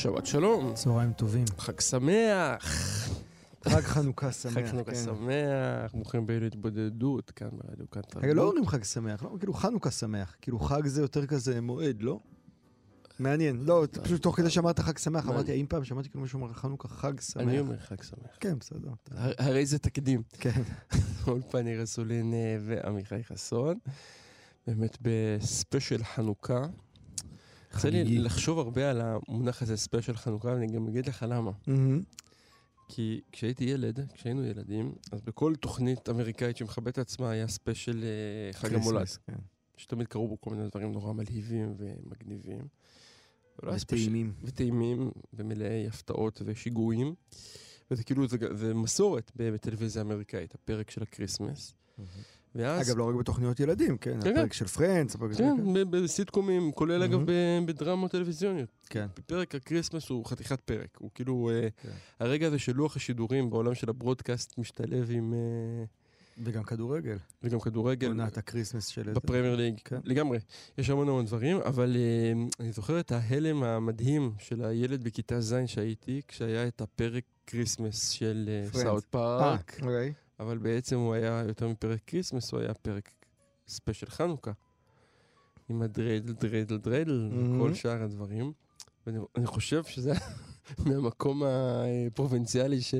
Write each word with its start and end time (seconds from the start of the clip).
שבת 0.00 0.26
שלום, 0.26 0.74
צהריים 0.74 1.12
טובים. 1.12 1.44
חג 1.58 1.80
שמח. 1.80 2.64
חג 3.68 3.80
חנוכה 3.80 4.32
שמח. 4.32 4.52
חג 4.54 4.66
חנוכה 4.66 4.90
כן. 4.90 4.96
שמח, 5.04 5.94
ברוכים 5.94 6.22
הבאים 6.22 6.40
להתבודדות, 6.42 7.30
כאן 7.30 7.48
ברדיו 7.52 7.90
כאן 7.90 8.02
תרבות. 8.02 8.24
רגע, 8.24 8.34
לא 8.34 8.42
אומרים 8.48 8.66
חג 8.66 8.84
שמח, 8.84 9.22
לא, 9.22 9.36
כאילו 9.38 9.54
חנוכה 9.54 9.90
שמח. 9.90 10.36
כאילו 10.40 10.58
חג 10.58 10.86
זה 10.86 11.00
יותר 11.02 11.26
כזה 11.26 11.60
מועד, 11.60 12.02
לא? 12.02 12.20
מעניין. 13.18 13.56
לא, 13.64 13.86
פשוט 14.02 14.22
תוך 14.22 14.36
כדי 14.36 14.50
שאמרת 14.50 14.78
חג 14.80 14.98
שמח. 14.98 15.26
אמרתי, 15.28 15.52
האם 15.52 15.66
פעם 15.68 15.84
שמעתי 15.84 16.08
כאילו 16.08 16.22
מישהו 16.22 16.40
אומר 16.42 16.52
חנוכה 16.52 16.88
חג 16.88 17.20
שמח? 17.20 17.42
אני 17.42 17.60
אומר 17.60 17.76
חג 17.78 18.02
שמח. 18.02 18.36
כן, 18.40 18.58
בסדר. 18.58 18.90
הר- 19.10 19.32
הרי 19.38 19.66
זה 19.66 19.78
תקדים. 19.78 20.22
כן. 20.30 20.62
אולפן 21.28 21.66
רסולין 21.66 22.34
אה, 22.34 22.56
ועמיחי 22.66 23.24
חסון. 23.24 23.78
באמת 24.66 24.98
בספיישל 25.02 26.04
חנוכה. 26.04 26.66
יוצא 27.74 27.88
לי 27.88 28.04
חגיגי. 28.04 28.18
לחשוב 28.18 28.58
הרבה 28.58 28.90
על 28.90 29.00
המונח 29.00 29.62
הזה, 29.62 29.76
special 29.76 30.16
חנוכה, 30.16 30.48
ואני 30.48 30.66
גם 30.66 30.88
אגיד 30.88 31.06
לך 31.08 31.24
למה. 31.28 31.50
כי 32.88 33.20
כשהייתי 33.32 33.64
ילד, 33.64 34.12
כשהיינו 34.14 34.44
ילדים, 34.44 34.92
אז 35.12 35.20
בכל 35.20 35.54
תוכנית 35.54 36.08
אמריקאית 36.08 36.56
שמכבדת 36.56 36.98
עצמה 36.98 37.30
היה 37.30 37.48
special 37.48 38.04
אה, 38.04 38.52
חג 38.52 38.74
המולד. 38.74 39.06
כן. 39.26 39.36
שתמיד 39.76 40.06
קרו 40.06 40.28
בו 40.28 40.40
כל 40.40 40.50
מיני 40.50 40.68
דברים 40.68 40.92
נורא 40.92 41.12
מלהיבים 41.12 41.74
ומגניבים. 41.78 42.58
special- 43.78 43.82
וטעימים. 43.84 44.32
וטעימים 44.44 45.10
ומלאי 45.32 45.86
הפתעות 45.88 46.42
ושיגועים. 46.44 47.14
וזה 47.90 48.04
כאילו, 48.04 48.26
זה, 48.28 48.74
מסורת 48.74 49.32
בטלוויזיה 49.36 50.02
האמריקאית, 50.02 50.54
הפרק 50.54 50.90
של 50.90 51.02
ה 51.02 51.08
Christmas. 51.08 51.74
ואז, 52.54 52.88
אגב, 52.88 52.98
לא 52.98 53.08
רק 53.08 53.14
בתוכניות 53.14 53.60
ילדים, 53.60 53.96
כן, 53.98 54.20
כן, 54.20 54.30
הפרק 54.30 54.52
של 54.52 54.66
Friends, 54.66 55.14
הפרק 55.14 55.32
של... 55.32 55.38
כן, 55.38 55.72
ב- 55.74 55.96
בסיטקומים, 55.96 56.72
כולל 56.72 57.02
אגב. 57.02 57.20
ב- 57.26 57.58
בדרמות 57.66 58.10
טלוויזיוניות. 58.10 58.68
כן. 58.90 59.06
פרק 59.26 59.54
ה 59.54 59.59
Christmas 59.59 60.08
הוא 60.08 60.26
חתיכת 60.26 60.60
פרק. 60.60 60.96
הוא 60.98 61.10
כאילו, 61.14 61.50
אה, 61.52 61.68
כן. 61.82 61.88
הרגע 62.20 62.46
הזה 62.46 62.58
של 62.58 62.72
לוח 62.72 62.96
השידורים 62.96 63.50
בעולם 63.50 63.74
של 63.74 63.90
ה 63.90 63.97
broadcast 63.97 64.58
משתלב 64.58 65.10
עם... 65.10 65.34
אה, 65.34 65.84
וגם 66.44 66.62
כדורגל. 66.62 67.16
וגם 67.42 67.60
כדורגל. 67.60 68.08
עונת 68.08 68.38
ה 68.38 68.43
Christmas 68.43 68.86
של... 68.86 69.12
ב 69.12 69.17
Premier 69.17 69.56
League, 69.56 69.74
כן. 69.84 69.98
לגמרי. 70.04 70.38
יש 70.78 70.90
המון 70.90 71.08
המון 71.08 71.24
דברים, 71.24 71.56
אבל 71.56 71.96
אה, 71.96 72.32
אני 72.60 72.72
זוכר 72.72 73.00
את 73.00 73.12
ההלם 73.12 73.62
המדהים 73.62 74.32
של 74.38 74.64
הילד 74.64 75.04
בכיתה 75.04 75.40
ז' 75.40 75.54
שהייתי, 75.66 76.20
כשהיה 76.28 76.68
את 76.68 76.80
הפרק 76.80 77.24
Christmas 77.46 78.10
של. 78.10 78.48
South 78.72 79.04
Park, 79.10 79.76
אוקיי. 79.82 80.12
אבל 80.40 80.58
בעצם 80.58 80.96
הוא 80.98 81.14
היה 81.14 81.42
יותר 81.48 81.68
מפרק 81.68 82.00
Christmas, 82.06 82.52
הוא 82.52 82.60
היה 82.60 82.74
פרק 82.74 83.10
special 83.68 84.06
חנוכה. 84.10 84.52
עם 85.68 85.82
ה 85.82 85.88
dreidel, 85.88 86.32
dreidel, 86.32 86.76
dreidel, 86.76 87.30
וכל 87.32 87.70
Mhm. 87.70 87.74
שאר 87.74 88.02
הדברים. 88.02 88.52
ואני 89.06 89.18
אני 89.36 89.46
חושב 89.46 89.84
שזה 89.84 90.12
מהמקום 90.86 91.42
הפרובינציאלי 91.46 92.80
ש... 92.80 92.94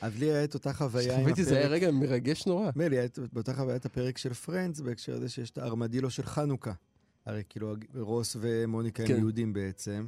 אז 0.00 0.18
לי 0.18 0.26
היה 0.32 0.44
את 0.44 0.54
אותה 0.54 0.72
חוויה 0.72 1.14
עם 1.14 1.18
שחוויתי, 1.20 1.44
זה 1.44 1.56
היה 1.56 1.66
הפרק... 1.66 1.72
רגע 1.82 1.90
מרגש 1.90 2.46
נורא. 2.46 2.70
מילא, 2.76 2.96
היה 2.96 3.04
את- 3.04 3.18
באותה 3.32 3.54
חוויה 3.54 3.76
את 3.76 3.86
הפרק 3.86 4.18
של 4.18 4.34
Friends 4.34 4.80
בהקשר 4.80 5.14
הזה 5.14 5.28
שיש 5.28 5.50
את 5.50 5.58
הארמדילו 5.58 6.10
של 6.10 6.22
חנוכה. 6.22 6.72
הרי 7.26 7.42
כאילו 7.48 7.74
רוס 7.94 8.36
ומוניקה 8.40 9.02
הם 9.02 9.08
כן. 9.08 9.16
יהודים 9.18 9.52
בעצם, 9.52 10.06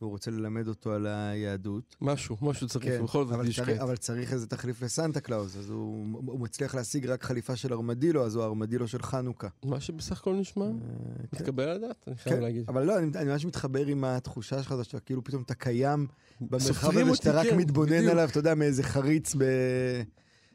והוא 0.00 0.10
רוצה 0.10 0.30
ללמד 0.30 0.68
אותו 0.68 0.92
על 0.92 1.06
היהדות. 1.06 1.96
משהו, 2.00 2.36
משהו 2.42 2.68
צריך, 2.68 2.84
כן, 2.84 3.04
בכל 3.04 3.26
זאת 3.26 3.46
להשקט. 3.46 3.68
אבל 3.68 3.96
צריך 3.96 4.32
איזה 4.32 4.46
תחליף 4.46 4.82
לסנטה 4.82 5.20
קלאוז, 5.20 5.58
אז 5.58 5.70
הוא, 5.70 6.06
הוא 6.26 6.40
מצליח 6.40 6.74
להשיג 6.74 7.06
רק 7.06 7.22
חליפה 7.22 7.56
של 7.56 7.72
ארמדילו, 7.72 8.24
אז 8.24 8.34
הוא 8.34 8.42
הארמדילו 8.44 8.88
של 8.88 9.02
חנוכה. 9.02 9.48
מה 9.64 9.80
שבסך 9.80 10.20
הכל 10.20 10.34
נשמע, 10.34 10.64
אה, 10.64 10.70
כן. 10.70 11.24
מתקבל 11.32 11.64
על 11.64 11.76
הדעת, 11.76 12.04
אני 12.06 12.16
חייב 12.16 12.36
כן, 12.36 12.42
להגיד. 12.42 12.64
אבל 12.68 12.84
לא, 12.84 12.98
אני, 12.98 13.10
אני 13.16 13.30
ממש 13.30 13.44
מתחבר 13.44 13.86
עם 13.86 14.04
התחושה 14.04 14.62
שלך, 14.62 14.74
שאתה 14.82 15.00
כאילו 15.00 15.24
פתאום 15.24 15.42
אתה 15.42 15.54
קיים 15.54 16.06
במרחב 16.40 16.98
הזה, 16.98 17.14
שאתה 17.16 17.32
רק 17.32 17.46
כן, 17.46 17.56
מתבונן 17.56 17.96
בדיוק. 17.96 18.10
עליו, 18.10 18.28
אתה 18.28 18.38
יודע, 18.38 18.54
מאיזה 18.54 18.82
חריץ 18.82 19.34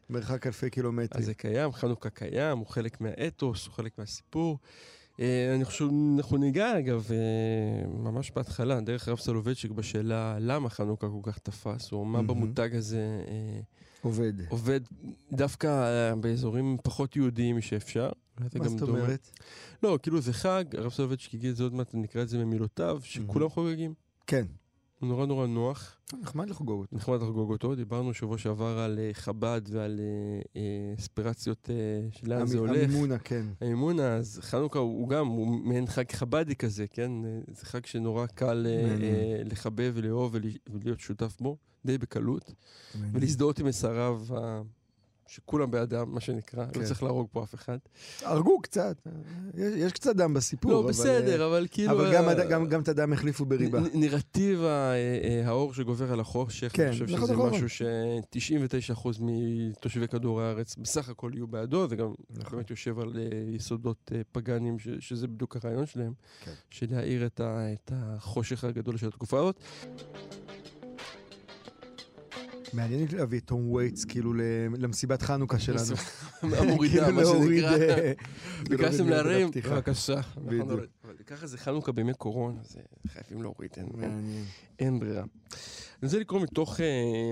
במרחק 0.09 0.47
אלפי 0.47 0.69
קילומטרים. 0.69 1.22
אז 1.22 1.25
זה 1.25 1.33
קיים, 1.33 1.72
חנוכה 1.72 2.09
קיים, 2.09 2.57
הוא 2.57 2.67
חלק 2.67 3.01
מהאתוס, 3.01 3.66
הוא 3.66 3.73
חלק 3.73 3.91
מהסיפור. 3.97 4.57
אה, 5.19 5.55
אני 5.55 5.65
חושב, 5.65 5.85
אנחנו 6.17 6.37
ניגע 6.37 6.79
אגב, 6.79 7.07
אה, 7.11 7.87
ממש 7.87 8.31
בהתחלה, 8.35 8.81
דרך 8.81 9.07
הרב 9.07 9.17
סולובייצ'יק 9.17 9.71
בשאלה 9.71 10.37
למה 10.39 10.69
חנוכה 10.69 11.07
כל 11.07 11.31
כך 11.31 11.37
תפס, 11.37 11.91
או 11.91 12.05
מה. 12.05 12.21
במותג 12.21 12.75
הזה 12.75 13.23
אה, 13.27 13.59
עובד. 14.01 14.33
עובד 14.49 14.79
דווקא 15.31 16.13
באזורים 16.15 16.77
פחות 16.83 17.15
יהודיים 17.15 17.61
שאפשר. 17.61 18.09
מה 18.39 18.69
זאת. 18.69 18.81
אומרת? 18.81 19.29
לא, 19.83 19.99
כאילו 20.03 20.21
זה 20.21 20.33
חג, 20.33 20.63
הרב 20.77 20.91
סולובייצ'יק 20.91 21.33
יגיד 21.33 21.49
את 21.49 21.55
זה 21.55 21.63
עוד 21.63 21.73
מעט, 21.73 21.89
נקרא 21.93 22.21
את 22.21 22.29
זה 22.29 22.37
במילותיו, 22.37 22.99
שכולם 23.03 23.49
חוגגים. 23.49 23.93
כן, 24.27 24.45
הוא 25.05 25.13
נורא 25.16 25.25
נורא 25.25 25.47
נוח. 25.47 25.97
נחמד 26.21 26.49
לחגוג 26.49 26.79
אותו. 26.81 26.95
נחמד 26.95 27.21
לחגוג 27.21 27.51
אותו, 27.51 27.75
דיברנו 27.75 28.13
שבוע 28.13 28.38
שעבר 28.38 28.79
על 28.79 28.99
אה, 28.99 29.09
חב"ד 29.13 29.61
ועל 29.71 29.99
אה, 29.99 30.61
אה, 30.61 30.93
אספירציות 30.99 31.69
אה, 31.69 31.75
של 32.11 32.29
לאן 32.29 32.45
זה 32.47 32.57
הולך. 32.57 32.83
המימונה, 32.83 33.17
כן. 33.17 33.45
האמונה, 33.61 34.15
אז 34.15 34.39
חנוכה 34.44 34.79
הוא 34.79 35.09
גם, 35.09 35.27
הוא 35.27 35.47
מעין 35.47 35.88
חג 35.88 36.11
חב"די 36.11 36.55
כזה, 36.55 36.88
כן? 36.88 37.11
זה 37.47 37.65
חג 37.65 37.85
שנורא 37.85 38.25
קל 38.25 38.67
לחבב 39.45 39.91
ולאהוב 39.95 40.31
ול- 40.33 40.41
ולהיות 40.73 40.99
שותף 40.99 41.38
בו, 41.41 41.57
די 41.85 41.97
בקלות, 41.97 42.53
ולהזדהות 43.11 43.59
עם 43.59 43.65
מסריו 43.65 44.21
שכולם 45.28 45.72
בעדם, 45.72 46.12
מה 46.13 46.19
שנקרא, 46.19 46.66
לא 46.66 46.72
כן. 46.74 46.84
צריך 46.84 47.03
להרוג 47.03 47.28
פה 47.31 47.44
אף 47.44 47.56
אחד. 47.56 47.78
הרגו 48.22 48.62
קצת, 48.62 48.97
יש, 49.53 49.74
יש 49.78 49.91
קצת 49.94 50.16
דם 50.16 50.34
בסיפור. 50.34 50.72
לא, 50.72 50.80
אבל, 50.80 50.90
בסדר, 50.90 51.47
אבל 51.47 51.68
כאילו... 51.72 51.91
אבל 51.91 52.13
גם, 52.13 52.24
אה, 52.25 52.31
הד- 52.31 52.50
גם, 52.50 52.68
גם 52.68 52.81
את 52.81 52.88
הדם 52.88 53.13
החליפו 53.13 53.46
בריבה. 53.46 53.80
נ- 53.80 54.00
נרטיב 54.00 54.62
אה, 54.62 54.94
אה, 54.94 55.41
האור 55.47 55.74
שגובר 55.74 56.12
על 56.13 56.19
החושך, 56.19 56.69
כן, 56.74 56.84
אני 56.84 56.91
חושב 56.91 57.06
נכון, 57.06 57.22
שזה 57.25 57.34
נכון. 57.34 57.50
משהו 57.50 57.69
ש-99% 57.69 59.08
מתושבי 59.22 60.08
כדור 60.08 60.41
הארץ 60.41 60.75
בסך 60.75 61.09
הכל 61.09 61.31
יהיו 61.34 61.47
בעדו, 61.47 61.88
זה 61.88 61.96
גם 61.96 62.13
נכון. 62.30 62.52
באמת 62.57 62.69
יושב 62.69 63.00
על 63.00 63.13
אה, 63.18 63.24
יסודות 63.56 64.12
אה, 64.16 64.22
פגאניים, 64.31 64.80
ש- 64.80 64.88
שזה 65.00 65.28
בדיוק 65.28 65.56
הרעיון 65.56 65.86
שלהם, 65.86 66.13
כן. 66.46 66.52
של 66.69 66.86
להאיר 66.90 67.25
את 67.25 67.40
ה- 67.40 67.74
את 67.74 67.92
החושך 67.96 68.63
הגדול 68.63 68.97
של 68.97 69.07
התקופה 69.07 69.40
הזאת. 69.40 69.59
מעניין 72.73 73.07
להביא 73.17 73.39
את 73.39 73.47
תום 73.47 73.71
וייטס 73.71 74.05
כאילו 74.05 74.33
למסיבת 74.77 75.21
חנוכה 75.21 75.59
שלנו. 75.59 75.79
המורידה, 76.59 77.05
כאילו 77.05 77.15
מה 77.15 77.25
שנקרא. 77.25 77.77
אה, 77.77 78.11
ביקשתם 78.69 79.09
להרים. 79.09 79.49
בבקשה. 79.65 80.21
בדיוק. 80.37 80.61
אבל- 80.71 80.87
אבל 81.03 81.13
ככה 81.25 81.47
זה 81.47 81.57
חנוכה 81.57 81.91
בימי 81.91 82.13
קורונה, 82.13 82.59
חייבים 83.07 83.41
להוריד, 83.41 83.69
אין- 84.79 84.99
ברירה. 84.99 85.21
אני 85.21 85.27
רוצה 86.03 86.19
לקרוא 86.19 86.41
מתוך 86.41 86.81
אה, 86.81 86.85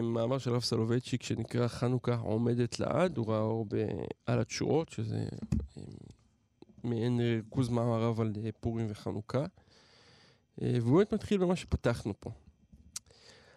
מאמר 0.03 0.37
של 0.37 0.51
הרב 0.53 0.61
סולובייצ'יק 0.61 1.23
שנקרא 1.23 1.67
חנוכה 1.67 2.15
עומדת 2.15 2.79
לעד, 2.79 3.17
הוא 3.17 3.27
ראה 3.27 3.39
אור 3.41 3.65
על 4.25 4.39
התשואות, 4.39 4.89
שזה 4.89 5.25
אה, 5.77 5.83
מעין 6.83 7.19
ריכוז 7.19 7.69
מאמריו 7.69 8.21
על 8.21 8.31
פורים 8.59 8.87
וחנוכה. 8.89 9.45
והוא 10.57 10.97
באמת 10.97 11.13
מתחיל 11.13 11.37
במה 11.37 11.55
שפתחנו 11.55 12.13
פה. 12.19 12.31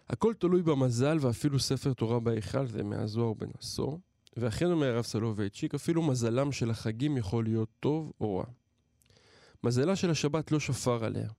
הכל 0.09 0.33
תלוי 0.33 0.61
במזל 0.61 1.17
ואפילו 1.21 1.59
ספר 1.59 1.93
תורה 1.93 2.19
בהיכל, 2.19 2.67
זה 2.67 2.83
מהזוהר 2.83 3.33
בן 3.33 3.49
עשור. 3.59 3.99
ואכן 4.37 4.71
אומר 4.71 4.95
הרב 4.95 5.03
סולובייצ'יק, 5.03 5.75
אפילו 5.75 6.01
מזלם 6.01 6.51
של 6.51 6.69
החגים 6.69 7.17
יכול 7.17 7.43
להיות 7.43 7.69
טוב 7.79 8.11
או 8.21 8.37
רע. 8.37 8.45
מזלה 9.63 9.95
של 9.95 10.09
השבת 10.09 10.51
לא 10.51 10.59
שפר 10.59 11.05
עליה. 11.05 11.29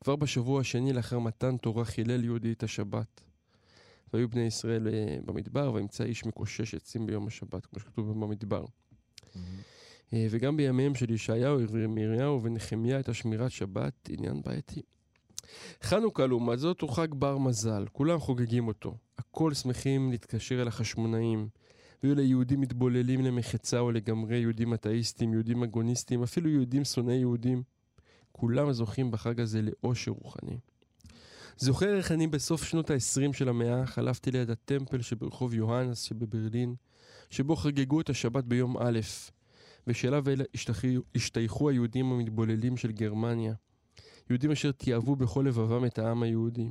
כבר 0.00 0.16
בשבוע 0.16 0.60
השני 0.60 0.92
לאחר 0.92 1.18
מתן 1.18 1.56
תורה 1.56 1.84
חילל 1.84 2.24
יהודי 2.24 2.52
את 2.52 2.62
השבת. 2.62 3.24
והיו 4.12 4.28
בני 4.28 4.42
ישראל 4.42 4.88
אה, 4.88 5.16
במדבר, 5.24 5.72
וימצא 5.72 6.04
איש 6.04 6.26
מקושש 6.26 6.74
עצים 6.74 7.06
ביום 7.06 7.26
השבת, 7.26 7.66
כמו 7.66 7.80
שכתוב 7.80 8.10
במדבר. 8.10 8.64
אה, 10.12 10.26
וגם 10.30 10.56
בימיהם 10.56 10.94
של 10.94 11.10
ישעיהו 11.10 11.68
וירמיהו 11.68 12.42
ונחמיה 12.42 12.96
הייתה 12.96 13.14
שמירת 13.14 13.50
שבת 13.50 14.08
עניין 14.08 14.42
בעייתי. 14.42 14.82
חנוכה 15.82 16.26
לעומת 16.26 16.58
זאת 16.58 16.80
הוא 16.80 16.90
חג 16.90 17.08
בר 17.14 17.38
מזל, 17.38 17.84
כולם 17.92 18.18
חוגגים 18.18 18.68
אותו. 18.68 18.94
הכל 19.18 19.54
שמחים 19.54 20.10
להתקשר 20.10 20.62
אל 20.62 20.68
החשמונאים. 20.68 21.48
ויהיו 22.02 22.14
ליהודים 22.14 22.60
מתבוללים 22.60 23.20
למחצה 23.20 23.78
או 23.78 23.90
לגמרי, 23.92 24.36
יהודים 24.36 24.74
אתאיסטים, 24.74 25.32
יהודים 25.32 25.62
אגוניסטים, 25.62 26.22
אפילו 26.22 26.50
יהודים 26.50 26.84
שונאי 26.84 27.14
יהודים. 27.14 27.62
כולם 28.32 28.72
זוכים 28.72 29.10
בחג 29.10 29.40
הזה 29.40 29.60
לאושר 29.62 30.10
רוחני. 30.10 30.58
זוכר 31.56 31.96
איך 31.96 32.12
אני 32.12 32.26
בסוף 32.26 32.64
שנות 32.64 32.90
ה-20 32.90 33.32
של 33.32 33.48
המאה 33.48 33.86
חלפתי 33.86 34.30
ליד 34.30 34.50
הטמפל 34.50 35.02
שברחוב 35.02 35.54
יוהנס 35.54 36.02
שבברלין, 36.02 36.74
שבו 37.30 37.56
חגגו 37.56 38.00
את 38.00 38.10
השבת 38.10 38.44
ביום 38.44 38.76
א', 38.78 39.00
ושאליו 39.86 40.24
השתייכו 41.14 41.68
היהודים 41.70 42.12
המתבוללים 42.12 42.76
של 42.76 42.92
גרמניה. 42.92 43.54
יהודים 44.30 44.50
אשר 44.50 44.72
תיעבו 44.72 45.16
בכל 45.16 45.44
לבבם 45.46 45.84
את 45.84 45.98
העם 45.98 46.22
היהודי. 46.22 46.68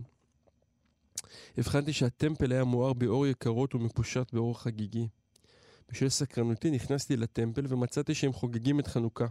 הבחנתי 1.57 1.94
שהטמפל 1.94 2.51
היה 2.51 2.63
מואר 2.63 2.94
באור 2.94 3.27
יקרות 3.27 3.75
ומפושט 3.75 4.33
באור 4.33 4.59
חגיגי. 4.59 5.07
בשל 5.92 6.09
סקרנותי 6.09 6.71
נכנסתי 6.71 7.18
לטמפל 7.18 7.65
ומצאתי 7.69 8.13
שהם 8.13 8.33
חוגגים 8.33 8.80
את 8.80 8.88
חנוכה. 8.88 9.25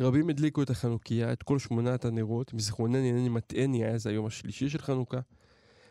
רבים 0.00 0.30
הדליקו 0.30 0.62
את 0.62 0.70
החנוכיה, 0.70 1.32
את 1.32 1.42
כל 1.42 1.58
שמונת 1.58 2.04
הנרות, 2.04 2.54
אם 2.54 2.94
אינני 2.94 3.28
מטעני, 3.28 3.84
היה 3.84 3.98
זה 3.98 4.10
היום 4.10 4.26
השלישי 4.26 4.68
של 4.68 4.78
חנוכה, 4.78 5.20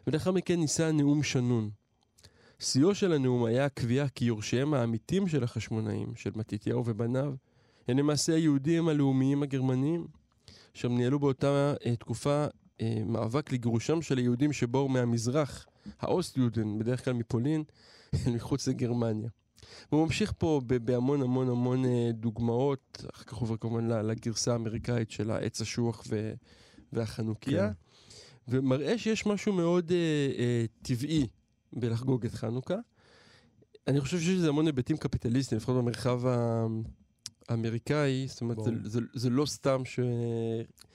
ולאחר 0.07 0.31
מכן 0.31 0.59
נישא 0.59 0.91
נאום 0.91 1.23
שנון. 1.23 1.69
שיאו 2.59 2.95
של 2.95 3.13
הנאום 3.13 3.45
היה 3.45 3.65
הקביעה 3.65 4.09
כי 4.09 4.25
יורשיהם 4.25 4.73
האמיתים 4.73 5.27
של 5.27 5.43
החשמונאים, 5.43 6.15
של 6.15 6.31
מתתיהו 6.35 6.85
ובניו, 6.85 7.33
הם 7.87 7.97
למעשה 7.97 8.35
היהודים 8.35 8.87
הלאומיים 8.87 9.43
הגרמנים, 9.43 10.07
אשר 10.77 10.87
ניהלו 10.87 11.19
באותה 11.19 11.73
אה, 11.85 11.95
תקופה 11.95 12.45
אה, 12.81 13.01
מאבק 13.05 13.51
לגירושם 13.51 14.01
של 14.01 14.17
היהודים 14.17 14.53
שבאו 14.53 14.89
מהמזרח, 14.89 15.65
האוסט-יודן, 15.99 16.79
בדרך 16.79 17.05
כלל 17.05 17.13
מפולין, 17.13 17.63
מחוץ 18.35 18.67
לגרמניה. 18.67 19.29
והוא 19.91 20.03
ממשיך 20.05 20.33
פה 20.37 20.61
בהמון 20.85 21.21
המון 21.21 21.49
המון 21.49 21.85
אה, 21.85 22.09
דוגמאות, 22.13 23.05
אחר 23.13 23.23
כך 23.23 23.33
עובר 23.33 23.57
כמובן 23.57 23.87
לגרסה 23.87 24.53
האמריקאית 24.53 25.11
של 25.11 25.31
העץ 25.31 25.61
אשוח 25.61 26.03
ו- 26.09 26.33
והחנוכיה, 26.93 27.67
כן. 27.67 27.73
ומראה 28.47 28.97
שיש 28.97 29.25
משהו 29.25 29.53
מאוד 29.53 29.91
אה, 29.91 29.97
אה, 30.39 30.65
טבעי 30.81 31.27
בלחגוג 31.73 32.25
את 32.25 32.33
חנוכה. 32.33 32.75
אני 33.87 34.01
חושב 34.01 34.19
שיש 34.19 34.35
לזה 34.37 34.49
המון 34.49 34.65
היבטים 34.65 34.97
קפיטליסטיים, 34.97 35.57
לפחות 35.57 35.75
במרחב 35.75 36.25
ה- 36.25 36.65
האמריקאי, 37.49 38.25
זאת 38.27 38.41
אומרת, 38.41 38.57
זה. 38.63 38.71
זה, 38.83 38.99
זה 39.13 39.29
לא 39.29 39.45
סתם 39.45 39.81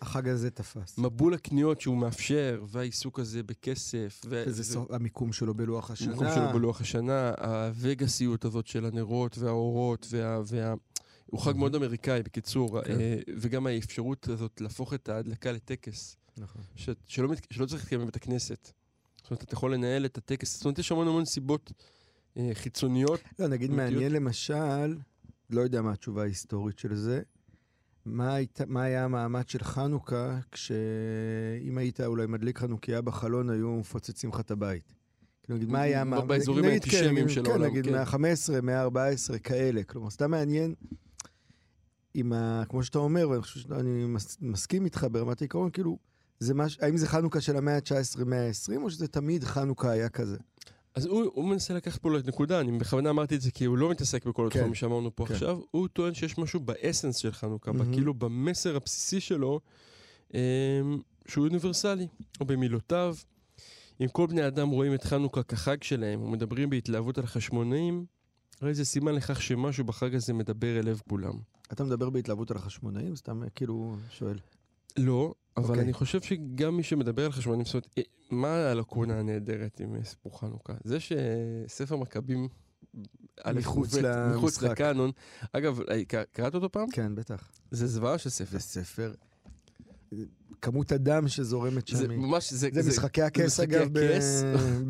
החג 0.01 0.29
הזה 0.29 0.51
תפס. 0.51 0.97
שמבול 0.97 1.35
הקניות 1.35 1.81
שהוא 1.81 1.97
מאפשר, 1.97 2.65
והעיסוק 2.69 3.19
הזה 3.19 3.43
בכסף, 3.43 4.21
ו- 4.27 4.45
וזה 4.47 4.61
ו- 4.61 4.65
סוף- 4.65 4.91
המיקום 4.91 5.33
שלו 5.33 5.55
בלוח 5.55 5.91
השנה. 5.91 6.13
המקום 6.13 6.27
שלו 6.35 6.53
בלוח 6.53 6.81
השנה, 6.81 7.33
הווגאסיות 7.39 8.45
הזאת 8.45 8.67
של 8.67 8.85
הנרות 8.87 9.39
והאורות, 9.39 10.07
וה... 10.11 10.41
וה... 10.47 10.75
הוא 11.27 11.41
חג. 11.41 11.57
מאוד 11.57 11.75
אמריקאי, 11.75 12.23
בקיצור, 12.23 12.83
כן. 12.83 13.01
אה, 13.01 13.19
וגם 13.39 13.67
האפשרות 13.67 14.29
הזאת 14.29 14.61
להפוך 14.61 14.95
את 14.95 15.09
ההדלקה 15.09 15.53
לטקס, 15.53 16.17
נכון. 16.39 16.63
ש... 16.75 16.89
שלא, 17.07 17.29
מת... 17.29 17.47
שלא 17.51 17.67
צריך 17.67 17.83
להתקיים 17.83 18.01
בבית 18.01 18.17
הכנסת. 18.17 18.73
זאת 19.17 19.31
אומרת, 19.31 19.43
אתה 19.43 19.55
יכול 19.55 19.75
לנהל 19.75 20.05
את 20.05 20.19
הטקס, 20.19 20.57
זאת 20.57 20.65
אומרת, 20.65 20.79
יש 20.79 20.93
המון 20.93 21.09
המון 21.09 21.25
סיבות 21.25 21.73
אה, 22.37 22.51
חיצוניות. 22.55 23.21
לא, 23.39 23.47
נגיד. 23.49 23.71
מעניין 23.71 24.13
למשל, 24.13 24.97
לא 25.55 25.61
יודע 25.61 25.83
מה 25.83 25.93
התשובה 25.93 26.23
ההיסטורית 26.23 26.79
של 26.79 26.95
זה, 26.95 27.23
מה, 28.05 28.35
היית, 28.35 28.61
מה 28.67 28.83
היה 28.83 29.05
המעמד 29.05 29.49
של 29.49 29.59
חנוכה 29.65 30.39
כשאם 30.53 31.79
היית 31.79 32.01
אולי 32.01 32.27
מדליק 32.27 32.59
חנוכיה 32.59 33.01
בחלון, 33.01 33.51
היו 33.51 33.77
מפוצצים 33.77 34.31
לך 34.31 34.41
את 34.41 34.51
הבית. 34.51 34.95
כאילו, 35.43 35.57
נגיד, 35.57 35.69
מה 35.69 35.81
היה 35.81 36.01
המעמד... 36.01 36.29
באזורים 36.29 36.65
כן, 36.65 36.71
האנטישמיים 36.71 37.29
של 37.29 37.45
כן, 37.45 37.51
העולם, 37.51 37.65
נגיד 37.65 37.85
כן. 37.85 37.93
115, 37.93 38.61
114, 38.61 39.39
כאלה. 39.39 39.83
כלומר, 39.83 40.11
סתם 40.11 40.31
מעניין, 40.31 40.75
עם 42.15 42.33
ה... 42.33 42.63
כמו 42.69 42.83
שאתה 42.83 42.99
אומר, 42.99 43.29
ואני 43.29 43.43
חושב 43.43 43.61
שאני 43.61 44.05
מס, 44.05 44.37
מסכים 44.41 44.85
איתך 44.85 45.07
ברמת 45.13 45.41
העיקרון, 45.41 45.71
כאילו, 45.71 45.99
זה 46.41 46.55
מש... 46.55 46.79
האם 46.81 46.97
זה 46.97 47.09
חנוכה 47.09 47.41
של 47.41 47.57
המאה 47.57 47.77
ה-19, 47.77 48.25
120, 48.25 48.83
או 48.83 48.91
שזה 48.91 49.09
תמיד 49.09 49.45
חנוכה 49.45 49.91
היה 49.91 50.09
כזה? 50.09 50.37
אז 50.95 51.07
הוא, 51.07 51.31
הוא 51.35 51.45
מנסה 51.45 51.75
לקחת 51.75 52.01
פה 52.03 52.19
את 52.19 52.27
נקודה, 52.27 52.61
אני 52.61 52.79
בכוונה 52.79 53.11
אמרתי 53.11 53.37
את 53.37 53.41
זה 53.41 53.51
כי 53.51 53.65
הוא 53.65 53.79
לא 53.79 53.91
מתעסק 53.91 54.27
בכל 54.27 54.49
כן. 54.51 54.59
התחומים 54.59 54.75
שאמרנו 54.75 55.17
פה 55.17 55.27
כן. 55.27 55.35
עכשיו, 55.35 55.61
הוא 55.71 55.89
טוען 55.89 56.15
שיש 56.15 56.39
משהו 56.39 56.61
באסנס 56.61 57.17
של 57.17 57.33
חנוכה, 57.33 57.73
מהמם. 57.73 57.93
כאילו 57.93 58.15
במסר 58.15 58.77
הבסיסי 58.77 59.21
שלו, 59.21 59.61
אמ, 60.35 60.39
שהוא 61.29 61.47
אוניברסלי, 61.47 62.07
או 62.41 62.45
במילותיו. 62.45 63.17
אם 64.01 64.09
כל 64.09 64.27
בני 64.27 64.47
אדם 64.47 64.69
רואים 64.69 64.95
את 64.95 65.05
חנוכה 65.05 65.43
כחג 65.43 65.83
שלהם 65.83 66.23
ומדברים 66.23 66.71
בהתלהבות 66.71 67.19
על 67.19 67.25
החשמונאים, 67.25 68.07
הרי 68.61 68.75
זה 68.75 68.85
סימן 68.85 69.15
לכך 69.15 69.43
שמשהו 69.43 69.85
בחג 69.85 70.15
הזה 70.15 70.33
מדבר 70.33 70.79
אל 70.79 70.85
לב 70.85 71.03
כולם. 71.09 71.35
אתה 71.73 71.85
מדבר 71.85 72.11
בהתלהבות 72.11 72.51
על 72.51 72.57
החשמונאים? 72.57 73.17
סתם 73.17 73.43
כאילו 73.55 73.97
שואל. 74.11 74.39
לא, 74.97 75.35
אבל 75.57 75.69
אוקיי. 75.69 75.83
אני 75.83 75.93
חושב 75.93 76.21
שגם 76.23 76.77
מי 76.77 76.83
שמדבר 76.83 77.25
על 77.25 77.33
חשמונאים, 77.33 77.65
זאת 77.65 77.75
אומרת, 77.75 77.89
אה, 77.99 78.03
מה 78.31 78.71
הלקונה 78.71 79.19
הנהדרת 79.19 79.81
עם 79.81 79.95
אה, 79.95 80.05
סיפור 80.05 80.41
חנוכה? 80.41 80.73
זה 80.85 80.99
שספר 81.01 81.97
מכבים... 81.97 82.49
מחוץ 83.55 83.95
למשחק. 83.95 84.37
מחוץ 84.37 84.63
לקאנון. 84.63 85.11
אגב, 85.53 85.81
אה, 85.81 86.25
קראת 86.33 86.55
אותו 86.55 86.73
פעם? 86.73 86.91
כן, 86.91 87.15
בטח. 87.15 87.51
זה 87.71 87.87
זוועה 87.87 88.19
של 88.19 88.31
ספר. 88.31 88.51
זה 88.51 88.59
ספר. 88.59 89.13
כמות 90.63 90.93
הדם 90.93 91.29
שזורמת 91.29 91.89
שם. 91.89 91.97
זה 91.97 92.09
ממש, 92.09 92.53
זה, 92.53 92.69
זה 92.73 92.91
משחקי 92.91 93.23
הכס, 93.23 93.61
אגב, 93.61 93.89
ב-. 93.93 94.19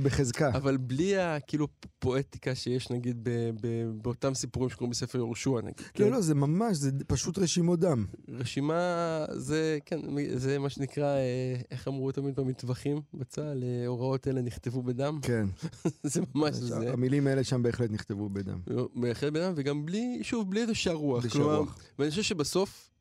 בחזקה. 0.02 0.48
אבל 0.58 0.76
בלי 0.76 1.18
הכאילו 1.18 1.68
פואטיקה 1.98 2.54
שיש 2.54 2.90
נגיד 2.90 3.18
ב, 3.22 3.30
ב, 3.60 3.90
באותם 4.02 4.34
סיפורים 4.34 4.70
שקוראים 4.70 4.90
בספר 4.90 5.18
יהושע 5.18 5.60
נגיד. 5.62 5.80
כן? 5.94 6.04
לא, 6.04 6.10
לא, 6.10 6.20
זה 6.20 6.34
ממש, 6.34 6.76
זה 6.76 6.90
פשוט 7.06 7.38
רשימות 7.38 7.80
דם. 7.80 8.06
רשימה, 8.28 9.24
זה, 9.32 9.78
כן, 9.86 10.00
זה 10.34 10.58
מה 10.58 10.70
שנקרא, 10.70 11.16
אה, 11.16 11.56
איך 11.70 11.88
אמרו 11.88 12.12
תמיד 12.12 12.36
במטווחים 12.36 13.00
בצה"ל, 13.14 13.64
אה, 13.64 13.86
הוראות 13.86 14.28
אלה 14.28 14.42
נכתבו 14.42 14.82
בדם. 14.82 15.18
כן. 15.22 15.46
זה 16.02 16.20
ממש 16.34 16.54
זה. 16.54 16.92
המילים 16.92 17.26
האלה 17.26 17.44
שם 17.44 17.62
בהחלט 17.62 17.90
נכתבו 17.90 18.28
בדם. 18.28 18.58
בהחלט 18.94 19.32
בדם, 19.32 19.52
וגם 19.56 19.86
בלי, 19.86 20.18
שוב, 20.22 20.50
בלי 20.50 20.60
איזה 20.60 20.74
שער 20.74 20.94
רוח. 20.94 21.20
בלי 21.20 21.30
שרוח. 21.30 21.78
ואני 21.98 22.10
חושב 22.10 22.22
שבסוף, 22.22 22.91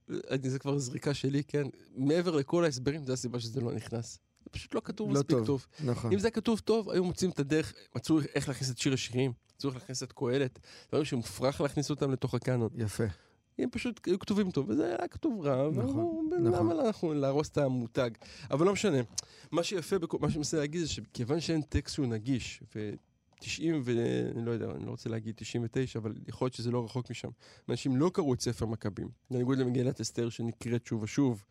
זה 0.43 0.59
כבר 0.59 0.77
זריקה 0.77 1.13
שלי, 1.13 1.43
כן, 1.43 1.67
מעבר 1.95 2.35
לכל 2.35 2.63
ההסברים, 2.65 3.05
זו 3.05 3.13
הסיבה 3.13 3.39
שזה 3.39 3.61
לא 3.61 3.71
נכנס. 3.71 4.19
זה 4.43 4.49
פשוט 4.51 4.75
לא 4.75 4.81
כתוב 4.83 5.09
לא 5.09 5.13
מספיק 5.13 5.37
טוב. 5.37 5.45
טוב. 5.45 5.65
נכון. 5.83 6.13
אם 6.13 6.19
זה 6.19 6.31
כתוב 6.31 6.59
טוב, 6.59 6.89
היו 6.89 7.03
מוצאים 7.03 7.31
את 7.31 7.39
הדרך, 7.39 7.73
מצאו 7.95 8.19
איך 8.35 8.47
להכניס 8.47 8.71
את 8.71 8.77
שיר 8.77 8.93
השירים, 8.93 9.33
מצאו 9.55 9.69
איך 9.69 9.77
להכניס 9.79 10.03
את 10.03 10.11
קהלת, 10.11 10.59
דברים 10.89 11.05
שמופרך 11.05 11.61
להכניס 11.61 11.89
אותם 11.89 12.11
לתוך 12.11 12.33
הקאנון. 12.33 12.69
יפה. 12.75 13.03
הם 13.59 13.69
פשוט 13.71 13.99
היו 14.05 14.19
כתובים 14.19 14.51
טוב, 14.51 14.69
וזה 14.69 14.85
היה 14.85 15.07
כתוב 15.07 15.41
רע, 15.41 15.69
נכון, 15.71 15.85
נכון. 15.85 16.53
למה 16.53 16.71
אנחנו 16.85 17.13
להרוס 17.13 17.49
את 17.49 17.57
המותג? 17.57 18.09
אבל 18.51 18.65
לא 18.65 18.73
משנה. 18.73 18.97
מה 19.51 19.63
שיפה, 19.63 19.95
מה 20.19 20.29
שאני 20.29 20.37
מנסה 20.37 20.57
להגיד 20.57 20.81
זה 20.81 20.87
שכיוון 20.87 21.39
שאין 21.39 21.61
טקסט 21.61 21.95
שהוא 21.95 22.07
נגיש, 22.07 22.63
ו-90 23.41 23.73
ו... 23.83 23.91
אני 24.35 24.45
לא 24.45 24.51
יודע, 24.51 24.71
אני 24.71 24.85
לא 24.85 24.91
רוצה 24.91 25.09
להגיד 25.09 25.35
99, 25.37 25.99
אבל 25.99 26.13
יכול 26.27 26.45
להיות 26.45 26.53
שזה 26.53 26.71
לא 26.71 26.85
רחוק 26.85 27.09
משם. 27.09 27.29
אנשים 27.69 27.97
לא 27.97 28.11
קראו 28.13 28.33
את 28.33 28.41
ספר 28.41 28.65
מכבים, 28.65 29.09
בניגוד 29.31 29.57
למגילת 29.57 30.01
אסתר 30.01 30.29
שנקראת 30.29 30.85
שוב 30.85 31.03
ושוב, 31.03 31.43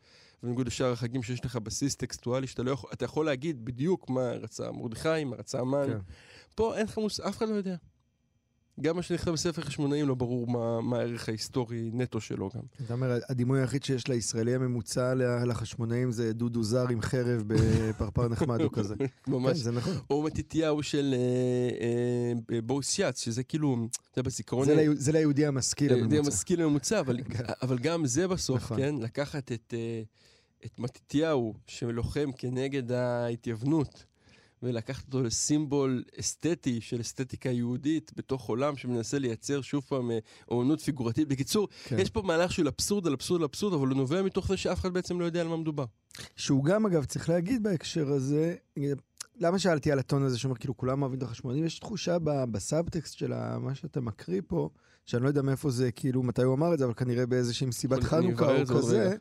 ובניגוד 0.43 0.67
לשאר 0.67 0.93
החגים 0.93 1.23
שיש 1.23 1.45
לך 1.45 1.57
בסיס 1.57 1.97
טקסטואלי, 1.97 2.47
שאתה 2.47 2.63
לא 2.63 2.71
יכול, 2.71 2.91
אתה 2.93 3.05
יכול 3.05 3.27
להגיד 3.27 3.65
בדיוק 3.65 4.11
מה 4.11 4.31
רצה 4.31 4.73
מרדכי, 4.73 5.25
מה 5.25 5.37
רצה 5.37 5.61
המן. 5.61 5.87
כן. 5.87 5.99
פה 6.55 6.77
אין 6.77 6.87
לך 6.87 6.99
מושג, 6.99 7.25
אף 7.25 7.37
אחד 7.37 7.49
לא 7.49 7.55
יודע. 7.55 7.77
גם 8.83 8.97
מה 8.97 9.03
שנכתב 9.03 9.31
בספר 9.31 9.63
חשמונאים 9.63 10.09
לא 10.09 10.15
ברור 10.15 10.47
מה, 10.47 10.81
מה 10.81 10.99
הערך 10.99 11.29
ההיסטורי 11.29 11.91
נטו 11.93 12.21
שלו 12.21 12.51
גם. 12.57 12.63
אתה 12.87 12.95
אומר, 12.95 13.19
הדימוי 13.29 13.61
היחיד 13.61 13.85
שיש 13.85 14.09
לישראלי 14.09 14.55
הממוצע 14.55 15.15
לחשמונאים 15.47 16.11
זה 16.13 16.33
דודו 16.33 16.63
זר 16.63 16.89
עם 16.89 17.01
חרב 17.03 17.43
בפרפר 17.47 18.29
נחמד 18.29 18.61
או 18.61 18.73
כזה. 18.73 18.95
כן, 18.99 19.07
ממש. 19.33 19.57
זה 19.59 19.71
נכון. 19.73 19.95
או 20.11 20.23
מתתיהו 20.23 20.83
של 20.83 21.15
אה, 21.17 22.55
אה, 22.57 22.61
בוריס 22.63 22.99
יאץ, 22.99 23.21
שזה 23.25 23.43
כאילו, 23.43 23.77
זה 24.17 24.23
בזיכרון... 24.23 24.67
זה 24.67 24.75
ליהו- 24.75 24.95
זה 24.97 25.13
ליהודי 25.13 25.47
המשכיל 25.47 25.93
ליהודי 25.93 26.17
הממוצע. 26.17 26.31
המשכיל 26.33 26.63
הממוצע, 26.63 27.01
אבל, 27.01 27.23
כן. 27.33 27.45
אבל 27.63 27.79
גם 27.79 28.07
זה 28.07 28.29
בסוף, 28.29 28.57
נכון. 28.57 28.77
כן? 28.77 28.95
לקחת 29.01 29.53
את, 29.53 29.75
אה, 29.77 30.03
את 30.65 30.79
מתתיהו, 30.79 31.55
שלוחם 31.67 32.31
כנגד 32.37 32.93
ההתייוונות, 32.93 34.05
ולקחת 34.63 35.07
אותו 35.07 35.23
לסימבול 35.23 36.05
אסתטי 36.21 36.81
של 36.81 37.01
אסתטיקה 37.01 37.51
יהודית 37.51 38.13
בתוך 38.17 38.49
עולם 38.49 38.77
שמנסה 38.77 39.19
לייצר 39.19 39.61
שוב 39.61 39.85
פעם 39.89 40.11
אה, 40.11 40.19
אומנות 40.51 40.81
פיגורטיבית. 40.81 41.29
בקיצור, 41.29 41.69
כן. 41.85 41.99
יש 41.99 42.11
פה 42.11 42.23
מהלך 42.23 42.53
של 42.53 42.69
אבסורד 42.69 43.07
על 43.07 43.13
אבסורד 43.13 43.41
על 43.41 43.45
אבסורד, 43.45 43.75
אבל 43.75 43.89
הוא 43.89 43.97
נובע 43.97 44.23
מתוך 44.23 44.49
זה 44.49 44.57
שאף 44.57 44.81
אחד 44.81 44.93
בעצם 44.93 45.21
לא 45.21 45.25
יודע 45.25 45.41
על 45.41 45.49
מה 45.49 45.57
מדובר. 45.57 45.85
שהוא 46.37 46.65
גם, 46.65 46.87
אגב, 46.87 47.05
צריך 47.05 47.29
להגיד 47.29 47.63
בהקשר 47.63 48.13
הזה, 48.13 48.55
למה 49.41 49.59
שאלתי 49.59 49.93
על 49.93 49.99
הטון 49.99 50.23
הזה 50.23 50.39
שאומר, 50.39 50.57
כאילו, 50.57 50.77
כולם 50.77 51.03
אוהבים 51.03 51.19
את 51.19 51.23
החשמונאים? 51.23 51.65
יש 51.65 51.79
תחושה 51.79 52.19
בסאבטקסט 52.23 53.19
של 53.19 53.33
מה 53.59 53.75
שאתה 53.75 54.01
מקריא 54.01 54.41
פה, 54.47 54.71
שאני 55.07 55.23
לא 55.23 55.29
יודע 55.29 55.43
מאיפה 55.43 55.71
זה, 55.71 55.93
כאילו, 55.93 56.23
מתי 56.23 56.43
הוא 56.43 56.55
אמר 56.55 56.75
את 56.75 56.79
זה, 56.79 56.85
אבל 56.85 56.95
כנראה 56.95 57.27
באיזושהי 57.27 57.67
מסיבת 57.67 57.99
אני 57.99 58.05
חנוכה 58.05 58.61
או 58.61 58.67
כזה. 58.67 59.17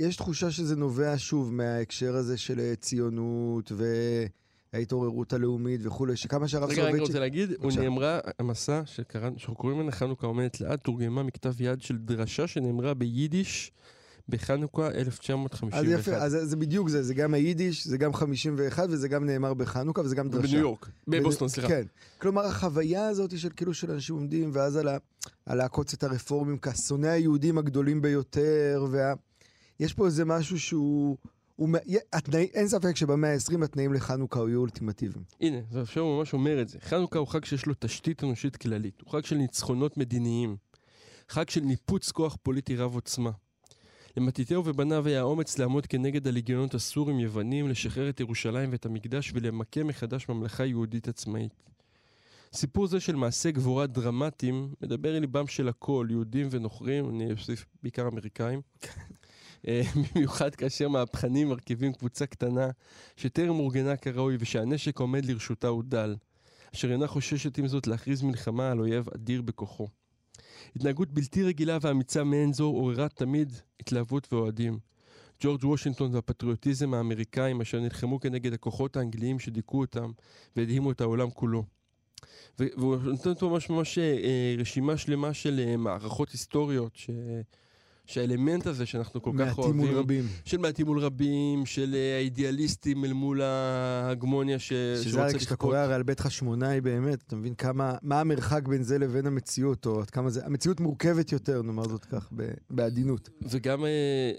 יש 0.00 0.16
תחושה 0.16 0.50
שזה 0.50 0.76
נובע 0.76 1.14
שוב 1.16 1.52
מההקשר 1.52 2.16
הזה 2.16 2.36
של 2.36 2.60
אה, 2.60 2.76
ציונות 2.76 3.72
וההתעוררות 4.72 5.32
הלאומית 5.32 5.80
וכולי, 5.84 6.16
שכמה 6.16 6.48
שהרב 6.48 6.64
רגע, 6.64 6.72
רגע, 6.72 6.82
סולובייצ'יק... 6.82 7.08
רוצה 7.08 7.18
להגיד, 7.20 7.50
הוא. 7.58 7.72
נאמרה, 7.78 8.18
המסע 8.38 8.82
שאנחנו 8.84 9.54
קוראים 9.54 9.78
ממנה 9.78 9.92
חנוכה 9.92 10.26
עומדת 10.26 10.60
לאט, 10.60 10.84
תורגמה 10.84 11.22
מכתב 11.22 11.60
יד 11.60 11.82
של 11.82 11.98
דרשה 11.98 12.46
שנאמרה 12.46 12.94
ביידיש 12.94 13.72
בחנוכה 14.28 14.86
אז 14.86 14.94
1951. 14.94 15.84
יפה, 16.00 16.16
אז 16.16 16.36
זה- 16.42 16.56
בדיוק 16.56 16.88
זה, 16.88 17.02
זה 17.02 17.14
גם 17.14 17.34
היידיש, 17.34 17.86
זה 17.86 17.96
גם 17.98 18.14
51 18.14 18.86
וזה 18.90 19.08
גם 19.08 19.26
נאמר 19.26 19.54
בחנוכה 19.54 20.00
וזה 20.00 20.14
גם 20.14 20.28
דרשה. 20.28 20.48
בניו 20.48 20.60
יורק, 20.60 20.88
בבוסטון, 21.08 21.48
סליחה. 21.48 21.68
כן. 21.68 21.82
כלומר, 22.18 22.46
החוויה 22.46 23.06
הזאת 23.08 23.38
של 23.38 23.48
כאילו 23.56 23.74
של 23.74 23.90
אנשים 23.90 24.14
עומדים, 24.16 24.50
ואז 24.52 24.76
על, 24.76 24.88
ה, 24.88 24.96
על 25.46 25.58
לעקוץ 25.58 25.92
את 25.94 26.02
הרפורמים 26.02 26.58
כשונאי 26.62 27.10
היהודים 27.10 27.58
הגדולים 27.58 28.02
ביותר, 28.02 28.86
וה... 28.90 29.14
יש 29.80 29.94
פה 29.94 30.06
איזה 30.06 30.24
משהו 30.24 30.60
שהוא... 30.60 31.16
הוא, 31.56 31.68
התנאי, 32.12 32.48
אין 32.54 32.68
ספק 32.68 32.96
שבמאה 32.96 33.32
ה-20 33.32 33.64
התנאים 33.64 33.92
לחנוכה 33.92 34.40
היו 34.40 34.60
אולטימטיביים. 34.60 35.24
הנה, 35.40 35.58
זה 35.70 35.80
עכשיו 35.80 36.02
הוא 36.02 36.18
ממש 36.18 36.32
אומר 36.32 36.62
את 36.62 36.68
זה. 36.68 36.78
חנוכה 36.80 37.18
הוא 37.18 37.28
חג 37.28 37.44
שיש 37.44 37.66
לו 37.66 37.74
תשתית 37.78 38.24
אנושית 38.24 38.56
כללית, 38.56 39.00
הוא 39.00 39.10
חג 39.10 39.24
של 39.24 39.36
ניצחונות 39.36 39.96
מדיניים. 39.96 40.56
חג 41.28 41.50
של 41.50 41.60
ניפוץ 41.60 42.10
כוח 42.10 42.36
פוליטי 42.42 42.76
רב 42.76 42.94
עוצמה. 42.94 43.30
למתיתהו 44.16 44.64
ובניו 44.64 45.06
היה 45.06 45.22
אומץ 45.22 45.58
לעמוד 45.58 45.86
כנגד 45.86 46.28
הליגיונות 46.28 46.74
הסורים-יוונים, 46.74 47.68
לשחרר 47.68 48.08
את 48.08 48.20
ירושלים 48.20 48.72
ואת 48.72 48.86
המקדש 48.86 49.32
ולמקם 49.34 49.86
מחדש 49.86 50.28
ממלכה 50.28 50.66
יהודית 50.66 51.08
עצמאית. 51.08 51.62
סיפור 52.52 52.86
זה 52.86 53.00
של 53.00 53.16
מעשי 53.16 53.52
גבורה 53.52 53.86
דרמטיים 53.86 54.74
מדבר 54.82 55.16
אל 55.16 55.20
ליבם 55.20 55.46
של 55.46 55.68
הכל, 55.68 56.06
יהודים 56.10 56.48
ונוכרים, 56.50 57.10
אני 57.10 57.32
אוסיף 57.32 57.66
בעיקר 57.82 58.08
אמריקאים. 58.08 58.60
אה, 59.68 59.82
במיוחד 60.14 60.54
כאשר 60.54 60.88
מהפכנים 60.88 61.48
מרכיבים 61.48 61.92
קבוצה 61.92 62.26
קטנה 62.26 62.70
שטרם 63.16 63.60
אורגנה 63.60 63.96
כראוי 63.96 64.36
ושהנשק 64.40 64.98
עומד 64.98 65.24
לרשותה 65.24 65.68
הוא 65.68 65.84
דל, 65.84 66.16
אשר 66.74 66.92
אינה 66.92 67.06
חוששת 67.06 67.58
עם 67.58 67.66
זאת 67.66 67.86
להכריז 67.86 68.22
מלחמה 68.22 68.70
על 68.70 68.80
אויב 68.80 69.08
אדיר 69.14 69.42
בכוחו. 69.42 69.88
התנהגות 70.76 71.12
בלתי 71.12 71.42
רגילה 71.42 71.78
ואמיצה 71.80 72.24
מעין 72.24 72.52
זו 72.52 72.64
עוררה 72.64 73.08
תמיד 73.08 73.52
התלהבות 73.80 74.32
ואוהדים. 74.32 74.78
ג'ורג' 75.42 75.64
וושינגטון 75.64 76.14
והפטריוטיזם 76.14 76.94
האמריקאים 76.94 77.60
אשר 77.60 77.80
נלחמו 77.80 78.20
כנגד 78.20 78.52
הכוחות 78.52 78.96
האנגליים 78.96 79.38
שדיכאו 79.38 79.80
אותם 79.80 80.10
והדהימו 80.56 80.90
את 80.90 81.00
העולם 81.00 81.30
כולו. 81.30 81.64
והוא 82.58 82.96
נותן 82.96 83.34
פה 83.34 83.48
ממש 83.48 83.70
ממש 83.70 83.98
אה, 83.98 84.54
רשימה 84.58 84.96
שלמה 84.96 85.34
של 85.34 85.60
אה, 85.66 85.76
מערכות 85.76 86.30
היסטוריות 86.30 86.96
ש... 86.96 87.10
שהאלמנט 88.10 88.66
הזה 88.66 88.86
שאנחנו 88.86 89.22
כל 89.22 89.32
כך 89.38 89.58
אוהבים, 89.58 89.76
מעטים 89.76 89.90
מול 89.90 89.98
רבים. 89.98 90.24
של 90.44 90.58
מעטים 90.58 90.86
מול 90.86 90.98
רבים, 90.98 91.66
של 91.66 91.94
אה, 91.94 92.16
האידיאליסטים 92.16 93.04
אל 93.04 93.12
מול 93.12 93.42
ההגמוניה 93.42 94.58
ש... 94.58 94.72
שזה 95.02 95.22
הרי 95.22 95.38
כשאתה 95.38 95.56
קורא 95.56 95.78
הרי 95.78 95.94
על 95.94 96.02
בית 96.02 96.20
חשמונאי 96.20 96.80
באמת, 96.80 97.22
אתה 97.26 97.36
מבין 97.36 97.54
כמה, 97.54 97.94
מה 98.02 98.20
המרחק 98.20 98.68
בין 98.68 98.82
זה 98.82 98.98
לבין 98.98 99.26
המציאות, 99.26 99.86
או 99.86 100.00
עד 100.00 100.10
כמה 100.10 100.30
זה, 100.30 100.46
המציאות 100.46 100.80
מורכבת 100.80 101.32
יותר, 101.32 101.62
נאמר 101.62 101.88
זאת 101.88 102.04
כך, 102.04 102.32
בעדינות. 102.70 103.28
וגם 103.42 103.84
אה, 103.84 104.32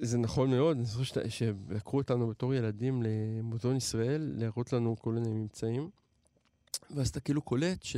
זה 0.00 0.18
נכון 0.18 0.50
מאוד, 0.50 0.76
אני 0.76 0.86
זוכר 0.86 1.28
שלקחו 1.28 1.96
אותנו 1.96 2.28
בתור 2.28 2.54
ילדים 2.54 3.02
למוזיאון 3.02 3.76
ישראל, 3.76 4.32
להראות 4.36 4.72
לנו 4.72 4.96
כל 5.00 5.12
מיני 5.12 5.28
ממצאים, 5.28 5.90
ואז 6.90 7.08
אתה 7.08 7.20
כאילו 7.20 7.42
קולט 7.42 7.82
ש... 7.82 7.96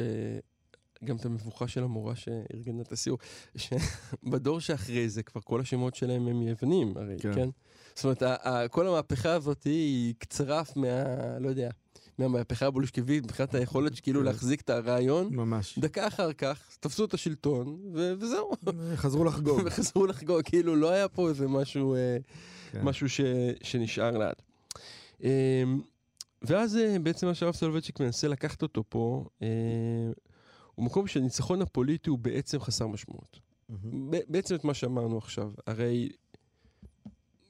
גם 1.05 1.17
את 1.17 1.25
המבוכה 1.25 1.69
של 1.69 1.83
המורה 1.83 2.17
שארגנה 2.17 2.83
את 2.83 2.93
הסיור, 2.93 3.19
שבדור 3.57 4.61
שאחרי 4.61 5.09
זה 5.09 5.23
כבר 5.23 5.41
כל 5.41 5.61
השמות 5.61 5.95
שלהם 5.95 6.27
הם 6.29 6.43
יוונים, 6.43 6.93
הרי, 6.97 7.17
כן? 7.21 7.35
כן? 7.35 7.49
זאת 7.95 8.05
אומרת, 8.05 8.23
כל 8.71 8.89
המהפכה 8.89 9.33
הזאת 9.33 9.65
היא 9.65 10.15
קצרף 10.19 10.77
מה... 10.77 10.87
לא 11.41 11.49
יודע. 11.49 11.71
מהמהפכה 12.19 12.67
הבולשקבית, 12.67 13.25
מבחינת 13.25 13.55
היכולת 13.55 14.01
כאילו 14.01 14.21
כן. 14.21 14.27
להחזיק 14.27 14.61
את 14.61 14.71
הרעיון. 14.71 15.35
ממש. 15.35 15.79
דקה 15.79 16.07
אחר 16.07 16.33
כך, 16.33 16.77
תפסו 16.81 17.05
את 17.05 17.15
השלטון, 17.15 17.79
ו- 17.95 18.13
וזהו. 18.19 18.51
חזרו 18.95 19.25
לחגוג. 19.25 19.61
וחזרו 19.67 20.07
לחגוג, 20.07 20.41
כאילו 20.43 20.77
לא 20.77 20.91
היה 20.91 21.09
פה 21.09 21.29
איזה 21.29 21.49
משהו, 21.49 21.95
אה, 21.95 22.17
כן. 22.73 22.83
משהו 22.83 23.09
ש- 23.09 23.21
שנשאר 23.63 24.19
לעד. 24.19 24.37
אמ, 25.23 25.29
ואז 26.43 26.77
אה, 26.77 26.97
בעצם 27.03 27.27
מה 27.27 27.35
שהרב 27.35 27.55
סולובייצ'יק 27.55 28.01
מנסה 28.01 28.29
לקחת 28.29 28.63
אותו 28.63 28.85
פה, 28.89 29.25
אה, 29.43 29.49
הוא 30.79 30.85
מקום 30.87 31.07
שהניצחון 31.07 31.63
הפוליטי 31.63 32.11
הוא 32.11 32.19
בעצם 32.19 32.61
חסר 32.61 32.87
משמעות. 32.87 33.39
Mm-hmm. 33.71 33.75
בעצם 34.29 34.55
את 34.55 34.65
מה 34.65 34.75
שאמרנו 34.75 35.19
עכשיו, 35.19 35.53
הרי 35.67 36.09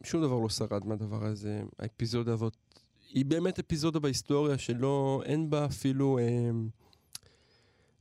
שום 0.05 0.23
דבר 0.23 0.39
לא 0.39 0.49
שרד 0.49 0.87
מהדבר 0.87 1.25
הזה. 1.25 1.63
האפיזודה 1.79 2.33
הזאת 2.33 2.57
היא 3.11 3.25
באמת 3.25 3.59
אפיזודה 3.59 3.99
בהיסטוריה 3.99 4.59
שלא, 4.59 5.23
אין 5.25 5.51
בה 5.51 5.65
אפילו... 5.65 6.19
אה, 6.19 6.51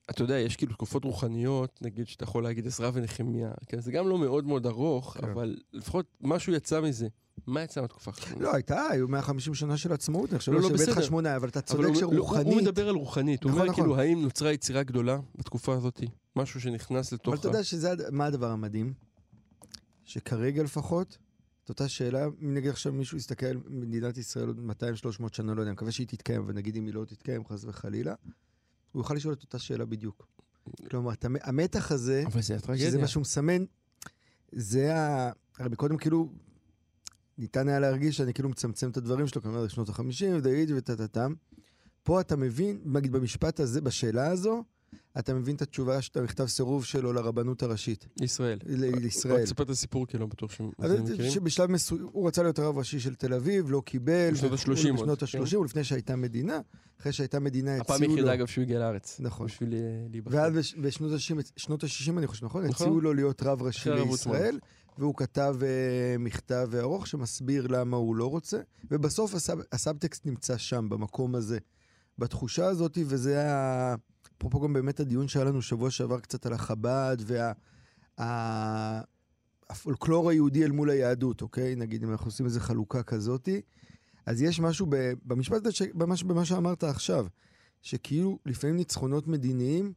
אתה 0.10 0.24
יודע, 0.24 0.40
יש 0.40 0.56
כאילו 0.56 0.74
תקופות 0.74 1.04
רוחניות, 1.04 1.82
נגיד 1.82 2.08
שאתה 2.08 2.24
יכול 2.24 2.44
להגיד 2.44 2.68
עזרא 2.68 2.92
ונחמיה, 2.94 3.52
כן? 3.68 3.80
זה 3.80 3.92
גם 3.92 4.08
לא 4.08 4.18
מאוד 4.18 4.46
מאוד 4.46 4.66
ארוך, 4.66 5.18
כן. 5.18 5.30
אבל 5.30 5.58
לפחות 5.74 6.06
משהו 6.22 6.54
יצא 6.54 6.82
מזה. 6.82 7.08
מה 7.48 7.64
יצא 7.64 7.82
מהתקופה 7.82 8.12
האחרונה? 8.12 8.44
לא, 8.44 8.54
הייתה, 8.54 8.88
היו 8.92 9.08
150 9.08 9.54
שנה 9.54 9.78
של 9.78 9.94
עצמאות, 9.94 10.30
אני 10.32 10.40
חושב 10.40 10.52
לא, 10.52 10.62
לא, 10.62 10.78
שבית 10.78 10.90
חשמונאי, 10.90 11.36
אבל 11.36 11.48
אתה 11.48 11.62
צודק 11.62 11.94
שרוחנית... 12.00 12.46
הוא 12.46 12.56
מדבר 12.56 12.90
על 12.90 12.96
רוחנית, 12.96 13.44
הוא 13.44 13.50
נכון, 13.50 13.62
אומר 13.62 13.72
נכון. 13.72 13.84
כאילו, 13.84 14.00
האם 14.00 14.22
נוצרה 14.22 14.54
יצירה 14.54 14.84
גדולה 14.84 15.20
בתקופה 15.36 15.74
הזאת? 15.74 16.04
משהו 16.36 16.62
שנכנס 16.62 17.14
לתוך... 17.14 17.28
אבל 17.28 17.40
אתה 17.40 17.48
יודע 17.48 17.64
שזה, 17.64 17.94
מה 18.12 18.26
הדבר 18.26 18.52
המדהים? 18.52 18.94
שכרגע 20.06 20.64
לפחות, 20.64 21.18
את 21.64 21.70
אותה 21.70 21.88
שאלה, 21.88 22.26
אם 22.42 22.54
נגיד 22.54 22.70
עכשיו 22.70 22.94
מישהו 22.94 23.18
יסתכל 23.18 23.58
מדינת 23.68 24.18
ישראל 24.18 24.48
עוד 24.48 24.60
200-300 24.60 25.24
שנה, 25.32 25.54
לא 25.54 25.62
יודע, 25.62 25.70
אני 25.70 25.72
מקווה 25.72 25.92
שהיא 25.92 26.08
תתקיים, 26.08 26.44
ונגיד 26.48 26.76
אם 26.76 26.86
היא 26.86 26.94
לא 26.94 27.06
תתקיים, 27.06 27.46
חס 27.46 27.64
וחלילה, 27.64 28.14
הוא 28.92 29.00
יוכל 29.00 29.14
לשאול 29.14 29.34
את 29.34 29.44
אותה 29.44 29.60
שאלה 29.60 29.86
בדיוק. 29.86 30.28
כלומר, 30.90 31.14
המתח 31.42 31.92
הזה, 31.92 32.24
אבל. 32.26 32.42
שזה 32.78 32.98
מה 32.98 33.08
שהוא 33.08 33.22
מסמן, 33.22 33.64
זה 34.52 34.96
ה... 34.96 35.32
הרי 35.60 35.76
קודם 35.76 35.98
כאילו, 35.98 36.30
ניתן 37.38 37.68
היה 37.68 37.80
להרגיש 37.80 38.18
שאני 38.18 38.34
כאילו 38.34 38.50
מצמצם 38.50 38.90
את 38.90 38.98
הדברים 38.98 39.28
שלו, 39.28 39.42
כלומר, 39.42 39.68
שנות 39.68 39.90
ה-50, 39.90 40.42
דאיג' 40.42 40.74
וטה-טה-טם. 40.76 41.34
פה 42.04 42.22
אתה 42.22 42.36
מבין, 42.36 42.80
נגיד 42.86 43.12
במשפט 43.12 43.60
הזה, 43.60 43.82
בשאלה 43.82 44.28
הזו, 44.28 44.64
אתה 45.20 45.34
מבין 45.34 45.56
את 45.56 45.62
התשובה 45.62 46.02
של 46.02 46.20
המכתב 46.20 46.46
סירוב 46.46 46.86
שלו 46.86 47.14
לרבנות 47.14 47.64
הראשית. 47.64 48.06
לישראל. 48.20 48.60
לישראל. 48.66 49.36
רק 49.36 49.42
תספר 49.42 49.64
את 49.64 49.70
הסיפור, 49.70 50.08
כי 50.08 50.18
לא 50.18 50.26
בטוח 50.26 50.52
שהם 50.52 50.70
מכירים. 50.80 51.32
שבשלב 51.32 51.72
מסוים, 51.72 52.08
הוא 52.12 52.28
רצה 52.28 52.44
להיות 52.44 52.60
רב 52.60 52.78
ראשי 52.78 53.00
של 53.00 53.16
תל 53.16 53.34
אביב, 53.34 53.72
לא 53.72 53.82
קיבל. 53.86 54.32
בשנות 54.34 54.52
ה-30 54.52 54.94
בשנות 54.94 55.24
ה-30, 55.24 55.50
כן. 55.52 55.58
ולפני 55.58 55.84
שהייתה 55.84 56.16
מדינה. 56.16 56.60
אחרי 57.02 57.12
שהייתה 57.12 57.40
מדינה 57.40 57.78
הציעו 57.78 57.88
לו... 57.88 57.96
הפעם 57.96 58.10
היחידה, 58.10 58.34
אגב, 58.34 58.48
שהוא 58.48 58.62
הגיע 58.62 58.80
לארץ. 58.80 59.18
נכון. 59.20 59.48
בשביל 59.48 59.74
אה, 59.74 59.80
להיבחר. 60.12 60.36
ואז 60.36 60.54
בשנות 60.82 61.84
ה-60, 61.84 62.18
אני 62.18 62.28
חושב, 62.28 62.46
נכון? 62.46 62.66
נכון? 62.66 62.88
הציעו 62.88 63.02
לו 63.02 63.14
להיות 63.14 63.44
רב 63.44 63.62
ראשי 63.62 63.90
לישראל. 63.90 64.60
והוא 65.00 65.16
כתב 65.16 65.56
uh, 65.60 66.20
מכתב 66.20 66.70
ארוך 66.80 67.08
שמסביר 67.08 67.68
למה 67.68 67.98
הוא 67.98 68.16
לא 68.16 68.30
רוצה, 68.30 68.60
ובסוף 68.92 69.36
הסאב, 69.36 69.60
הסאבטקסט 69.72 70.26
נמצא 70.26 70.58
שם, 70.58 70.90
במקום 70.90 71.36
הזה, 71.36 71.58
בתחושה 72.18 72.66
הזאת, 72.66 72.98
וזה 73.06 73.40
היה, 73.40 73.96
אפרופו 74.38 74.60
גם 74.60 74.74
באמת 74.74 75.00
הדיון 75.00 75.28
שהיה 75.28 75.46
לנו 75.46 75.62
שבוע 75.62 75.92
שעבר 75.92 76.20
קצת 76.20 76.46
על 76.46 76.54
החב"ד, 76.54 77.18
וה, 77.20 77.52
היהודי 80.30 80.64
אל 80.64 80.72
מול 80.72 80.90
היהדות, 80.90 81.42
אוקיי? 81.42 81.76
נגיד, 81.76 82.04
אם 82.04 82.12
אנחנו 82.12 82.28
עושים 82.28 82.46
איזו 82.46 82.60
חלוקה 82.60 83.04
כזאתי, 83.04 83.62
אז 84.26 84.42
יש 84.42 84.60
משהו 84.60 84.86
ב, 84.90 85.14
במשפט 85.26 85.66
הזה, 85.66 85.86
במה, 85.94 86.16
במה 86.26 86.46
שאמרת 86.46 86.84
עכשיו, 86.84 87.26
שכאילו 87.82 88.40
לפעמים 88.46 88.76
ניצחונות 88.76 89.28
מדיניים, 89.28 89.94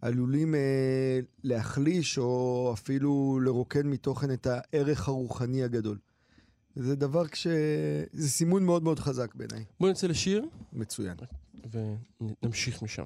עלולים 0.00 0.54
אה, 0.54 1.20
להחליש 1.44 2.18
או 2.18 2.70
אפילו 2.74 3.40
לרוקן 3.44 3.86
מתוכן 3.86 4.32
את 4.32 4.46
הערך 4.46 5.08
הרוחני 5.08 5.62
הגדול. 5.62 5.98
זה 6.76 6.96
דבר 6.96 7.28
כש... 7.28 7.46
זה 8.12 8.28
סימון 8.28 8.64
מאוד 8.64 8.82
מאוד 8.82 8.98
חזק 8.98 9.34
בעיניי. 9.34 9.64
בוא 9.80 9.90
נצא 9.90 10.06
לשיר. 10.06 10.44
מצוין. 10.72 11.16
ונמשיך 12.42 12.82
משם. 12.82 13.04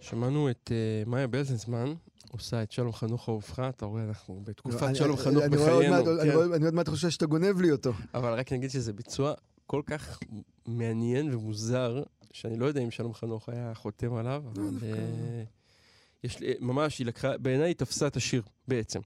שמענו 0.00 0.50
את 0.50 0.70
uh, 0.70 1.08
מאיה 1.08 1.26
בלזנזמן, 1.26 1.94
עושה 2.32 2.62
את 2.62 2.72
שלום 2.72 2.92
חנוך 2.92 3.28
אהובך, 3.28 3.58
אתה 3.58 3.86
רואה, 3.86 4.04
אנחנו 4.04 4.40
בתקופת 4.44 4.82
לא, 4.82 4.94
שלום 4.94 5.16
חנוך 5.16 5.44
בחיינו. 5.50 5.94
אני 6.54 6.64
עוד 6.64 6.74
מעט 6.74 6.88
חושב 6.88 7.10
שאתה 7.10 7.26
גונב 7.26 7.60
לי 7.60 7.72
אותו. 7.72 7.92
אבל 8.14 8.38
רק 8.38 8.52
נגיד 8.52 8.70
שזה 8.70 8.92
ביצוע 8.92 9.34
כל 9.66 9.82
כך 9.86 10.20
מעניין 10.66 11.34
ומוזר, 11.34 12.02
שאני 12.36 12.56
לא 12.56 12.66
יודע 12.66 12.80
אם 12.80 12.90
שלום 12.90 13.14
חנוך 13.14 13.48
היה 13.48 13.74
חותם 13.74 14.14
עליו, 14.14 14.42
לא, 14.56 14.62
אבל 14.62 14.88
אה, 14.92 15.42
יש 16.24 16.40
לי, 16.40 16.54
ממש, 16.60 16.98
היא 16.98 17.06
לקחה, 17.06 17.38
בעיניי 17.38 17.66
היא 17.66 17.74
תפסה 17.74 18.06
את 18.06 18.16
השיר 18.16 18.42
בעצם. 18.68 19.00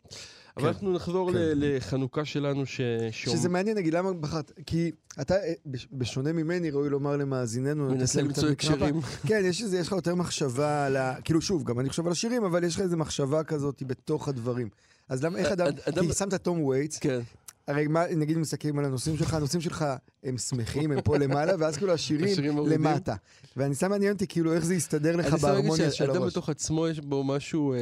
אבל 0.57 0.63
כן, 0.63 0.69
אנחנו 0.69 0.93
נחזור 0.93 1.33
כן. 1.33 1.39
לחנוכה 1.57 2.25
שלנו 2.25 2.67
ש... 2.67 2.81
שזה 3.11 3.49
מעניין, 3.49 3.77
נגיד, 3.77 3.95
למה 3.95 4.13
בחרת? 4.13 4.53
כי 4.67 4.91
אתה, 5.21 5.35
אה, 5.35 5.53
בשונה 5.93 6.33
ממני, 6.33 6.71
ראוי 6.71 6.91
לומר 6.91 7.17
למאזיננו, 7.17 7.91
מנסה 7.91 8.23
למצוא 8.23 8.49
הקשרים. 8.49 9.01
כן, 9.27 9.43
יש 9.45 9.61
יש 9.61 9.87
לך 9.87 9.93
יותר 9.93 10.15
מחשבה 10.15 10.87
על 10.87 10.97
ה... 10.97 11.15
כאילו, 11.25 11.41
שוב, 11.41 11.65
גם 11.65 11.81
אני 11.81 11.89
חושב 11.89 12.07
על 12.07 12.13
השירים, 12.13 12.45
אבל 12.45 12.65
יש 12.65 12.75
לך 12.75 12.81
איזו 12.81 12.97
מחשבה 12.97 13.45
כזאת 13.45 13.83
בתוך 13.87 14.29
הדברים. 14.29 14.69
אז 15.09 15.25
למה, 15.25 15.39
איך 15.39 15.53
אדם... 15.53 16.07
כי 16.09 16.13
שמת 16.13 16.35
תום 16.35 16.65
וייטס, 16.65 16.99
כן. 16.99 17.21
הרי 17.69 17.87
מה, 17.87 18.05
נגיד 18.17 18.39
מסתכלים 18.39 18.79
על 18.79 18.85
הנושאים 18.85 19.17
שלך, 19.17 19.35
הנושאים 19.35 19.61
שלך 19.61 19.85
הם 20.25 20.39
שמחים, 20.39 20.93
הם 20.93 21.01
פה 21.01 21.19
למעלה, 21.19 21.53
ואז 21.59 21.77
כאילו 21.77 21.93
השירים 21.93 22.59
למטה. 22.69 23.15
ואני 23.57 23.75
שם 23.75 23.91
מעניין 23.91 24.13
אותי 24.13 24.27
כאילו 24.27 24.53
איך 24.53 24.65
זה 24.65 24.75
יסתדר 24.75 25.17
לך 25.17 25.35
בהרמוניה 25.35 25.91
של 25.91 26.05
הראש. 26.05 26.17
אדם 26.17 26.27
בתוך 26.27 26.49
עצמו 26.49 26.89
יש 26.89 27.01
בו 27.01 27.25
משהו, 27.25 27.73
אה, 27.73 27.79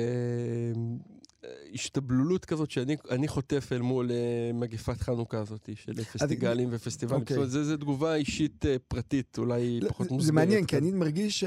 השתבללות 1.74 2.44
כזאת 2.44 2.70
שאני 2.70 3.28
חוטף 3.28 3.68
אל 3.72 3.80
מול 3.82 4.10
אה, 4.10 4.50
מגפת 4.54 5.00
חנוכה 5.00 5.38
הזאת, 5.38 5.68
של 5.74 6.04
פסטיגלים 6.04 6.68
ופסטיבלים. 6.72 7.20
אוקיי. 7.20 7.36
זאת 7.36 7.54
אומרת, 7.54 7.66
זו 7.66 7.76
תגובה 7.76 8.14
אישית 8.14 8.66
אה, 8.66 8.76
פרטית, 8.88 9.38
אולי 9.38 9.80
לא, 9.80 9.88
פחות 9.88 10.10
מוסברת. 10.10 10.26
זה 10.26 10.32
מעניין, 10.32 10.64
כי 10.64 10.76
אני 10.76 10.90
מרגיש, 10.90 11.44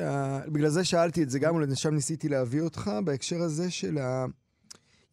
בגלל 0.48 0.70
זה 0.70 0.84
שאלתי 0.84 1.24
את 1.24 1.30
זה 1.30 1.40
גם, 1.40 1.56
אולי 1.56 1.76
שם 1.76 1.94
ניסיתי 1.94 2.30
להביא 2.30 2.62
אותך, 2.62 2.92
בהקשר 3.04 3.42
הזה 3.42 3.72
של 3.72 3.98
ה... 3.98 4.26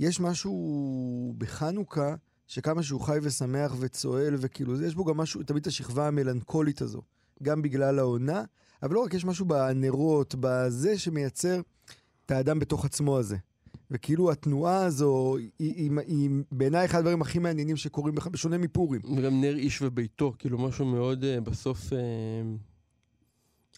יש 0.00 0.20
משהו 0.20 1.34
בחנוכה, 1.38 2.14
שכמה 2.48 2.82
שהוא 2.82 3.00
חי 3.00 3.18
ושמח 3.22 3.74
וצועל 3.78 4.34
וכאילו, 4.38 4.82
יש 4.82 4.94
בו 4.94 5.04
גם 5.04 5.16
משהו, 5.16 5.42
תמיד 5.42 5.60
את 5.60 5.66
השכבה 5.66 6.08
המלנכולית 6.08 6.82
הזו. 6.82 7.02
גם 7.42 7.62
בגלל 7.62 7.98
העונה, 7.98 8.44
אבל 8.82 8.94
לא 8.94 9.00
רק, 9.00 9.14
יש 9.14 9.24
משהו 9.24 9.46
בנרות, 9.46 10.34
בזה 10.40 10.98
שמייצר 10.98 11.60
את 12.26 12.30
האדם 12.30 12.58
בתוך 12.58 12.84
עצמו 12.84 13.18
הזה. 13.18 13.36
וכאילו 13.90 14.30
התנועה 14.30 14.84
הזו 14.84 15.36
היא, 15.36 15.50
היא, 15.58 15.90
היא 16.06 16.30
בעיניי 16.52 16.84
אחד 16.84 16.98
הדברים 16.98 17.22
הכי 17.22 17.38
מעניינים 17.38 17.76
שקורים 17.76 18.14
בך, 18.14 18.26
בשונה 18.26 18.58
מפורים. 18.58 19.00
וגם 19.16 19.40
נר 19.40 19.56
איש 19.56 19.82
וביתו, 19.82 20.32
כאילו 20.38 20.58
משהו 20.58 20.84
מאוד 20.84 21.24
uh, 21.24 21.40
בסוף, 21.40 21.90
uh, 21.90 21.94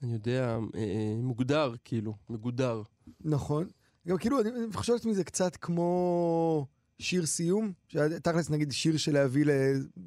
אני 0.02 0.12
יודע, 0.12 0.58
uh, 0.72 0.76
מוגדר, 1.22 1.74
כאילו, 1.84 2.14
מגודר. 2.30 2.82
נכון. 3.20 3.66
גם 4.08 4.16
כאילו, 4.18 4.40
אני, 4.40 4.50
אני 4.50 4.72
חושב 4.72 4.92
לעצמי 4.92 5.14
זה 5.14 5.24
קצת 5.24 5.56
כמו 5.56 6.66
שיר 7.00 7.26
סיום, 7.26 7.72
תכלס 8.22 8.50
נגיד 8.50 8.72
שיר 8.72 8.96
של 8.96 9.12
להביא, 9.12 9.46
ל... 9.46 9.50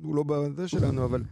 הוא 0.01 0.15
לא 0.15 0.23
בזה 0.23 0.67
שלנו, 0.67 1.05
אבל 1.05 1.23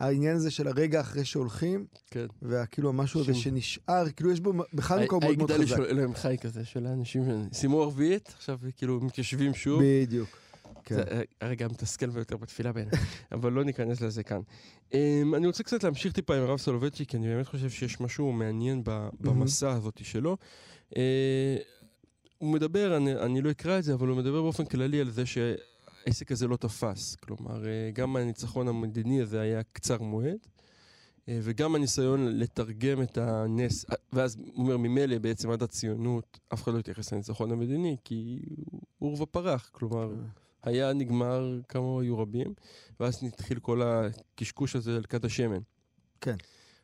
העניין 0.00 0.36
הזה 0.36 0.50
של 0.50 0.68
הרגע 0.68 1.00
אחרי 1.00 1.24
שהולכים, 1.24 1.86
כן. 2.10 2.26
וכאילו 2.42 2.88
המשהו 2.88 3.20
הזה 3.20 3.34
שנשאר, 3.34 4.10
כאילו 4.10 4.32
יש 4.32 4.40
בו 4.40 4.52
בחנוכה 4.74 5.18
מאוד 5.18 5.38
מאוד 5.38 5.50
חזק. 5.50 5.60
היגדל 5.60 5.76
של 5.76 5.84
אלוהים 5.84 6.14
חי 6.14 6.36
כזה, 6.40 6.64
של 6.64 6.86
האנשים 6.86 7.22
שסיימו 7.52 7.82
ערבית, 7.82 8.28
עכשיו 8.36 8.58
כאילו 8.76 9.00
מתיישבים 9.00 9.54
שוב. 9.54 9.82
בדיוק. 9.84 10.28
כן. 10.84 10.94
זה 10.94 11.22
הרגע 11.40 11.64
המתסכל 11.64 12.10
ביותר 12.10 12.36
בתפילה 12.36 12.72
בעיניי, 12.72 12.92
אבל 13.32 13.52
לא 13.52 13.64
ניכנס 13.64 14.00
לזה 14.00 14.22
כאן. 14.22 14.40
Um, 14.90 14.94
אני 15.36 15.46
רוצה 15.46 15.62
קצת 15.62 15.84
להמשיך 15.84 16.12
טיפה 16.12 16.36
עם 16.36 16.42
הרב 16.42 16.58
סולובייצ'י, 16.58 17.06
כי 17.06 17.16
אני 17.16 17.26
באמת 17.26 17.46
חושב 17.46 17.70
שיש 17.70 18.00
משהו 18.00 18.32
מעניין 18.32 18.82
במסע 19.20 19.70
הזאת 19.72 20.00
שלו. 20.04 20.36
הוא 22.38 22.52
מדבר, 22.52 22.96
אני, 22.96 23.14
אני 23.14 23.42
לא 23.42 23.50
אקרא 23.50 23.78
את 23.78 23.84
זה, 23.84 23.94
אבל 23.94 24.08
הוא 24.08 24.16
מדבר 24.16 24.42
באופן 24.42 24.64
כללי 24.64 25.00
על 25.00 25.10
זה 25.10 25.26
ש... 25.26 25.38
העסק 26.06 26.32
הזה 26.32 26.46
לא 26.48 26.56
תפס. 26.56 27.14
כלומר, 27.14 27.66
אה, 27.66 27.90
גם 27.92 28.16
הניצחון 28.16 28.68
המדיני 28.68 29.22
הזה 29.22 29.40
היה 29.40 29.62
קצר 29.62 30.02
מועד, 30.02 30.46
אה, 31.28 31.38
וגם 31.42 31.74
הניסיון 31.74 32.38
לתרגם 32.38 33.02
את 33.02 33.18
הנס, 33.18 33.90
אה, 33.90 33.96
ואז 34.12 34.36
הוא 34.36 34.64
אומר, 34.64 34.76
ממילא 34.76 35.18
בעצם 35.18 35.50
עד 35.50 35.62
הציונות, 35.62 36.38
אף 36.52 36.62
אחד 36.62 36.72
לא 36.72 36.78
התייחס 36.78 37.12
לניצחון 37.12 37.52
המדיני, 37.52 37.96
כי 38.04 38.40
הוא 38.98 39.10
עורבא 39.10 39.24
פרח. 39.24 39.70
כלומר, 39.72 40.14
היה 40.62 40.92
נגמר 40.92 41.60
כמה 41.68 42.00
היו 42.00 42.18
רבים, 42.18 42.54
ואז 43.00 43.24
התחיל 43.24 43.58
כל 43.58 43.82
הקשקוש 43.82 44.76
הזה 44.76 44.96
על 44.96 45.04
כד 45.08 45.24
השמן. 45.24 45.60
כן. 46.20 46.36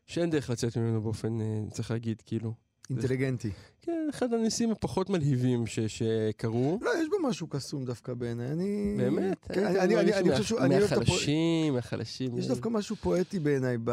שאין 0.07 0.31
דרך 0.31 0.51
לצאת 0.51 0.77
ממנו 0.77 1.03
באופן, 1.03 1.39
צריך 1.71 1.91
להגיד, 1.91 2.23
כאילו. 2.27 2.55
אינטליגנטי. 2.91 3.51
כן, 3.83 4.07
אחד 4.11 4.33
הניסים 4.33 4.71
הפחות 4.71 5.11
מלהיבים 5.11 5.67
ש, 5.67 5.79
שקרו. 5.81 6.79
לא, 6.83 6.91
יש 7.03 7.09
בו 7.09 7.29
משהו 7.29 7.47
קסום 7.47 7.85
דווקא 7.85 8.15
בעיניי. 8.15 8.53
אני... 8.53 8.95
באמת? 8.99 9.47
כן, 9.53 9.67
אני, 9.67 9.79
אני, 9.81 9.97
אני, 9.97 10.15
אני 10.15 10.31
חושב 10.33 10.45
שהוא... 10.45 10.61
מהחלשים, 10.61 11.75
מהחלשים. 11.75 12.39
יש 12.39 12.47
דווקא 12.47 12.69
משהו 12.69 12.97
פואטי 12.97 13.39
בעיניי 13.39 13.79
ב... 13.85 13.91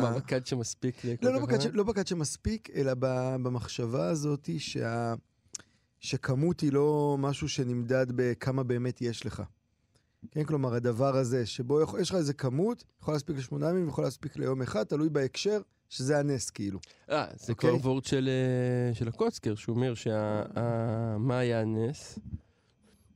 מה, 0.00 0.12
בכד 0.16 0.46
שמספיק 0.46 1.02
לא, 1.22 1.32
לא 1.32 1.46
בכד, 1.46 1.60
ש... 1.60 1.66
לא 1.66 1.82
בכד 1.82 2.06
שמספיק, 2.06 2.70
אלא 2.74 2.92
במחשבה 3.42 4.08
הזאת 4.08 4.50
שה... 4.58 5.14
שכמות 6.00 6.60
היא 6.60 6.72
לא 6.72 7.16
משהו 7.18 7.48
שנמדד 7.48 8.06
בכמה 8.14 8.62
באמת 8.62 9.02
יש 9.02 9.26
לך. 9.26 9.42
כן, 10.30 10.44
כלומר, 10.44 10.74
הדבר 10.74 11.16
הזה, 11.16 11.46
שבו 11.46 11.80
יש 12.00 12.10
לך 12.10 12.16
איזה 12.16 12.32
כמות, 12.32 12.84
יכול 13.02 13.14
להספיק 13.14 13.36
לשמונה 13.36 13.70
ימים, 13.70 13.88
יכול 13.88 14.04
להספיק 14.04 14.36
ליום 14.36 14.62
אחד, 14.62 14.84
תלוי 14.84 15.08
בהקשר. 15.08 15.60
שזה 15.92 16.18
הנס, 16.18 16.50
כאילו. 16.50 16.78
אה, 17.10 17.26
זה 17.36 17.52
okay. 17.52 17.56
כבר 17.56 17.70
אוקיי? 17.70 17.90
וורד 17.90 18.04
של, 18.04 18.28
אה, 18.28 18.94
של 18.94 19.08
הקוצקר, 19.08 19.54
שהוא 19.54 19.74
אומר 19.76 19.94
שמה 19.94 21.38
היה 21.38 21.60
הנס? 21.60 22.18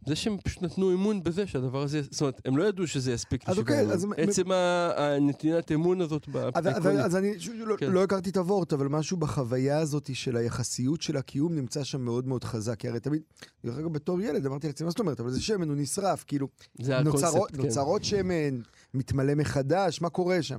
זה 0.06 0.16
שהם 0.16 0.36
פשוט 0.44 0.62
נתנו 0.62 0.92
אמון 0.92 1.22
בזה 1.22 1.46
שהדבר 1.46 1.82
הזה, 1.82 2.02
זאת 2.10 2.20
אומרת, 2.20 2.40
הם 2.44 2.56
לא 2.56 2.64
ידעו 2.64 2.86
שזה 2.86 3.12
יספיק 3.12 3.48
לשבעה 3.48 3.76
ימים. 3.76 3.90
אז 3.90 4.06
עצם 4.16 4.52
הנתינת 4.96 5.72
אמון 5.72 6.00
הזאת 6.00 6.28
בפיקונית. 6.28 6.98
אז 6.98 7.16
אני 7.16 7.34
לא, 7.54 7.76
כן. 7.76 7.90
לא 7.90 8.02
הכרתי 8.02 8.30
את 8.30 8.36
הוורט, 8.36 8.72
אבל 8.72 8.88
משהו 8.88 9.16
בחוויה 9.16 9.78
הזאת 9.78 10.10
של 10.14 10.36
היחסיות 10.36 11.02
של 11.02 11.16
הקיום 11.16 11.54
נמצא 11.54 11.84
שם 11.84 12.00
מאוד 12.00 12.26
מאוד 12.26 12.44
חזק. 12.44 12.78
כי 12.78 12.88
הרי 12.88 13.00
תמיד, 13.00 13.22
דרך 13.64 13.78
אגב, 13.78 13.92
בתור 13.92 14.20
ילד 14.20 14.46
אמרתי 14.46 14.66
לעצמי, 14.66 14.84
מה 14.84 14.90
זאת 14.90 15.00
אומרת? 15.00 15.20
אבל 15.20 15.30
זה 15.30 15.42
שמן, 15.42 15.68
הוא 15.68 15.76
נשרף, 15.76 16.24
כאילו. 16.26 16.48
זה 16.80 16.98
הקונספט, 16.98 17.52
כן. 17.52 17.62
נוצרות 17.62 18.04
שמן, 18.04 18.60
מתמלא 18.94 19.34
מחדש, 19.34 20.00
מה 20.00 20.10
קורה 20.10 20.42
שם? 20.42 20.58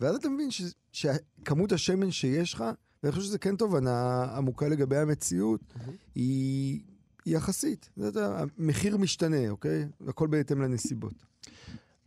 ואז 0.00 0.14
אתה 0.16 0.28
מבין 0.28 0.50
ש, 0.50 0.62
שכמות 0.92 1.72
השמן 1.72 2.10
שיש 2.10 2.54
לך, 2.54 2.64
ואני 3.02 3.12
חושב 3.12 3.26
שזה 3.26 3.38
כן 3.38 3.56
תובנה 3.56 4.24
עמוקה 4.36 4.68
לגבי 4.68 4.96
המציאות, 4.96 5.60
mm-hmm. 5.60 5.90
היא, 6.14 6.80
יחסית. 7.26 7.90
המחיר 8.16 8.96
משתנה, 8.96 9.48
אוקיי? 9.48 9.86
הכל 10.08 10.26
בהתאם 10.26 10.62
לנסיבות. 10.62 11.14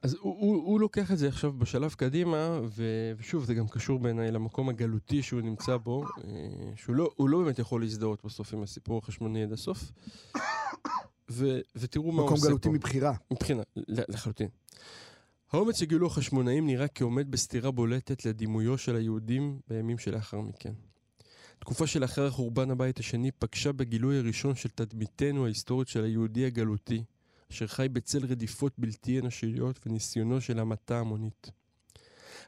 אז 0.01 0.13
הוא, 0.13 0.35
הוא, 0.39 0.55
הוא 0.55 0.79
לוקח 0.79 1.11
את 1.11 1.17
זה 1.17 1.27
עכשיו 1.27 1.53
בשלב 1.53 1.93
קדימה, 1.93 2.59
ו, 2.75 2.83
ושוב, 3.17 3.45
זה 3.45 3.53
גם 3.53 3.67
קשור 3.67 3.99
בעיניי 3.99 4.31
למקום 4.31 4.69
הגלותי 4.69 5.23
שהוא 5.23 5.41
נמצא 5.41 5.77
בו, 5.77 6.03
אה, 6.03 6.29
שהוא 6.75 6.95
לא, 6.95 7.09
לא 7.19 7.37
באמת 7.43 7.59
יכול 7.59 7.81
להזדהות 7.81 8.25
בסוף 8.25 8.53
עם 8.53 8.63
הסיפור 8.63 8.97
החשמוני 8.97 9.43
עד 9.43 9.51
הסוף. 9.51 9.91
ו, 11.31 11.59
ותראו 11.75 12.11
מה 12.11 12.21
הוא 12.21 12.31
עושה 12.31 12.31
פה. 12.31 12.35
מקום 12.35 12.47
גלותי 12.47 12.69
מבחירה. 12.69 13.13
מבחינה, 13.31 13.63
לחלוטין. 13.87 14.47
האומץ 15.53 15.79
שגילו 15.79 16.07
החשמונאים 16.07 16.67
נראה 16.67 16.87
כעומד 16.87 17.31
בסתירה 17.31 17.71
בולטת 17.71 18.25
לדימויו 18.25 18.77
של 18.77 18.95
היהודים 18.95 19.59
בימים 19.67 19.97
שלאחר 19.97 20.41
מכן. 20.41 20.73
תקופה 21.59 21.87
שלאחר 21.87 22.29
חורבן 22.29 22.71
הבית 22.71 22.99
השני 22.99 23.31
פגשה 23.31 23.71
בגילוי 23.71 24.17
הראשון 24.17 24.55
של 24.55 24.69
תדמיתנו 24.69 25.45
ההיסטורית 25.45 25.87
של 25.87 26.03
היהודי 26.03 26.45
הגלותי, 26.45 27.03
אשר 27.51 27.67
חי 27.67 27.87
בצל 27.89 28.25
רדיפות 28.25 28.73
בלתי 28.77 29.19
אנושיות 29.19 29.79
וניסיונו 29.85 30.41
של 30.41 30.59
המתה 30.59 30.99
המונית. 30.99 31.51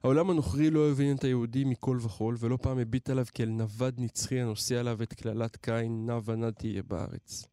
העולם 0.03 0.29
הנוכרי 0.29 0.69
לא 0.69 0.91
הבין 0.91 1.15
את 1.15 1.23
היהודי 1.23 1.63
מכל 1.63 1.97
וכול, 2.01 2.35
ולא 2.39 2.57
פעם 2.61 2.79
הביט 2.79 3.09
עליו 3.09 3.25
כאל 3.33 3.49
נווד 3.49 3.95
נצחי 3.97 4.39
הנושא 4.39 4.79
עליו 4.79 5.03
את 5.03 5.13
קללת 5.13 5.55
קין, 5.55 6.05
נע 6.05 6.19
ונד 6.25 6.53
תהיה 6.53 6.83
בארץ. 6.83 7.45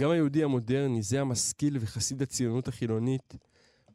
גם 0.00 0.10
היהודי 0.10 0.44
המודרני, 0.44 1.02
זה 1.02 1.20
המשכיל 1.20 1.76
וחסיד 1.80 2.22
הציונות 2.22 2.68
החילונית, 2.68 3.34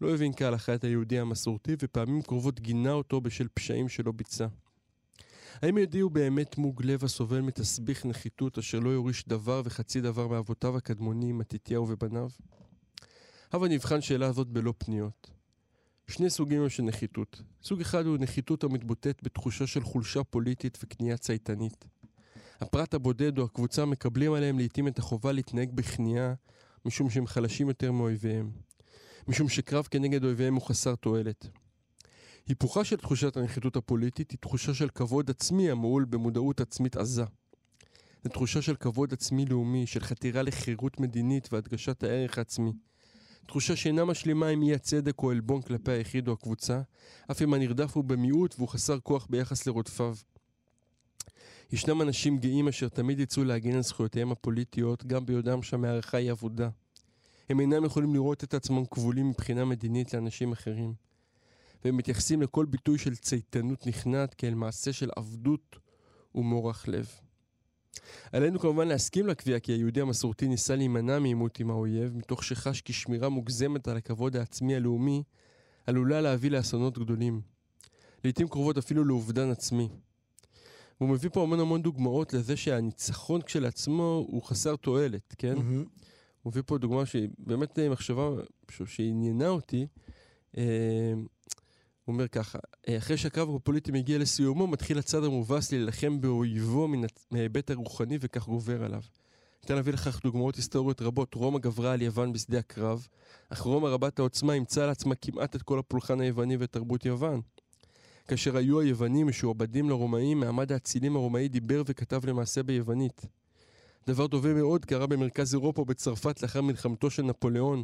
לא 0.01 0.13
הבין 0.13 0.33
כהלכה 0.33 0.75
את 0.75 0.83
היהודי 0.83 1.19
המסורתי, 1.19 1.75
ופעמים 1.79 2.21
קרובות 2.21 2.59
גינה 2.59 2.91
אותו 2.91 3.21
בשל 3.21 3.47
פשעים 3.53 3.89
שלא 3.89 4.11
ביצע. 4.11 4.47
האם 5.61 5.77
היהודי 5.77 5.99
הוא 5.99 6.11
באמת 6.11 6.57
מוג 6.57 6.81
לב 6.85 7.03
הסובל 7.03 7.41
מתסביך 7.41 8.05
נחיתות 8.05 8.57
אשר 8.57 8.79
לא 8.79 8.89
יוריש 8.89 9.27
דבר 9.27 9.61
וחצי 9.65 10.01
דבר 10.01 10.27
מאבותיו 10.27 10.77
הקדמונים, 10.77 11.37
מתתיהו 11.37 11.89
ובניו? 11.89 12.29
הבה 13.51 13.67
נבחן 13.67 14.01
שאלה 14.01 14.27
הזאת 14.27 14.47
בלא 14.47 14.73
פניות. 14.77 15.31
שני 16.07 16.29
סוגים 16.29 16.69
של 16.69 16.83
נחיתות. 16.83 17.41
סוג 17.63 17.81
אחד 17.81 18.05
הוא 18.05 18.17
נחיתות 18.17 18.63
המתבוטאת 18.63 19.23
בתחושה 19.23 19.67
של 19.67 19.83
חולשה 19.83 20.23
פוליטית 20.23 20.77
וכניעה 20.83 21.17
צייתנית. 21.17 21.85
הפרט 22.61 22.93
הבודד 22.93 23.37
או 23.37 23.43
הקבוצה 23.43 23.85
מקבלים 23.85 24.33
עליהם 24.33 24.57
לעיתים 24.57 24.87
את 24.87 24.99
החובה 24.99 25.31
להתנהג 25.31 25.71
בכניעה 25.71 26.33
משום 26.85 27.09
שהם 27.09 27.27
חלשים 27.27 27.67
יותר 27.67 27.91
מאויביהם. 27.91 28.51
משום 29.29 29.49
שקרב 29.49 29.87
כנגד 29.91 30.23
אויביהם 30.23 30.55
הוא 30.55 30.61
חסר 30.61 30.95
תועלת. 30.95 31.47
היפוכה 32.47 32.83
של 32.83 32.95
תחושת 32.95 33.37
הנחיתות 33.37 33.75
הפוליטית 33.75 34.31
היא 34.31 34.39
תחושה 34.39 34.73
של 34.73 34.89
כבוד 34.89 35.29
עצמי 35.29 35.71
המהול 35.71 36.05
במודעות 36.05 36.61
עצמית 36.61 36.97
עזה. 36.97 37.23
זו 38.23 38.29
תחושה 38.29 38.61
של 38.61 38.75
כבוד 38.75 39.13
עצמי 39.13 39.45
לאומי, 39.45 39.87
של 39.87 39.99
חתירה 39.99 40.41
לחירות 40.41 40.99
מדינית 40.99 41.53
והדגשת 41.53 42.03
הערך 42.03 42.37
העצמי. 42.37 42.71
תחושה 43.47 43.75
שאינה 43.75 44.05
משלימה 44.05 44.47
עם 44.47 44.61
אי 44.61 44.73
הצדק 44.73 45.23
או 45.23 45.31
עלבון 45.31 45.61
כלפי 45.61 45.91
היחיד 45.91 46.27
או 46.27 46.33
הקבוצה, 46.33 46.81
אף 47.31 47.41
אם 47.41 47.53
הנרדף 47.53 47.95
הוא 47.95 48.03
במיעוט 48.03 48.55
והוא 48.57 48.67
חסר 48.67 48.99
כוח 48.99 49.27
ביחס 49.29 49.67
לרודפיו. 49.67 50.15
ישנם 51.71 52.01
אנשים 52.01 52.37
גאים 52.37 52.67
אשר 52.67 52.89
תמיד 52.89 53.19
יצאו 53.19 53.43
להגן 53.43 53.75
על 53.75 53.83
זכויותיהם 53.83 54.31
הפוליטיות, 54.31 55.05
גם 55.05 55.25
ביודעם 55.25 55.63
שהמערכה 55.63 56.17
היא 56.17 56.31
עבודה. 56.31 56.69
הם 57.49 57.59
אינם 57.59 57.85
יכולים 57.85 58.13
לראות 58.13 58.43
את 58.43 58.53
עצמם 58.53 58.85
כבולים 58.85 59.29
מבחינה 59.29 59.65
מדינית 59.65 60.13
לאנשים 60.13 60.51
אחרים. 60.51 60.93
והם 61.85 61.97
מתייחסים 61.97 62.41
לכל 62.41 62.65
ביטוי 62.65 62.97
של 62.97 63.15
צייתנות 63.15 63.87
נכנעת 63.87 64.33
כאל 64.33 64.53
מעשה 64.53 64.93
של 64.93 65.09
עבדות 65.15 65.75
ומורח 66.35 66.87
לב. 66.87 67.09
עלינו 68.31 68.59
כמובן 68.59 68.87
להסכים 68.87 69.27
לקביעה 69.27 69.59
כי 69.59 69.71
היהודי 69.71 70.01
המסורתי 70.01 70.47
ניסה 70.47 70.75
להימנע 70.75 71.19
מעימות 71.19 71.59
עם 71.59 71.69
האויב, 71.69 72.17
מתוך 72.17 72.43
שחש 72.43 72.81
כי 72.81 72.93
שמירה 72.93 73.29
מוגזמת 73.29 73.87
על 73.87 73.97
הכבוד 73.97 74.35
העצמי 74.35 74.75
הלאומי 74.75 75.23
עלולה 75.87 76.21
להביא 76.21 76.51
לאסונות 76.51 76.97
גדולים. 76.97 77.41
לעיתים 78.23 78.47
קרובות 78.47 78.77
אפילו 78.77 79.05
לאובדן 79.05 79.49
עצמי. 79.51 79.89
והוא 80.99 81.09
מביא 81.09 81.29
פה 81.29 81.43
המון 81.43 81.59
המון 81.59 81.81
דוגמאות 81.81 82.33
לזה 82.33 82.57
שהניצחון 82.57 83.41
כשלעצמו 83.41 84.25
הוא 84.27 84.43
חסר 84.43 84.75
תועלת, 84.75 85.35
כן? 85.37 85.57
Mm-hmm. 85.57 85.99
הוא 86.43 86.51
מביא 86.51 86.61
פה 86.65 86.77
דוגמה 86.77 87.05
שהיא 87.05 87.29
באמת 87.37 87.79
מחשבה 87.79 88.29
שעניינה 88.85 89.47
אותי. 89.47 89.87
אה, 90.57 91.13
הוא 92.05 92.13
אומר 92.13 92.27
ככה, 92.27 92.59
אה, 92.87 92.97
אחרי 92.97 93.17
שהקרב 93.17 93.55
הפוליטי 93.55 93.91
מגיע 93.91 94.17
לסיומו, 94.17 94.67
מתחיל 94.67 94.99
הצד 94.99 95.23
המובס 95.23 95.71
להילחם 95.71 96.21
באויבו 96.21 96.87
מההיבט 97.31 97.71
הרוחני 97.71 98.17
וכך 98.21 98.47
גובר 98.47 98.83
עליו. 98.83 99.01
ניתן 99.63 99.75
להביא 99.75 99.93
לכך 99.93 100.19
דוגמאות 100.23 100.55
היסטוריות 100.55 101.01
רבות. 101.01 101.33
רומא 101.33 101.59
גברה 101.59 101.93
על 101.93 102.01
יוון 102.01 102.33
בשדה 102.33 102.59
הקרב, 102.59 103.07
אך 103.49 103.61
רומא 103.61 103.87
רבת 103.87 104.19
העוצמה 104.19 104.53
אימצה 104.53 104.85
לעצמה 104.85 105.15
כמעט 105.15 105.55
את 105.55 105.61
כל 105.61 105.79
הפולחן 105.79 106.21
היווני 106.21 106.57
ותרבות 106.59 107.05
יוון. 107.05 107.41
כאשר 108.27 108.57
היו 108.57 108.79
היוונים 108.79 109.27
משועבדים 109.27 109.89
לרומאים, 109.89 110.39
מעמד 110.39 110.71
האצילים 110.71 111.15
הרומאי 111.15 111.47
דיבר 111.47 111.83
וכתב 111.85 112.25
למעשה 112.25 112.63
ביוונית. 112.63 113.25
דבר 114.07 114.27
דומה 114.27 114.53
מאוד 114.53 114.85
קרה 114.85 115.07
במרכז 115.07 115.53
אירופה 115.53 115.81
ובצרפת 115.81 116.41
לאחר 116.41 116.61
מלחמתו 116.61 117.09
של 117.09 117.23
נפוליאון. 117.23 117.83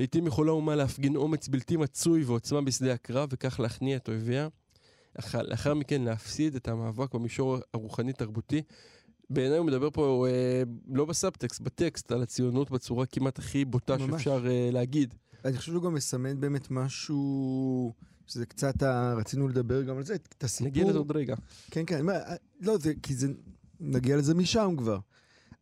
לעתים 0.00 0.26
יכולה 0.26 0.50
אומה 0.50 0.76
להפגין 0.76 1.16
אומץ 1.16 1.48
בלתי 1.48 1.76
מצוי 1.76 2.24
ועוצמה 2.24 2.60
בשדה 2.60 2.92
הקרב, 2.92 3.28
וכך 3.32 3.60
להכניע 3.60 3.96
את 3.96 4.08
אויביה. 4.08 4.48
אך 5.18 5.34
לאחר 5.34 5.74
מכן 5.74 6.02
להפסיד 6.02 6.54
את 6.54 6.68
המאבק 6.68 7.14
במישור 7.14 7.58
הרוחני-תרבותי. 7.74 8.62
בעיניי 9.30 9.58
הוא 9.58 9.66
מדבר 9.66 9.90
פה 9.90 10.26
אה, 10.28 10.62
לא 10.88 11.04
בסאבטקסט, 11.04 11.60
בטקסט, 11.60 12.12
על 12.12 12.22
הציונות 12.22 12.70
בצורה 12.70 13.06
כמעט 13.06 13.38
הכי 13.38 13.64
בוטה 13.64 13.96
ממש. 13.96 14.10
שאפשר 14.10 14.46
אה, 14.50 14.68
להגיד. 14.72 15.14
אני 15.44 15.56
חושב 15.58 15.72
שהוא 15.72 15.82
גם 15.82 15.94
מסמן 15.94 16.40
באמת 16.40 16.70
משהו, 16.70 17.92
שזה 18.26 18.46
קצת, 18.46 18.82
ה- 18.82 19.14
רצינו 19.14 19.48
לדבר 19.48 19.82
גם 19.82 19.96
על 19.96 20.04
זה, 20.04 20.14
את 20.14 20.44
הסיפור. 20.44 20.66
נגיע 20.66 20.88
לזה 20.88 20.98
עוד 20.98 21.16
רגע. 21.16 21.34
כן, 21.70 21.82
כן, 21.86 22.06
מה, 22.06 22.12
לא, 22.60 22.78
זה, 22.78 22.92
כי 23.02 23.14
זה, 23.14 23.28
נגיע 23.80 24.16
לזה 24.16 24.34
משם 24.34 24.74
כבר. 24.78 24.98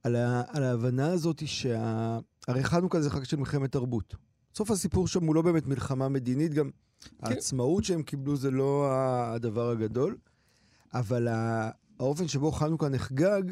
על, 0.03 0.17
ה, 0.17 0.43
על 0.49 0.65
ההבנה 0.65 1.07
הזאת 1.07 1.43
שה... 1.47 2.19
הרי 2.49 2.65
חנוכה 2.65 3.01
זה 3.01 3.11
חג 3.11 3.25
של 3.25 3.37
מלחמת 3.37 3.73
תרבות. 3.73 4.15
סוף 4.55 4.71
הסיפור 4.71 5.09
שם 5.09 5.25
הוא 5.25 5.35
לא 5.35 5.43
באמת 5.43 5.67
מלחמה 5.67 6.09
מדינית, 6.09 6.55
גם 6.55 6.71
כן. 7.01 7.27
העצמאות 7.27 7.85
שהם 7.85 8.03
קיבלו 8.03 8.37
זה 8.37 8.51
לא 8.51 8.89
הדבר 8.93 9.71
הגדול, 9.71 10.17
אבל 10.95 11.29
האופן 12.01 12.29
שבו 12.29 12.53
חנוכה 12.53 12.89
נחגג, 12.89 13.43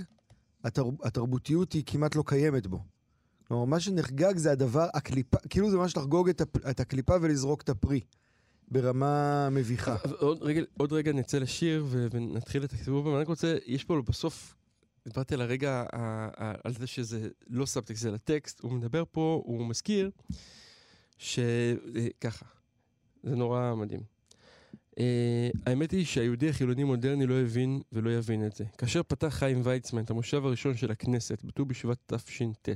התר, 0.64 0.84
התרבותיות 1.02 1.72
היא 1.72 1.82
כמעט 1.86 2.14
לא 2.14 2.22
קיימת 2.26 2.66
בו. 2.66 2.80
כלומר, 3.48 3.64
מה 3.64 3.80
שנחגג 3.80 4.36
זה 4.36 4.52
הדבר, 4.52 4.88
הקליפה, 4.94 5.36
כאילו 5.48 5.70
זה 5.70 5.76
ממש 5.76 5.96
לחגוג 5.96 6.28
את, 6.28 6.40
הפ, 6.40 6.66
את 6.70 6.80
הקליפה 6.80 7.14
ולזרוק 7.20 7.62
את 7.62 7.68
הפרי, 7.68 8.00
ברמה 8.68 9.48
מביכה. 9.50 9.96
עוד 10.18 10.42
רגע, 10.42 10.60
עוד 10.76 10.92
רגע 10.92 11.12
נצא 11.12 11.38
לשיר 11.38 11.86
ונתחיל 11.90 12.64
את 12.64 12.72
הסיבוב, 12.72 13.06
אבל 13.06 13.14
אני 13.14 13.22
רק 13.22 13.28
רוצה, 13.28 13.56
יש 13.66 13.84
פה 13.84 14.02
בסוף, 14.08 14.54
דיברתי 15.06 15.34
על 15.34 15.40
הרגע 15.40 15.84
על 16.64 16.72
זה 16.72 16.86
שזה 16.86 17.28
לא 17.46 17.66
סאבטקסט, 17.66 18.02
זה 18.02 18.10
הטקסט, 18.10 18.60
הוא 18.60 18.72
מדבר 18.72 19.04
פה, 19.12 19.42
הוא 19.44 19.66
מזכיר 19.66 20.10
שככה, 21.18 22.46
זה 23.22 23.36
נורא 23.36 23.74
מדהים. 23.74 24.00
Uh, 24.94 24.98
האמת 25.66 25.90
היא 25.90 26.04
שהיהודי 26.04 26.48
החילוני 26.48 26.84
מודרני 26.84 27.26
לא 27.26 27.34
הבין 27.34 27.80
ולא 27.92 28.10
יבין 28.10 28.46
את 28.46 28.52
זה. 28.52 28.64
כאשר 28.78 29.02
פתח 29.02 29.28
חיים 29.28 29.60
ויצמן 29.64 30.04
את 30.04 30.10
המושב 30.10 30.46
הראשון 30.46 30.76
של 30.76 30.90
הכנסת, 30.90 31.44
בט"ו 31.44 31.64
בשבט 31.64 32.12
תש"ט, 32.12 32.68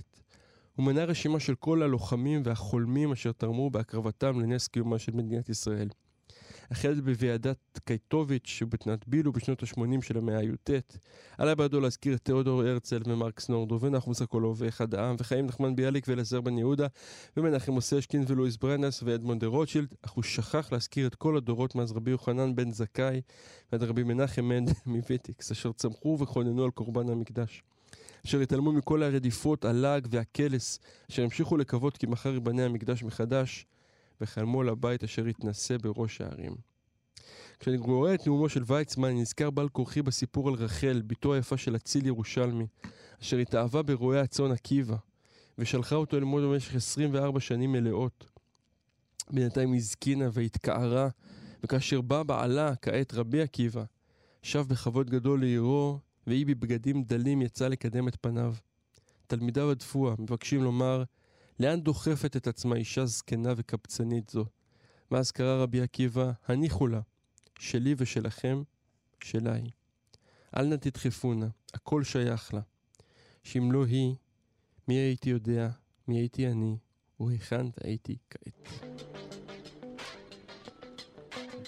הוא 0.76 0.86
מנה 0.86 1.04
רשימה 1.04 1.40
של 1.40 1.54
כל 1.54 1.82
הלוחמים 1.82 2.42
והחולמים 2.44 3.12
אשר 3.12 3.32
תרמו 3.32 3.70
בהקרבתם 3.70 4.40
לנס 4.40 4.68
קיומה 4.68 4.98
של 4.98 5.12
מדינת 5.12 5.48
ישראל. 5.48 5.88
החל 6.70 7.00
בוועידת 7.00 7.80
קייטוביץ' 7.84 8.46
שבתנת 8.46 9.08
בילו 9.08 9.32
בשנות 9.32 9.62
ה-80 9.62 10.02
של 10.02 10.18
המאה 10.18 10.38
הי"ט. 10.38 10.70
עלה 11.38 11.54
בעדו 11.54 11.80
להזכיר 11.80 12.14
את 12.14 12.20
תיאודור 12.24 12.62
הרצל 12.62 13.02
ומרקס 13.06 13.48
נורדו 13.48 13.80
ונחום 13.80 14.14
סקולוב 14.14 14.56
ואחד 14.60 14.94
העם 14.94 15.16
וחיים 15.18 15.46
נחמן 15.46 15.76
ביאליק 15.76 16.08
ואלעזר 16.08 16.40
בן 16.40 16.58
יהודה 16.58 16.86
ומנחם 17.36 17.76
אוסשקין 17.76 18.24
ולואיס 18.26 18.56
ברנדייס 18.56 19.02
ואדמונד 19.02 19.40
דה 19.40 19.46
רוטשילד 19.46 19.94
אך 20.02 20.10
הוא 20.10 20.24
שכח 20.24 20.72
להזכיר 20.72 21.06
את 21.06 21.14
כל 21.14 21.36
הדורות 21.36 21.74
מאז 21.74 21.92
רבי 21.92 22.10
יוחנן 22.10 22.54
בן 22.54 22.70
זכאי 22.72 23.20
ועד 23.72 23.82
רבי 23.82 24.02
מנחם 24.02 24.44
מנדל 24.44 24.72
מוויטבסק 24.86 25.50
אשר 25.50 25.72
צמחו 25.72 26.16
וכוננו 26.20 26.64
על 26.64 26.70
קורבן 26.70 27.08
המקדש. 27.08 27.62
אשר 28.26 28.40
התעלמו 28.40 28.72
מכל 28.72 29.02
הרדיפות, 29.02 29.64
הלעג 29.64 30.08
והקלס, 30.10 30.78
אשר 31.10 31.22
המשיכו 31.22 31.56
לקוות 31.56 31.96
כי 31.96 32.06
מחר 32.06 32.34
ייבנה 32.34 32.64
המקדש 32.64 33.02
מחדש, 33.02 33.66
וחלמו 34.20 34.60
על 34.60 34.68
הבית 34.68 35.04
אשר 35.04 35.28
יתנשא 35.28 35.76
בראש 35.76 36.20
הערים. 36.20 36.54
כשאני 37.60 37.78
קורא 37.78 38.14
את 38.14 38.26
נאומו 38.26 38.48
של 38.48 38.62
ויצמן, 38.66 39.08
אני 39.08 39.20
נזכר 39.20 39.50
בעל 39.50 39.68
כורחי 39.68 40.02
בסיפור 40.02 40.48
על 40.48 40.54
רחל, 40.54 41.02
בתו 41.06 41.34
היפה 41.34 41.56
של 41.56 41.76
אציל 41.76 42.06
ירושלמי, 42.06 42.66
אשר 43.22 43.36
התאהבה 43.36 43.82
ברועי 43.82 44.20
הצאן 44.20 44.52
עקיבא, 44.52 44.96
ושלחה 45.58 45.94
אותו 45.94 46.16
ללמוד 46.16 46.42
במשך 46.42 46.74
24 46.74 47.40
שנים 47.40 47.72
מלאות. 47.72 48.30
בינתיים 49.30 49.74
הזקינה 49.74 50.28
והתכערה, 50.32 51.08
וכאשר 51.64 52.00
בא 52.00 52.22
בעלה, 52.22 52.76
כעת 52.76 53.14
רבי 53.14 53.42
עקיבא, 53.42 53.84
שב 54.42 54.64
בכבוד 54.68 55.10
גדול 55.10 55.40
לעירו, 55.40 55.98
והיא 56.26 56.46
בבגדים 56.46 57.02
דלים 57.02 57.42
יצאה 57.42 57.68
לקדם 57.68 58.08
את 58.08 58.16
פניו. 58.20 58.54
תלמידיו 59.26 59.70
הדפוה 59.70 60.14
מבקשים 60.18 60.62
לומר, 60.62 61.02
לאן 61.60 61.80
דוחפת 61.80 62.36
את 62.36 62.46
עצמה 62.46 62.76
אישה 62.76 63.06
זקנה 63.06 63.52
וקבצנית 63.56 64.28
זו? 64.28 64.44
ואז 65.10 65.30
קרא 65.30 65.62
רבי 65.62 65.80
עקיבא, 65.80 66.32
הניחו 66.48 66.86
לה, 66.86 67.00
שלי 67.58 67.94
ושלכם, 67.98 68.62
שלה 69.24 69.54
היא. 69.54 69.70
אל 70.56 70.66
נא 70.66 70.76
תדחפונה, 70.76 71.48
הכל 71.74 72.04
שייך 72.04 72.54
לה. 72.54 72.60
שאם 73.42 73.72
לא 73.72 73.84
היא, 73.84 74.14
מי 74.88 74.94
הייתי 74.94 75.30
יודע, 75.30 75.70
מי 76.08 76.18
הייתי 76.18 76.48
אני, 76.48 76.76
והיכן 77.20 77.66
הייתי 77.84 78.16
כעת. 78.30 78.84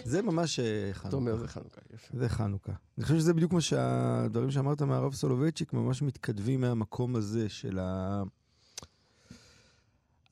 זה 0.05 0.22
ממש 0.22 0.61
אה, 0.61 0.90
חנוכה. 0.92 1.09
אתה 1.09 1.16
אומר 1.16 1.37
זה 1.37 1.48
חנוכה, 1.48 1.81
יפה. 1.94 2.18
זה 2.18 2.28
חנוכה. 2.28 2.72
אני 2.98 3.05
חושב 3.05 3.18
שזה 3.18 3.35
בדיוק 3.35 3.52
מה 3.52 3.61
שהדברים 3.61 4.50
שאמרת 4.50 4.83
מהרב 4.83 5.14
סולובייצ'יק 5.14 5.72
ממש 5.72 6.02
מתכתבים 6.02 6.61
מהמקום 6.61 7.16
הזה 7.16 7.48
של 7.48 7.78
ה... 7.78 8.22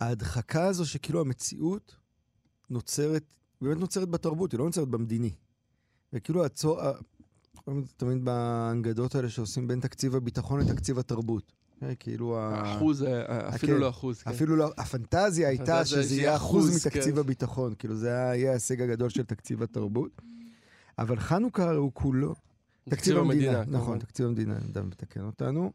ההדחקה 0.01 0.65
הזו 0.67 0.87
שכאילו 0.87 1.21
המציאות 1.21 1.97
נוצרת, 2.71 3.25
באמת 3.61 3.77
נוצרת 3.79 4.09
בתרבות, 4.09 4.53
היא 4.53 4.59
לא 4.59 4.65
נוצרת 4.65 4.89
במדיני. 4.89 5.31
וכאילו 6.13 6.45
הצור... 6.45 6.81
ה- 6.81 6.93
תמיד 7.97 8.25
בהנגדות 8.25 9.15
האלה 9.15 9.29
שעושים 9.31 9.69
בין 9.69 9.81
תקציב 9.81 10.17
הביטחון 10.17 10.61
לתקציב 10.61 10.99
התרבות. 10.99 11.53
אה, 11.83 11.95
כאילו 11.95 12.39
ה... 12.39 12.55
האחוז, 12.55 13.03
אה, 13.03 13.49
אפילו 13.55 13.75
כן. 13.75 13.81
לא 13.81 13.89
אחוז. 13.89 14.23
כן. 14.23 14.31
אפילו 14.31 14.57
לא, 14.57 14.71
הפנטזיה 14.79 15.49
הייתה 15.49 15.85
שזה 15.85 16.15
יהיה 16.15 16.37
אחוז 16.37 16.69
אחוז, 16.71 16.87
מתקציב 16.87 17.15
כן. 17.15 17.21
הביטחון, 17.21 17.75
כאילו 17.79 17.97
זה 17.97 18.09
היה- 18.09 18.37
יהיה 18.37 18.51
ההישג 18.51 18.81
הגדול 18.81 19.09
של 19.11 19.23
תקציב 19.23 19.63
התרבות. 19.63 20.23
אבל 20.99 21.19
חנוכה 21.19 21.65
הרי 21.69 21.77
הוא 21.77 21.91
כולו, 21.95 22.35
תקציב 22.89 23.17
המדינה, 23.17 23.63
נכון. 23.67 23.99
תקציב 23.99 24.27
המדינה, 24.27 24.57
אדם 24.73 24.89
מתקן 24.89 25.21
אותנו. 25.21 25.73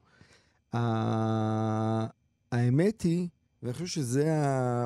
האמת 2.51 3.01
היא, 3.01 3.27
ואני 3.63 3.73
חושב 3.73 3.85
שזה 3.85 4.33
ה... 4.33 4.85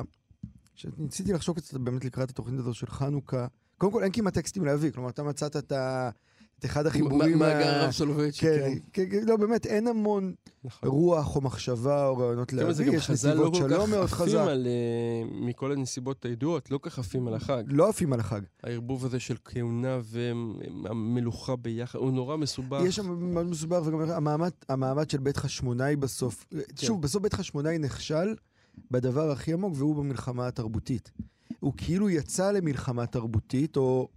ניסיתי 0.98 1.32
לחשוב 1.32 1.56
קצת 1.56 1.74
באמת 1.74 2.04
לקראת 2.04 2.30
התוכנית 2.30 2.60
הזו 2.60 2.74
של 2.74 2.86
חנוכה. 2.86 3.46
קודם 3.78 3.92
כל, 3.92 4.02
אין 4.02 4.12
כמעט 4.12 4.34
טקסטים 4.34 4.64
להביא, 4.64 4.90
כלומר, 4.90 5.08
אתה 5.08 5.22
מצאת 5.22 5.56
את 5.56 5.72
ה- 5.72 6.10
את 6.58 6.64
אחד 6.64 6.86
החיבורים... 6.86 7.38
מה- 7.38 7.46
מאגר 7.48 7.84
רב 7.84 7.90
סולובייצ'יק, 7.90 8.40
כן, 8.42 8.58
כן. 8.92 9.04
כן, 9.10 9.20
כן, 9.20 9.26
לא, 9.26 9.36
באמת, 9.36 9.66
אין 9.66 9.86
המון 9.86 10.34
נכון. 10.64 10.88
רוח 10.88 11.36
או 11.36 11.40
מחשבה 11.40 12.06
או 12.06 12.16
רעיונות 12.18 12.50
כמה 12.50 12.60
זה 12.60 12.82
להביא, 12.82 12.86
גם 12.86 12.94
יש 12.94 13.06
חז"ל 13.06 13.28
לא 13.34 13.48
נתיבות 13.48 13.52
כל 13.62 13.68
שלום 13.76 13.90
מאוד 13.90 14.06
כך 14.06 14.12
עפים 14.20 14.26
חזק. 14.26 14.38
על, 14.48 14.66
אה, 14.66 15.30
מכל 15.40 15.72
הנסיבות 15.72 16.24
הידועות, 16.24 16.70
לא 16.70 16.78
כל 16.78 16.90
כך 16.90 16.98
עפים 16.98 17.28
על 17.28 17.34
החג. 17.34 17.62
לא 17.66 17.88
עפים 17.88 18.12
על 18.12 18.20
החג. 18.20 18.40
הערבוב 18.62 19.04
הזה 19.06 19.20
של 19.20 19.36
כהונה 19.44 19.98
והמלוכה 20.84 21.56
ביחד, 21.56 21.98
הוא 21.98 22.10
נורא 22.12 22.36
מסובך. 22.36 22.80
יש 22.84 22.96
שם 22.96 23.32
מאוד 23.32 23.46
מסובך, 23.46 23.80
וגם 23.86 24.00
המעמד, 24.10 24.50
המעמד 24.68 25.10
של 25.10 25.18
בית 25.18 25.36
חשמונאי 25.36 25.96
בסוף, 25.96 26.46
כן. 26.50 26.86
שוב, 26.86 27.02
בסוף 27.02 27.22
בית 27.22 27.34
חשמונאי 27.34 27.78
נכשל 27.78 28.34
בדבר 28.90 29.30
הכי 29.30 29.52
עמוק, 29.52 29.74
והוא 29.76 29.96
במלחמה 29.96 30.48
התרבותית. 30.48 31.10
הוא 31.60 31.72
כאילו 31.76 32.10
יצא 32.10 32.50
למלחמה 32.50 33.06
תרבותית, 33.06 33.76
או... 33.76 34.08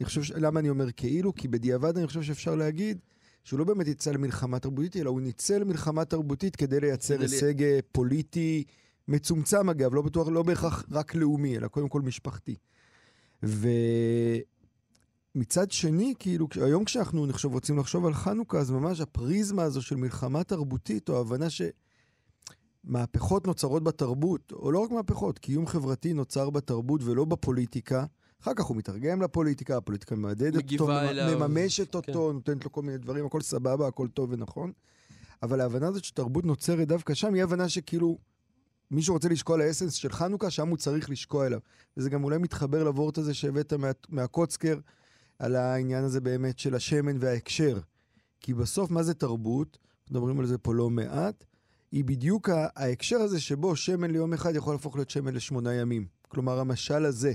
אני 0.00 0.06
חושב, 0.06 0.22
ש- 0.22 0.30
למה 0.30 0.60
אני 0.60 0.70
אומר 0.70 0.92
כאילו? 0.92 1.34
כי 1.34 1.48
בדיעבד 1.48 1.98
אני 1.98 2.06
חושב 2.06 2.22
שאפשר 2.22 2.54
להגיד 2.54 2.98
שהוא 3.44 3.58
לא 3.58 3.64
באמת 3.64 3.86
יצא 3.86 4.10
למלחמה 4.10 4.58
תרבותית, 4.58 4.96
אלא 4.96 5.10
הוא 5.10 5.20
ניצל 5.20 5.58
למלחמה 5.58 6.04
תרבותית 6.04 6.56
כדי 6.56 6.80
לייצר 6.80 7.16
כדי 7.16 7.24
הישג 7.24 7.62
אה, 7.62 7.78
פוליטי 7.92 8.64
מצומצם 9.08 9.70
אגב, 9.70 9.94
לא 9.94 10.02
בטוח, 10.02 10.28
לא 10.28 10.42
בהכרח 10.42 10.84
רק 10.90 11.14
לאומי, 11.14 11.56
אלא 11.56 11.68
קודם 11.68 11.88
כל 11.88 12.02
משפחתי. 12.02 12.56
ומצד 15.34 15.70
שני, 15.70 16.14
כאילו, 16.18 16.48
היום 16.60 16.84
כשאנחנו 16.84 17.26
חושב, 17.32 17.52
רוצים 17.52 17.78
לחשוב 17.78 18.06
על 18.06 18.14
חנוכה, 18.14 18.58
אז 18.58 18.70
ממש 18.70 19.00
הפריזמה 19.00 19.62
הזו 19.62 19.82
של 19.82 19.96
מלחמה 19.96 20.44
תרבותית, 20.44 21.08
או 21.08 21.20
הבנה 21.20 21.46
שמהפכות 22.86 23.46
נוצרות 23.46 23.84
בתרבות, 23.84 24.52
או 24.52 24.72
לא 24.72 24.78
רק 24.78 24.90
מהפכות, 24.90 25.38
קיום 25.38 25.66
חברתי 25.66 26.12
נוצר 26.12 26.50
בתרבות 26.50 27.00
ולא 27.04 27.24
בפוליטיקה. 27.24 28.04
אחר 28.42 28.54
כך 28.54 28.64
הוא 28.64 28.76
מתרגם 28.76 29.22
לפוליטיקה, 29.22 29.76
הפוליטיקה 29.76 30.16
מגיבה 30.16 30.84
אותו, 30.84 31.10
אליו, 31.10 31.38
מממשת 31.38 31.92
כן. 31.92 31.98
אותו, 31.98 32.32
נותנת 32.32 32.64
לו 32.64 32.72
כל 32.72 32.82
מיני 32.82 32.98
דברים, 32.98 33.26
הכל 33.26 33.40
סבבה, 33.40 33.88
הכל 33.88 34.08
טוב 34.08 34.30
ונכון. 34.32 34.72
אבל 35.42 35.60
ההבנה 35.60 35.88
הזאת 35.88 36.04
שתרבות 36.04 36.44
נוצרת 36.44 36.88
דווקא 36.88 37.14
שם, 37.14 37.34
היא 37.34 37.42
הבנה 37.42 37.68
שכאילו 37.68 38.18
מישהו 38.90 39.14
רוצה 39.14 39.28
לשקוע 39.28 39.56
לאסנס 39.56 39.92
של 39.92 40.12
חנוכה, 40.12 40.50
שם 40.50 40.68
הוא 40.68 40.76
צריך 40.76 41.10
לשקוע 41.10 41.46
אליו. 41.46 41.60
וזה 41.96 42.10
גם 42.10 42.24
אולי 42.24 42.38
מתחבר 42.38 42.84
לוורט 42.84 43.18
הזה 43.18 43.34
שהבאת 43.34 43.72
מה, 43.72 43.90
מהקוצקר, 44.08 44.78
על 45.38 45.56
העניין 45.56 46.04
הזה 46.04 46.20
באמת 46.20 46.58
של 46.58 46.74
השמן 46.74 47.16
וההקשר. 47.20 47.78
כי 48.40 48.54
בסוף, 48.54 48.90
מה 48.90 49.02
זה 49.02 49.14
תרבות? 49.14 49.78
מדברים 50.10 50.40
על 50.40 50.46
זה 50.46 50.58
פה 50.58 50.74
לא 50.74 50.90
מעט. 50.90 51.44
היא 51.92 52.04
בדיוק 52.04 52.48
ההקשר 52.76 53.16
הזה 53.16 53.40
שבו 53.40 53.76
שמן 53.76 54.10
ליום 54.10 54.32
אחד 54.32 54.54
יכול 54.54 54.74
להפוך 54.74 54.96
להיות 54.96 55.10
שמן 55.10 55.34
לשמונה 55.34 55.74
ימים. 55.74 56.06
כלומר, 56.28 56.58
המשל 56.58 57.04
הזה. 57.04 57.32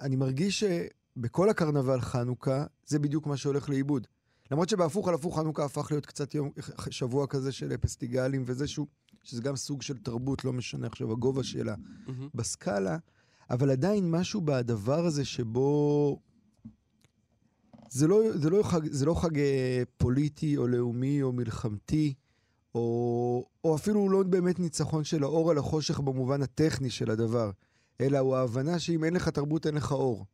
אני 0.00 0.16
מרגיש 0.16 0.64
שבכל 0.64 1.50
הקרנבל 1.50 2.00
חנוכה, 2.00 2.64
זה 2.86 2.98
בדיוק 2.98 3.26
מה 3.26 3.36
שהולך 3.36 3.68
לאיבוד. 3.68 4.06
למרות 4.50 4.68
שבהפוך 4.68 5.08
על 5.08 5.14
הפוך 5.14 5.38
חנוכה 5.38 5.64
הפך 5.64 5.90
להיות 5.90 6.06
קצת 6.06 6.34
יום, 6.34 6.50
שבוע 6.90 7.26
כזה 7.26 7.52
של 7.52 7.76
פסטיגלים 7.76 8.42
וזה 8.46 8.68
שהוא, 8.68 8.86
שזה 9.22 9.42
גם 9.42 9.56
סוג 9.56 9.82
של 9.82 9.98
תרבות, 9.98 10.44
לא 10.44 10.52
משנה 10.52 10.86
עכשיו 10.86 11.12
הגובה 11.12 11.44
שלה 11.44 11.74
מהמם. 12.06 12.28
בסקאלה, 12.34 12.96
אבל 13.50 13.70
עדיין 13.70 14.10
משהו 14.10 14.40
בדבר 14.40 15.06
הזה 15.06 15.24
שבו... 15.24 16.20
זה 17.90 18.06
לא, 18.06 18.22
זה 18.34 18.50
לא 18.50 18.62
חג, 18.62 18.92
זה 18.92 19.06
לא 19.06 19.14
חג 19.14 19.38
אה, 19.38 19.82
פוליטי 19.96 20.56
או 20.56 20.66
לאומי 20.66 21.22
או 21.22 21.32
מלחמתי, 21.32 22.14
או, 22.74 23.46
או 23.64 23.76
אפילו 23.76 24.10
לא 24.10 24.22
באמת 24.22 24.58
ניצחון 24.58 25.04
של 25.04 25.22
האור 25.22 25.50
על 25.50 25.58
החושך 25.58 26.00
במובן 26.00 26.42
הטכני 26.42 26.90
של 26.90 27.10
הדבר, 27.10 27.50
אלא 28.00 28.18
הוא 28.18 28.36
ההבנה 28.36 28.78
שאם 28.78 29.04
אין 29.04 29.14
לך 29.14 29.28
תרבות 29.28 29.66
אין 29.66 29.74
לך 29.74 29.92
אור. 29.92 30.26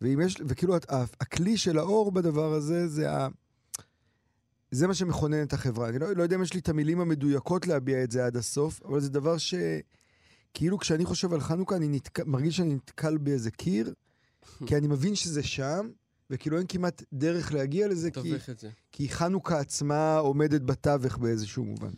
ואם 0.00 0.20
יש, 0.20 0.36
וכאילו 0.46 0.74
הכלי 1.20 1.56
של 1.56 1.78
האור 1.78 2.12
בדבר 2.12 2.52
הזה 2.52 2.88
זה 2.88 3.12
ה... 3.12 3.28
זה 4.70 4.86
מה 4.86 4.94
שמכונן 4.94 5.42
את 5.42 5.52
החברה. 5.52 5.88
אני 5.88 5.98
לא, 5.98 6.12
לא 6.12 6.22
יודע 6.22 6.36
אם 6.36 6.42
יש 6.42 6.54
לי 6.54 6.60
את 6.60 6.68
המילים 6.68 7.00
המדויקות 7.00 7.66
להביע 7.66 8.04
את 8.04 8.10
זה 8.10 8.26
עד 8.26 8.36
הסוף, 8.36 8.82
אבל 8.82 9.00
זה 9.00 9.10
דבר 9.10 9.38
ש... 9.38 9.54
כאילו 10.54 10.78
כשאני 10.78 11.04
חושב 11.04 11.32
על 11.32 11.40
חנוכה, 11.40 11.76
אני 11.76 11.88
נתק... 11.88 12.20
מרגיש 12.20 12.56
שאני 12.56 12.74
נתקל 12.74 13.18
באיזה 13.18 13.50
קיר, 13.50 13.94
כי 14.66 14.76
אני 14.76 14.86
מבין 14.86 15.14
שזה 15.14 15.42
שם, 15.42 15.88
וכאילו 16.32 16.58
אין 16.58 16.66
כמעט 16.68 17.02
דרך 17.12 17.52
להגיע 17.52 17.88
לזה, 17.88 18.10
כי, 18.10 18.38
זה. 18.58 18.70
כי 18.92 19.08
חנוכה 19.08 19.58
עצמה 19.58 20.16
עומדת 20.16 20.62
בתווך 20.62 21.16
באיזשהו 21.18 21.64
מובן. 21.64 21.90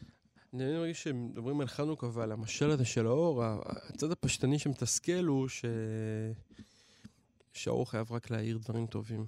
אני 0.55 0.73
מרגיש 0.73 1.03
שמדברים 1.03 1.61
על 1.61 1.67
חנוכה 1.67 2.07
ועל 2.13 2.33
המשל 2.33 2.71
הזה 2.71 2.85
של 2.85 3.07
האור, 3.07 3.43
הצד 3.45 4.11
הפשטני 4.11 4.59
שמתסכל 4.59 5.25
הוא 5.25 5.49
ש... 5.49 5.65
שהאור 7.53 7.91
חייב 7.91 8.13
רק 8.13 8.31
להאיר 8.31 8.59
דברים 8.59 8.87
טובים. 8.87 9.27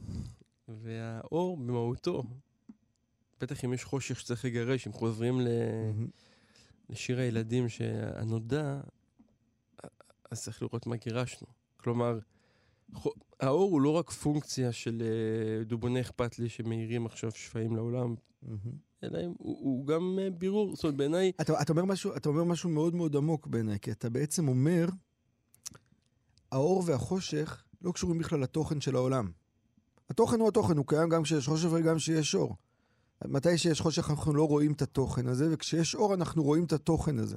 והאור 0.69 1.57
במהותו, 1.57 2.23
בטח 3.41 3.65
אם 3.65 3.73
יש 3.73 3.85
חושך 3.85 4.21
שצריך 4.21 4.45
לגרש, 4.45 4.87
אם 4.87 4.93
חוזרים 4.93 5.41
ל... 5.41 5.49
לשיר 6.91 7.19
הילדים 7.19 7.69
שהנודע, 7.69 8.81
אז 10.31 10.43
צריך 10.43 10.63
לראות 10.63 10.87
מה 10.87 10.97
גירשנו. 10.97 11.47
כלומר, 11.77 12.19
האור 13.41 13.71
הוא 13.71 13.81
לא 13.81 13.91
רק 13.91 14.11
פונקציה 14.11 14.73
של 14.73 15.03
אה, 15.03 15.65
דובוני 15.65 16.01
אכפת 16.01 16.39
לי 16.39 16.49
שמאירים 16.49 17.07
עכשיו 17.07 17.31
שפעים 17.31 17.77
לעולם, 17.77 18.15
אלא 19.03 19.19
הוא, 19.19 19.57
הוא 19.61 19.87
גם 19.87 20.19
אה, 20.23 20.31
בירור. 20.31 20.75
זאת 20.77 20.85
אומרת, 20.85 20.97
בעיניי, 20.97 21.33
אתה, 21.41 21.63
אתה, 21.63 21.73
אומר 21.73 21.85
משהו, 21.85 22.17
אתה 22.17 22.29
אומר 22.29 22.45
משהו 22.45 22.71
מאוד 22.71 22.95
מאוד 22.95 23.17
עמוק 23.17 23.47
בעיניי, 23.47 23.79
כי 23.81 23.91
אתה 23.91 24.11
בעצם 24.11 24.49
אומר, 24.49 24.87
האור 26.53 26.83
והחושך 26.87 27.65
לא 27.83 27.93
קשורים 27.93 28.19
בכלל 28.19 28.41
לתוכן 28.41 28.81
של 28.81 28.97
העולם. 28.97 29.31
התוכן 30.11 30.41
הוא 30.41 30.49
התוכן, 30.49 30.77
הוא 30.77 30.87
קיים 30.87 31.09
גם 31.09 31.23
כשיש 31.23 31.49
חושך 31.49 31.69
וגם 31.73 31.97
כשיש 31.97 32.35
אור. 32.35 32.57
מתי 33.25 33.59
שיש 33.59 33.81
חושך 33.81 34.11
אנחנו 34.11 34.35
לא 34.35 34.49
רואים 34.49 34.73
את 34.73 34.83
התוכן 34.83 35.27
הזה, 35.27 35.49
וכשיש 35.51 35.95
אור 35.95 36.15
אנחנו 36.15 36.43
רואים 36.43 36.65
את 36.65 36.73
התוכן 36.73 37.19
הזה. 37.19 37.37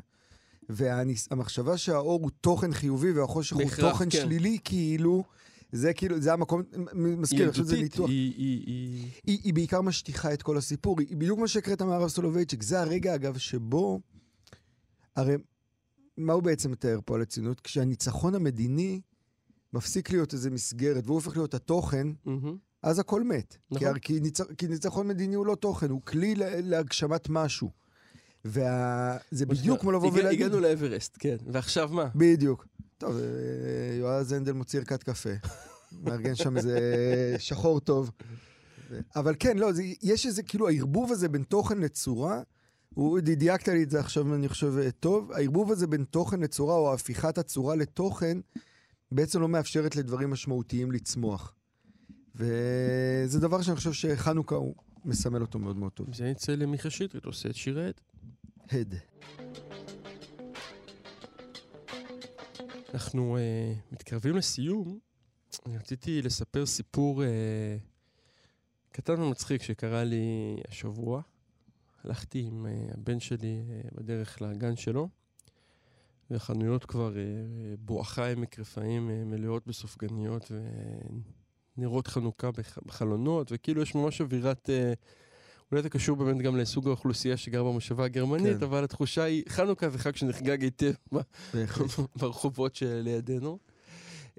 והמחשבה 0.69 1.77
שהאור 1.77 2.21
הוא 2.21 2.31
תוכן 2.41 2.73
חיובי 2.73 3.11
והחושך 3.11 3.55
הוא 3.55 3.69
תוכן 3.79 4.05
כן. 4.05 4.11
שלילי, 4.11 4.57
כאילו, 4.63 5.23
זה 5.71 5.93
כאילו, 5.93 6.21
זה 6.21 6.33
המקום, 6.33 6.61
מזכיר, 6.93 7.43
אני 7.43 7.51
חושב 7.51 7.63
שזה 7.63 7.77
ניתוח. 7.77 8.09
היא, 8.09 8.33
היא, 8.37 8.63
היא... 8.67 9.11
היא, 9.25 9.39
היא 9.43 9.53
בעיקר 9.53 9.81
משטיחה 9.81 10.33
את 10.33 10.41
כל 10.41 10.57
הסיפור. 10.57 10.99
היא 10.99 11.17
בדיוק 11.17 11.39
מה 11.39 11.47
שהקראת 11.47 11.81
מהרב 11.81 12.09
סולובייצ'יק. 12.09 12.63
זה 12.63 12.81
הרגע, 12.81 13.15
אגב, 13.15 13.37
שבו... 13.37 13.99
הרי 15.15 15.35
מה 16.17 16.33
הוא 16.33 16.43
בעצם 16.43 16.71
מתאר 16.71 16.99
פה 17.05 17.15
על 17.15 17.21
הציונות? 17.21 17.61
כשהניצחון 17.61 18.35
המדיני 18.35 19.01
מפסיק 19.73 20.11
להיות 20.11 20.33
איזה 20.33 20.49
מסגרת 20.49 21.05
והוא 21.05 21.15
הופך 21.15 21.37
להיות 21.37 21.53
התוכן, 21.53 22.07
מהמם. 22.25 22.57
אז 22.83 22.99
הכל 22.99 23.23
מת. 23.23 23.57
נכון. 23.71 23.93
כי, 23.93 23.99
כי, 23.99 24.19
ניצ... 24.19 24.41
כי 24.41 24.67
ניצחון 24.67 25.07
מדיני 25.07 25.35
הוא 25.35 25.45
לא 25.45 25.55
תוכן, 25.55 25.89
הוא 25.89 26.01
כלי 26.01 26.35
לה... 26.35 26.61
להגשמת 26.61 27.29
משהו. 27.29 27.71
וזה 28.45 28.65
וה... 29.31 29.45
בדיוק 29.45 29.81
כמו 29.81 29.91
לבוא 29.91 30.11
ולהגיד... 30.13 30.41
הגענו 30.41 30.59
לאברסט, 30.59 31.17
כן. 31.19 31.35
ועכשיו 31.47 31.89
מה? 31.91 32.05
בדיוק. 32.15 32.67
טוב, 32.97 33.17
אה, 33.17 33.95
יועז 33.99 34.31
הנדל 34.31 34.51
מוציא 34.51 34.79
ערכת 34.79 35.03
קפה. 35.03 35.29
מארגן 36.03 36.35
שם 36.35 36.57
איזה 36.57 36.79
שחור 37.39 37.79
טוב. 37.79 38.11
אבל 39.15 39.35
כן, 39.39 39.57
לא, 39.57 39.71
זה, 39.71 39.83
יש 40.01 40.25
איזה, 40.25 40.43
כאילו, 40.43 40.69
הערבוב 40.69 41.11
הזה 41.11 41.29
בין 41.29 41.43
תוכן 41.43 41.77
לצורה, 41.77 42.41
הוא, 42.93 43.19
דייקת 43.19 43.67
לי 43.67 43.83
את 43.83 43.89
זה 43.89 43.99
עכשיו, 43.99 44.35
אני 44.35 44.49
חושב, 44.49 44.77
אה, 44.77 44.91
טוב, 44.91 45.31
הערבוב 45.31 45.71
הזה 45.71 45.87
בין 45.87 46.03
תוכן 46.03 46.39
לצורה, 46.39 46.75
או 46.75 46.93
הפיכת 46.93 47.37
הצורה 47.37 47.75
לתוכן, 47.75 48.37
בעצם 49.11 49.41
לא 49.41 49.47
מאפשרת 49.47 49.95
לדברים 49.95 50.29
משמעותיים 50.29 50.91
לצמוח. 50.91 51.53
וזה 52.35 53.39
דבר 53.39 53.61
שאני 53.61 53.75
חושב 53.75 53.93
שחנוכה 53.93 54.55
הוא 54.55 54.75
מסמל 55.05 55.41
אותו 55.41 55.59
מאוד 55.59 55.77
מאוד 55.77 55.91
טוב. 55.91 56.13
זה 56.13 56.27
יצא 56.27 56.51
למיכה 56.51 56.89
שטרית, 56.89 57.25
עושה 57.25 57.49
את 57.49 57.55
שיר 57.55 57.79
העד. 57.79 58.01
הד. 58.71 58.95
אנחנו 62.93 63.37
uh, 63.37 63.93
מתקרבים 63.93 64.35
לסיום. 64.35 64.99
אני 65.65 65.77
רציתי 65.77 66.21
לספר 66.21 66.65
סיפור 66.65 67.23
uh, 67.23 67.25
קטן 68.91 69.21
ומצחיק 69.21 69.63
שקרה 69.63 70.03
לי 70.03 70.57
השבוע. 70.67 71.21
הלכתי 72.03 72.39
עם 72.39 72.65
uh, 72.65 72.93
הבן 72.93 73.19
שלי 73.19 73.61
uh, 73.67 73.95
בדרך 73.95 74.41
לגן 74.41 74.75
שלו, 74.75 75.09
והחנויות 76.29 76.85
כבר 76.85 77.13
uh, 77.13 77.17
בואכה 77.79 78.31
עמק 78.31 78.59
רפאים 78.59 79.09
uh, 79.09 79.25
מלאות 79.25 79.67
בסופגניות 79.67 80.51
ונרות 81.79 82.07
חנוכה 82.07 82.51
בח- 82.51 82.77
בחלונות, 82.85 83.47
וכאילו 83.51 83.81
יש 83.81 83.95
ממש 83.95 84.21
אווירת... 84.21 84.69
Uh, 84.69 84.95
אולי 85.71 85.81
זה 85.83 85.89
קשור 85.89 86.15
באמת 86.17 86.37
גם 86.41 86.57
לסוג 86.57 86.87
האוכלוסייה 86.87 87.37
שגר 87.37 87.63
במושבה 87.63 88.05
הגרמנית, 88.05 88.57
כן. 88.57 88.63
אבל 88.63 88.83
התחושה 88.83 89.23
היא, 89.23 89.43
חנוכה 89.49 89.89
זה 89.89 89.97
חג 89.97 90.15
שנחגג 90.15 90.63
היטב. 90.63 90.91
ברחובות 92.15 92.75
שלידינו. 92.75 93.59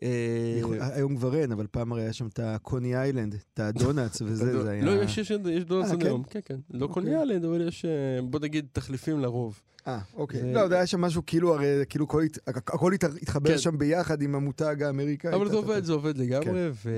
אה, 0.03 0.61
היום 0.97 1.17
כבר 1.17 1.35
אין, 1.37 1.53
אבל 1.53 1.67
פעם 1.71 1.93
הרי 1.93 2.03
היה 2.03 2.13
שם 2.13 2.27
את 2.27 2.41
הקוני 2.43 2.97
איילנד, 2.97 3.35
את 3.55 3.61
הדונלדס 3.61 4.23
וזה, 4.27 4.63
זה 4.63 4.71
היה... 4.71 4.85
לא, 4.85 5.03
יש, 5.03 5.19
יש, 5.19 5.31
יש 5.31 5.65
דונלדס 5.65 5.91
אה, 5.91 5.97
כן? 5.97 6.07
היום, 6.07 6.23
כן, 6.23 6.41
כן. 6.45 6.57
לא 6.71 6.87
אוקיי. 6.87 6.95
קוניאלנד, 7.03 7.45
אבל 7.45 7.69
יש, 7.69 7.85
אה, 7.85 7.91
בוא 8.23 8.41
נגיד, 8.41 8.67
תחליפים 8.73 9.21
לרוב. 9.21 9.61
אה, 9.87 9.99
אוקיי. 10.15 10.55
לא, 10.55 10.69
זה 10.69 10.75
היה 10.75 10.87
שם 10.87 11.01
משהו 11.01 11.23
כאילו, 11.27 11.55
הרי, 11.55 11.67
כאילו, 11.89 12.07
הכל 12.47 12.93
הת- 12.95 13.05
התחבר 13.23 13.51
כן. 13.51 13.59
שם 13.59 13.79
ביחד 13.79 14.23
עם 14.23 14.35
המותג 14.35 14.83
האמריקאי. 14.83 15.35
אבל 15.35 15.49
זה 15.49 15.57
עובד. 15.57 15.85
זה 15.85 15.93
עובד 15.93 16.19
לגמרי, 16.19 16.71
כן. 16.83 16.91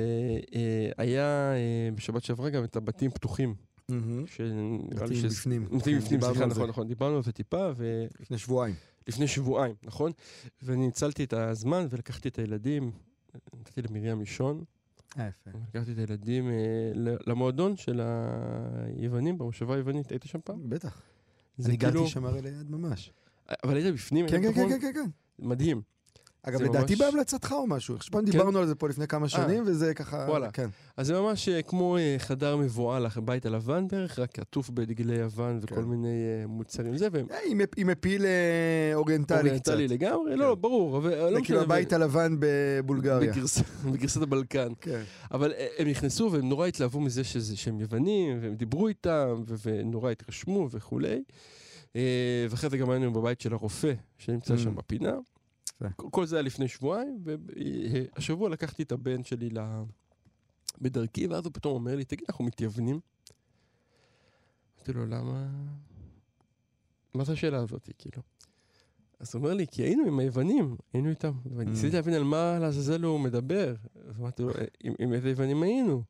והיה 0.98 1.52
בשבת 1.94 2.24
שעברה 2.24 2.50
גם 2.50 2.64
את 2.64 2.76
הבתים 2.76 3.10
פתוחים. 3.10 3.54
מהמם. 3.88 4.26
שנראה 4.26 5.06
לי 5.06 5.16
בתים 5.16 5.28
בפנים. 5.30 5.64
בתים 5.64 5.80
כן, 5.80 5.98
בפנים, 5.98 6.20
סליחה, 6.20 6.46
נכון, 6.46 6.68
נכון. 6.68 6.88
דיברנו 6.88 7.16
על 7.16 7.22
זה 7.22 7.32
טיפה, 7.32 7.68
לפני 8.20 8.38
שבועיים. 8.38 8.74
ולפני 9.06 9.26
שבועיים, 9.28 9.74
נכון? 9.82 10.12
ואני 10.62 10.86
ניצלתי 10.86 11.24
את 11.24 11.32
הזמן 11.32 11.86
ולקחתי 11.90 12.28
את 12.28 12.38
הילדים, 12.38 12.90
נתתי 13.60 13.82
למרים 13.82 14.20
לישון, 14.20 14.64
אה, 15.18 15.28
יפה. 15.28 15.58
לקחתי 15.68 15.92
את 15.92 15.98
הילדים 15.98 16.48
אה, 16.50 16.92
למועדון 17.26 17.76
של 17.76 18.00
היוונים, 18.96 19.38
במושבה 19.38 19.74
היוונית, 19.74 20.10
היית 20.10 20.22
שם 20.26 20.38
פעם? 20.44 20.68
בטח. 20.68 21.02
אני 21.66 21.78
כאילו- 21.78 21.92
גרתי 21.92 22.10
שם 22.10 22.24
הרי 22.24 22.42
ליד 22.42 22.70
ממש. 22.70 23.12
אבל 23.64 23.76
היית 23.76 23.94
בפנים, 23.94 24.28
כן, 24.28 24.42
כן, 24.42 24.52
כן? 24.52 24.68
כן, 24.68 24.80
כן, 24.80 24.92
כן. 24.94 25.10
מדהים. 25.38 25.82
אגב, 26.44 26.62
לדעתי 26.62 26.94
ממש- 26.94 27.02
בהמלצתך 27.02 27.52
או 27.52 27.66
משהו. 27.66 27.96
פעם 28.10 28.24
דיברנו 28.24 28.58
על 28.58 28.66
זה 28.66 28.74
פה 28.74 28.88
לפני 28.88 29.06
כמה 29.08 29.28
שנים, 29.28 29.62
וזה 29.66 29.94
ככה... 29.94 30.24
וואלה. 30.28 30.50
כן. 30.50 30.68
אז 30.96 31.06
זה 31.06 31.20
ממש 31.20 31.48
אה, 31.48 31.62
כמו 31.62 31.96
אה, 31.96 32.14
חדר 32.18 32.56
מבואה 32.56 33.00
לבית 33.00 33.46
הלבן 33.46 33.88
בערך, 33.88 34.18
רק 34.18 34.38
עטוף 34.38 34.70
בדגלי 34.70 35.14
יוון 35.18 35.58
וכל 35.62 35.74
כן. 35.74 35.80
מיני 35.82 36.08
אה, 36.08 36.46
מוצרים 36.46 36.96
זה, 36.96 37.08
והם 37.12 37.26
אה, 37.30 37.36
עם- 37.46 37.60
עם 37.76 37.86
מפיל 37.86 38.24
אה, 38.24 38.30
אוריינטלי 38.94 39.38
קצת. 39.38 39.68
אוריינטלי 39.68 39.88
לגמרי, 39.88 40.32
כן. 40.32 40.38
לא, 40.38 40.54
ברור, 40.54 40.98
אבל 40.98 41.10
לא 41.10 41.24
זה 41.24 41.30
משנה, 41.30 41.44
כאילו 41.44 41.60
ו- 41.60 41.62
הבית 41.62 41.92
הלבן 41.92 42.36
בבולגריה. 42.38 43.32
בגרס- 43.32 43.62
בגרסת 43.92 44.22
הבלקן. 44.22 44.72
כן. 44.80 45.02
אבל 45.30 45.52
אה, 45.52 45.66
הם 45.78 45.88
נכנסו 45.88 46.28
והם 46.32 46.48
נורא 46.48 46.66
התלהבו 46.66 47.00
מזה 47.00 47.24
שזה, 47.24 47.56
שהם 47.56 47.80
יוונים, 47.80 48.38
והם 48.42 48.54
דיברו 48.54 48.88
איתם, 48.88 49.42
ו- 49.48 49.54
ונורא 49.64 50.10
התרשמו 50.10 50.68
וכולי. 50.70 51.22
אה, 51.96 52.02
ואחרי 52.50 52.70
זה 52.70 52.78
גם 52.78 52.90
היינו 52.90 53.12
בבית 53.12 53.40
של 53.40 53.52
הרופא, 53.52 53.92
שנמצא 54.18 54.54
Mm. 54.54 54.58
שם 54.58 54.74
בפינה. 54.76 55.12
יפה. 55.86 56.08
כל- 56.10 56.26
זה 56.26 56.36
היה 56.36 56.42
לפני 56.42 56.68
שבועיים, 56.68 57.18
והשבוע 57.24 58.48
לקחתי 58.48 58.82
את 58.82 58.92
הבן 58.92 59.24
שלי 59.24 59.50
ל... 59.50 59.58
בדרכי, 60.80 61.26
ואז 61.26 61.44
הוא 61.44 61.52
פתאום 61.52 61.74
אומר 61.74 61.96
לי, 61.96 62.04
תגיד, 62.04 62.24
אנחנו 62.28 62.44
מתייוונים? 62.44 63.00
אמרתי 64.76 64.92
לו, 64.92 65.06
למה? 65.06 65.46
מה 67.14 67.24
זה 67.24 67.32
השאלה 67.32 67.58
הזאת, 67.58 67.88
כאילו? 67.98 68.22
אז 69.20 69.34
הוא 69.34 69.42
אומר 69.42 69.54
לי, 69.54 69.66
כי 69.66 69.82
היינו 69.82 70.06
עם 70.06 70.18
היוונים, 70.18 70.76
היינו 70.92 71.10
איתם. 71.10 71.32
וניסיתי 71.56 71.90
Mm. 71.92 71.94
להבין 71.94 72.14
על 72.14 72.24
מה 72.24 72.58
לעזאזל 72.60 73.02
הוא 73.02 73.20
מדבר. 73.20 73.74
אז 74.08 74.20
אמרתי 74.20 74.42
לו, 74.42 74.50
"אה, 74.50 74.64
עם, 74.84 74.94
עם 74.98 75.12
איזה 75.12 75.30
יוונים 75.30 75.62
היינו? 75.62 76.02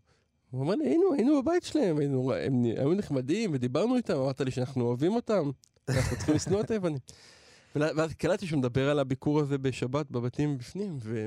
הוא 0.51 0.63
אמר 0.63 0.75
לי, 0.75 0.89
היינו, 0.89 1.13
היינו 1.15 1.43
בבית 1.43 1.63
שלהם, 1.63 1.99
היינו, 1.99 2.33
הם 2.35 2.65
היו 2.65 2.95
נחמדים 2.95 3.51
ודיברנו 3.55 3.97
איתם, 3.97 4.17
אמרת 4.17 4.41
לי 4.41 4.51
שאנחנו 4.51 4.85
אוהבים 4.85 5.13
אותם, 5.15 5.51
אנחנו 5.89 6.17
צריכים 6.17 6.35
לשנוא 6.35 6.61
את 6.61 6.71
היוונים. 6.71 6.99
ואז 7.77 8.15
קלטתי 8.15 8.47
שהוא 8.47 8.59
מדבר 8.59 8.91
על 8.91 8.99
הביקור 8.99 9.41
הזה 9.41 9.59
בשבת 9.59 10.11
בבתים 10.11 10.59
בפנים, 10.59 10.99
ו... 11.03 11.27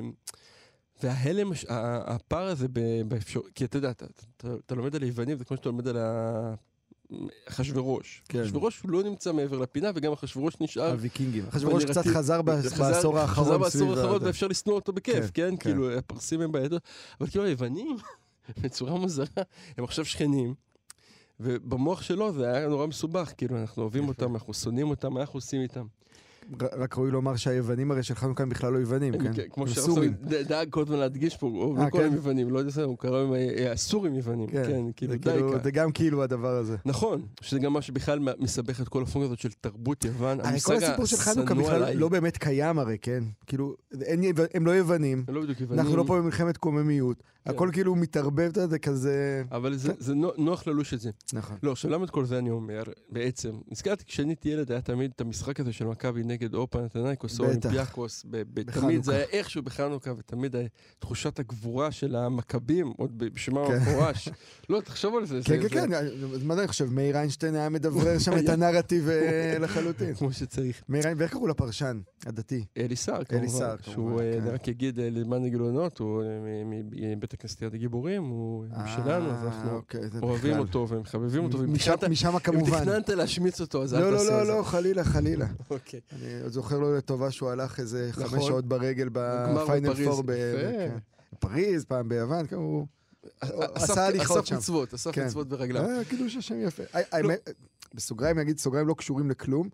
וההלם, 1.04 1.52
הפער 1.70 2.48
הזה 2.48 2.68
ב- 2.68 3.02
באפשר... 3.08 3.40
כי 3.56 3.66
אתה 3.66 3.78
יודע, 3.78 3.92
אתה, 3.92 4.06
אתה, 4.38 4.48
אתה 4.66 4.76
לומד 4.76 4.96
על 4.96 5.02
היוונים, 5.04 5.38
זה 5.38 5.46
כמו 5.46 5.58
שאתה 5.58 5.70
לומד 5.70 5.88
על 5.88 5.98
ה- 5.98 6.54
אחשוורוש. 7.48 8.24
כן. 8.30 8.42
אחשוורוש 8.42 8.82
הוא 8.82 8.92
לא 8.92 9.04
נמצא 9.04 9.34
מעבר 9.34 9.58
לפינה, 9.58 9.92
וגם 9.96 10.12
אחשוורוש 10.12 10.54
נשאר... 10.62 10.92
הוויקינגים. 10.92 11.46
אחשוורוש 11.50 11.86
קצת 11.86 12.06
חזר 12.08 12.42
בעשור 12.42 13.20
האחרון. 13.20 13.46
חזר 13.46 13.58
בעשור 13.58 13.82
סביב 13.82 13.98
האחרון 13.98 14.24
ואפשר 14.24 14.48
לשנוא 14.48 14.76
אותו 14.76 14.94
בכיף, 14.94 15.16
כן, 15.16 15.28
כן? 15.34 15.50
כן. 15.50 15.58
כאילו, 15.58 15.92
הפרסים 15.92 16.42
הם 16.42 16.52
בעדר. 16.52 16.78
אבל 17.22 17.30
כאילו 17.30 17.46
היוונים, 17.46 17.98
בצורה 18.62 18.96
מוזרה, 19.00 19.26
הם 19.78 19.84
עכשיו 19.84 20.06
שכנים, 20.06 20.54
ובמוח 21.40 22.02
שלו 22.02 22.34
זה 22.34 22.52
היה 22.54 22.68
נורא 22.68 22.88
מסובך, 22.88 23.34
כאילו, 23.38 23.62
אנחנו 23.62 23.82
אוהבים. 23.82 24.08
אותם, 24.08 24.36
אנחנו 24.36 24.54
שונאים 24.54 24.90
אותם, 24.90 25.14
מה 25.14 25.22
אנחנו 25.22 25.38
עושים 25.38 25.62
איתם? 25.62 25.86
רק 26.78 26.98
ראוי 26.98 27.12
לומר 27.12 27.36
שהיוונים 27.36 27.92
הרי 27.92 28.04
של 28.04 28.16
חנוכה 28.16 28.44
הם 28.44 28.50
בכלל 28.50 28.74
לא 28.74 28.78
יוונים, 28.78 29.14
הם 29.14 29.24
כן? 29.24 29.34
כ- 29.34 29.54
כמו 29.54 29.64
הם 29.64 29.70
שהרב 29.70 29.86
סורים. 29.86 30.14
סורי 30.24 30.44
ד- 30.44 30.48
דאג 30.48 30.70
כל 30.70 30.82
הזמן 30.82 30.98
להדגיש 30.98 31.38
פה, 31.38 31.48
הוא 31.48 31.78
אה, 31.80 31.86
לא 31.86 31.90
קורא 31.90 32.04
כן? 32.04 32.14
יוונים, 32.14 32.50
לא 32.50 32.60
יודע, 32.60 32.84
הוא 32.84 32.98
קרא 32.98 33.22
להם 33.24 33.34
אה, 33.34 33.72
הסורים 33.72 34.16
יוונים, 34.16 34.48
כן, 34.48 34.64
כן, 34.68 34.86
כאילו, 34.96 35.14
זה 35.14 35.18
די 35.20 35.30
כאילו-. 35.32 35.54
זה 35.64 35.72
גם 35.72 35.92
כאילו 35.92 36.24
הדבר 36.24 36.56
הזה. 36.56 36.76
נכון, 36.86 37.22
שזה 37.42 37.60
גם 37.60 37.74
מה 37.74 37.82
שבכלל 37.82 38.20
מסבך 38.40 38.82
את 38.82 38.88
כל 38.90 39.02
הפונקציה 39.04 39.26
הזאת 39.26 39.40
של 39.40 39.50
תרבות 39.62 40.06
יוון. 40.06 40.40
הרי 40.42 40.60
כל 40.60 40.76
הסיפור 40.76 41.06
של 41.06 41.18
חנוכה 41.18 41.54
בכלל. 41.54 41.94
לא 41.98 42.10
באמת 42.10 42.38
קיים 42.38 42.80
הרי, 42.80 42.98
כן? 43.02 43.24
כאילו, 43.48 43.76
הם 44.54 44.66
לא 44.66 44.72
יוונים, 44.72 45.26
לא 45.28 45.40
יוונים. 45.40 45.80
אנחנו 45.80 45.98
לא 45.98 46.04
פה 46.08 46.18
במלחמת 46.22 46.58
קוממיות, 46.58 47.18
כן. 47.46 47.52
הכל 47.52 47.70
כאילו 47.74 47.96
מתערבב, 47.96 48.40
אתה 48.52 48.60
יודע, 48.60 48.68
זה 48.70 48.80
כזה... 48.80 49.44
אבל 49.52 49.76
זה- 49.76 49.94
זה 50.00 50.14
נו- 50.16 50.32
נוח 50.38 50.68
ללוש 50.68 50.94
את 50.94 51.00
זה. 51.00 51.10
נכון. 51.34 51.58
לא, 51.64 51.72
עכשיו 51.72 51.92
למה 51.92 52.06
את 52.06 52.10
כל 52.10 52.26
זה 52.26 52.38
אני 52.38 52.50
אומר? 52.50 52.84
בעצם, 53.10 53.52
נזכרתי 53.72 54.04
כשאני 54.06 54.30
הייתי 54.30 54.50
ילד 54.50 54.72
היה 54.72 54.82
תמיד 54.82 55.12
את 55.16 55.22
המשחק 55.22 55.60
הזה 55.60 55.74
של 55.74 55.86
מכבי 55.86 56.24
נגד 56.36 56.54
או 56.54 56.70
פנתנייקוס 56.70 57.40
או. 57.40 57.46
אולימפיאקוס. 57.46 58.26
תמיד 58.74 59.04
זה 59.04 59.16
היה 59.16 59.26
איכשהו 59.32 59.64
בחנוכה, 59.64 60.12
ותמיד 60.18 60.56
תחושת 61.00 61.40
הגבורה 61.40 61.92
של 61.92 62.16
המכבים, 62.16 62.94
עוד 62.98 63.12
בשמם 63.18 63.68
כן. 63.68 63.74
המפורש. 63.74 64.30
לא, 64.70 64.82
תחשוב 64.82 65.16
על 65.18 65.26
זה. 65.26 65.40
כן, 65.46 65.68
כן, 65.70 65.92
כן, 65.92 66.08
מה 66.44 66.54
אני 66.54 66.68
חושב? 66.68 66.86
מאיר 66.94 67.18
איינשטיין 67.18 67.56
היה 67.56 67.70
מדברר 67.70 68.20
שם 68.26 68.38
את 68.38 68.50
הנרטיב 68.50 69.10
אה, 69.10 69.58
לחלוטין. 69.60 70.14
כמו 70.20 70.34
שצריך. 70.34 70.84
מאיר 70.90 71.04
איינשטיין, 71.04 71.18
ואיך 71.22 71.32
קראו 71.32 71.48
לפרשן 71.48 72.00
הדתי? 72.26 72.66
אלי 72.78 72.96
סער, 72.96 73.24
כמובן. 73.24 73.48
סער, 73.48 73.76
שהוא, 73.82 73.94
כמובן, 73.96 74.24
אה, 74.24 74.32
כן. 74.34 74.42
אני 74.42 74.50
רק 74.50 74.70
אגיד 74.70 75.00
אה, 75.00 75.10
למען 75.10 75.46
הגילונות, 75.46 76.00
הוא 76.00 76.24
אה, 76.24 76.28
מבית 77.18 77.34
הכנסת 77.34 77.62
יד 77.62 77.74
הגיבורים, 77.74 78.24
הוא 78.24 78.66
שלנו, 78.96 79.30
אז 79.32 79.44
אה, 79.44 79.46
אנחנו 79.46 79.72
אוקיי, 79.76 80.02
אוהבים. 80.22 80.60
אותו 80.60 80.86
ומחבבים 80.90 81.44
אותו. 81.44 81.58
משם- 81.68 81.96
משם 82.10 82.34
אם 82.34 82.40
כמובן. 82.40 82.80
תכננת 82.80 83.10
להשמיץ 83.10 83.62
אותו, 83.62 83.84
אז 83.84 83.94
אל 83.94 84.00
לא, 84.00 84.18
תעשה 84.18 84.32
לא, 84.32 84.42
את 84.42 84.46
זה. 84.46 84.52
לא, 84.52 84.58
לא, 84.58 84.64
חלילה, 84.64 85.04
חלילה. 85.04 85.46
אוקיי. 85.70 86.00
אני 86.34 86.44
עוד 86.44 86.52
זוכר 86.52 86.80
לו 86.80 86.96
לטובה 86.98 87.32
שהוא 87.32 87.50
הלך 87.50 87.80
איזה 87.80 88.10
חמש 88.12 88.24
נכון. 88.26 88.42
שעות 88.42 88.66
ברגל 88.66 89.10
בפיינל 89.14 89.90
בפריז. 89.90 90.08
פור 90.08 90.24
ב- 90.24 90.30
יפה. 90.30 90.72
כן. 90.72 90.98
בפריז, 91.34 91.86
פעם 91.86 92.10
ביוון, 92.10 92.48
כן, 92.48 92.56
הוא 92.56 92.86
אסף- 93.40 93.90
עשה 93.92 94.06
הליכות 94.06 94.38
אסף 94.38 94.46
שם. 94.46 94.56
מצוות, 94.56 94.94
אסף 94.94 95.12
כן. 95.12 95.26
מצוות 95.26 95.48
ברגליו. 95.48 95.84
אה, 95.86 96.06
קידוש 96.10 96.36
השם 96.36 96.56
יפה. 96.62 96.84
אה, 96.96 97.02
האמת, 97.12 97.50
בסוגריים 97.94 98.40
נגיד, 98.40 98.60
סוגריים 98.60 98.88
לא 98.88 98.94
קשורים 98.98 99.30
לכלום. 99.30 99.70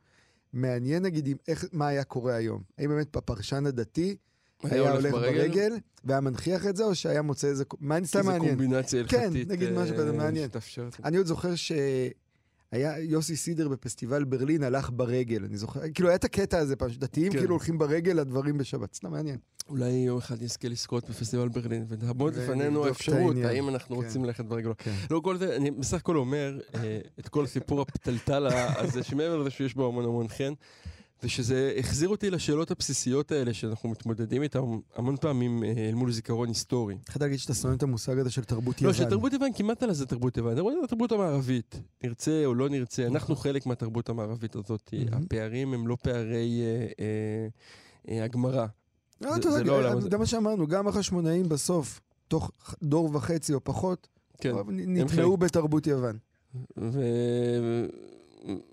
מעניין 0.54 1.04
נגיד 1.04 1.30
מה 1.74 1.88
היה 1.88 2.04
קורה 2.04 2.36
היום. 2.36 2.62
האם 2.78 2.90
באמת 2.90 3.16
הפרשן 3.16 3.66
הדתי 3.66 4.16
היה 4.64 4.92
הולך 4.92 5.12
ברגל 5.14 5.74
והיה 6.04 6.22
מנכיח 6.22 6.68
את 6.68 6.76
זה, 6.76 6.84
או 6.84 6.96
שהיה 6.96 7.22
מוצא 7.22 7.48
איזה... 7.48 7.64
מה 7.80 7.98
אני 7.98 8.08
סתם 8.08 8.20
איזה 8.20 8.32
מעניין? 8.32 8.50
קומבינציה 8.58 9.04
כן, 9.08 9.20
הלכתית. 9.24 9.48
נגיד 9.48 9.70
משהו 9.72 9.96
כזה 9.98 10.08
אה, 10.10 10.16
מעניין. 10.18 10.50
אני 11.04 11.18
עוד 11.18 11.26
זוכר 11.26 11.56
שהיה 12.72 13.00
יוסי 13.00 13.36
סידר 13.36 13.68
בפסטיבל 13.68 14.24
ברלין 14.24 14.64
הלך 14.64 14.90
ברגל, 14.94 15.46
אני 15.46 15.58
זוכר, 15.58 15.80
כאילו 15.94 16.10
היה 16.10 16.16
את 16.16 16.24
הקטע 16.24 16.58
הזה 16.58 16.76
פעם, 16.76 16.90
שדתיים 16.90 17.32
כן. 17.32 17.40
כאילו 17.40 17.56
הולכים 17.56 17.78
ברגל 17.78 18.12
לדברים 18.12 18.58
בשבת, 18.58 18.94
סתם 18.96 19.12
מעניין. 19.12 19.38
אולי 19.70 19.90
יום 19.90 20.18
אחד 20.18 20.44
נזכה 20.44 20.68
לזכות 20.68 21.10
בפסטיבל 21.10 21.50
ברלין, 21.50 21.86
ותעמוד 21.88 22.36
לפנינו 22.36 22.86
האפשרות. 22.86 23.36
האם 23.44 23.70
אנחנו 23.70 23.98
כן. 23.98 24.04
רוצים 24.04 24.26
ללכת 24.26 24.46
ברגל 24.46 24.66
או 24.66 24.70
לא. 24.70 24.76
כן. 24.78 24.94
לא, 25.12 25.20
כל 25.24 25.38
זה, 25.38 25.56
אני 25.56 25.72
בסך 25.72 25.98
הכל 25.98 26.18
אומר 26.18 26.60
אה, 26.76 27.00
את 27.20 27.30
כל 27.30 27.46
סיפור 27.46 27.82
הפתלתל 27.82 28.48
הזה, 28.76 29.04
שמעבר 29.04 29.38
לזה 29.38 29.50
שיש 29.50 29.76
בו 29.76 29.88
המון 29.88 30.06
המון 30.06 30.28
חן, 30.28 30.54
ושזה 31.24 31.74
החזיר 31.80 32.10
אותי 32.10 32.30
לשאלות 32.30 32.72
הבסיסיות 32.72 33.32
האלה 33.32 33.54
שאנחנו 33.54 33.90
מתמודדים 33.90 34.44
איתן 34.44 34.60
המון 34.96 35.18
פעמים 35.18 35.64
אה, 35.64 35.90
אל 35.90 35.94
מול 35.96 36.12
זיכרון 36.12 36.48
היסטורי. 36.48 36.96
התחלת 37.02 37.22
להגיד 37.22 37.40
שאתה 37.40 37.54
שונא 37.54 37.74
את 37.74 37.84
המושג 37.84 38.20
הזה 38.20 38.30
של 38.32 38.44
תרבות 38.44 38.82
לא, 38.82 38.88
יוון. 38.90 39.06
שתרבות 39.06 39.34
יוון 39.34 39.50
כמעט 39.56 39.84
על 39.84 39.94
זה 39.94 40.06
תרבות 40.06 40.38
יוון, 40.38 40.56
תרבות 40.56 40.72
יוון 40.74 40.84
התרבות 40.84 41.12
המערבית, 41.12 41.80
נרצה 42.04 42.46
או 42.46 42.54
לא 42.56 42.70
נרצה, 42.70 43.08
אנחנו 43.08 43.36
חלק 43.36 43.66
מהתרבות 43.66 44.10
המערבית 44.10 44.56
הזאת. 44.56 44.94
הפערים 45.12 45.74
הם 45.74 45.88
לא 45.88 45.98
פערי 46.04 46.62
אה, 47.00 47.48
אה, 48.10 48.24
הגמרא. 48.24 48.66
לא, 49.22 49.30
זה- 49.42 49.64
לא 49.64 49.74
העולם 49.74 49.98
הזה. 49.98 50.10
זה 50.10 50.18
מה 50.18 50.26
שאמרנו, 50.26 50.68
גם 50.68 50.88
החשמונאים 50.88 51.50
בסוף, 51.50 52.02
תוך 52.28 52.52
דור 52.84 53.10
וחצי 53.16 53.54
או 53.54 53.64
פחות, 53.64 54.08
כן. 54.38 54.56
נטמעו 54.70 55.38
בתרבות 55.38 55.88
יוון. 55.88 56.18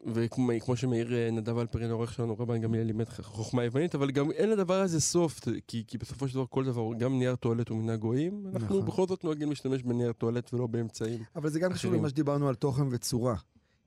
וכמו 0.06 0.52
כמו 0.60 0.76
שמאיר 0.76 1.14
אה, 1.14 1.30
נדב 1.30 1.58
אלפרין 1.58 1.90
העורך 1.90 2.12
שלנו, 2.12 2.36
רבן 2.38 2.60
גמליאל 2.60 2.86
לימד 2.86 3.08
חוכמה 3.08 3.64
יוונית, 3.64 3.94
אבל 3.94 4.10
גם 4.10 4.30
אין 4.30 4.50
לדבר 4.50 4.80
הזה 4.80 5.00
סוף, 5.00 5.40
כי, 5.66 5.84
כי 5.86 5.98
בסופו 5.98 6.28
של 6.28 6.34
דבר 6.34 6.44
כל 6.50 6.64
דבר, 6.64 6.94
גם 6.98 7.18
נייר 7.18 7.36
טואלט 7.36 7.68
הוא 7.68 7.78
מן 7.78 7.90
הגויים, 7.90 8.44
אנחנו 8.46 8.76
נכון. 8.76 8.86
בכל 8.86 9.06
זאת 9.06 9.24
נוהגים 9.24 9.50
להשתמש 9.50 9.82
בנייר 9.82 10.12
טואלט 10.12 10.54
ולא 10.54 10.66
באמצעים. 10.66 11.22
אבל 11.36 11.50
זה 11.50 11.60
גם 11.60 11.72
קשור. 11.72 11.92
למה 11.92 12.08
שדיברנו 12.08 12.48
על 12.48 12.54
תוכן 12.54 12.84
וצורה. 12.90 13.34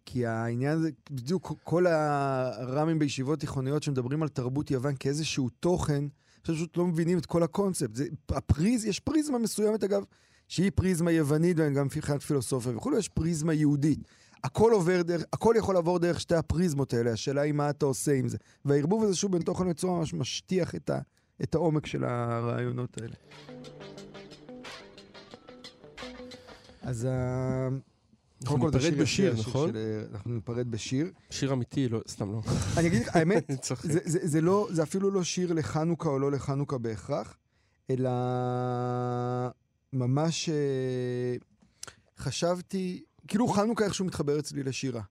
כי 0.06 0.26
העניין 0.26 0.80
זה, 0.80 0.90
בדיוק 1.12 1.54
כל 1.64 1.88
הר"מים 1.88 3.00
בישיבות 3.00 3.40
תיכוניות 3.40 3.84
שמדברים 3.84 4.24
על 4.24 4.30
תרבות 4.30 4.72
יוון 4.72 4.96
כאיזשהו 5.00 5.50
תוכן, 5.50 6.04
פשוט 6.42 6.78
לא 6.78 6.88
מבינים 6.88 7.18
את 7.18 7.26
כל 7.26 7.44
הקונספט. 7.44 7.96
זה, 7.96 8.06
הפריז, 8.30 8.86
יש 8.86 9.00
פריזמה 9.00 9.38
מסוימת 9.38 9.84
אגב, 9.84 10.04
שהיא 10.48 10.72
פריזמה 10.76 11.12
יוונית, 11.12 11.58
וגם 11.60 11.86
מבחינת 11.86 12.22
פילוסופיה 12.22 12.78
וכולי, 12.78 12.98
יש 12.98 13.10
פריזמה 13.10 13.54
יהודית. 13.54 14.00
הכל 14.44 14.72
עובר 14.72 15.02
דרך, 15.02 15.24
הכל 15.34 15.56
יכול 15.58 15.76
לעבור 15.76 16.00
דרך 16.00 16.20
שתי 16.20 16.36
הפריזמות 16.36 16.94
האלה, 16.94 17.12
השאלה 17.12 17.42
היא 17.42 17.54
מה 17.54 17.70
אתה 17.70 17.86
עושה 17.86 18.14
עם 18.14 18.28
זה. 18.28 18.38
והערבוב 18.66 19.04
הזה 19.04 19.16
שוב 19.16 19.32
בין 19.32 19.42
תוכן 19.42 19.68
וצורה 19.68 20.00
ממש 20.00 20.14
משטיח 20.14 20.76
את, 20.76 20.90
ה, 20.90 21.00
את 21.44 21.56
העומק 21.56 21.86
של 21.86 22.04
הרעיונות 22.04 22.98
האלה. 23.02 23.16
אז 26.82 27.08
ה... 27.12 27.68
אנחנו 28.44 28.60
כל, 28.60 28.72
זה 28.72 28.78
ניפרד 28.78 29.06
שיר 29.06 29.32
בשיר, 29.34 29.34
נכון? 29.40 29.70
של- 29.70 30.04
אנחנו 30.14 30.32
ניפרד 30.34 30.72
בשיר. 30.72 31.12
שיר 31.30 31.54
אמיתי, 31.54 31.90
לא, 31.90 32.02
סתם 32.08 32.32
לא. 32.32 32.42
אני 32.78 32.88
אגיד 32.88 33.02
לך, 33.02 33.10
האמת. 33.16 33.52
זה, 33.82 34.00
זה, 34.06 34.20
זה, 34.28 34.42
לא, 34.42 34.68
זה 34.72 34.84
אפילו 34.84 35.12
לא 35.12 35.24
שיר 35.24 35.54
לחנוכה 35.54 36.10
או 36.10 36.20
לא 36.20 36.32
לחנוכה 36.32 36.78
בהכרח, 36.78 37.38
אלא 37.90 38.10
ממש 39.94 40.50
אה, 40.50 41.36
חשבתי, 42.18 43.04
כאילו 43.28 43.48
חנוכה 43.48 43.86
איכשהו 43.86 44.06
מתחבר 44.06 44.40
אצלי 44.40 44.64
לשירה. 44.64 45.02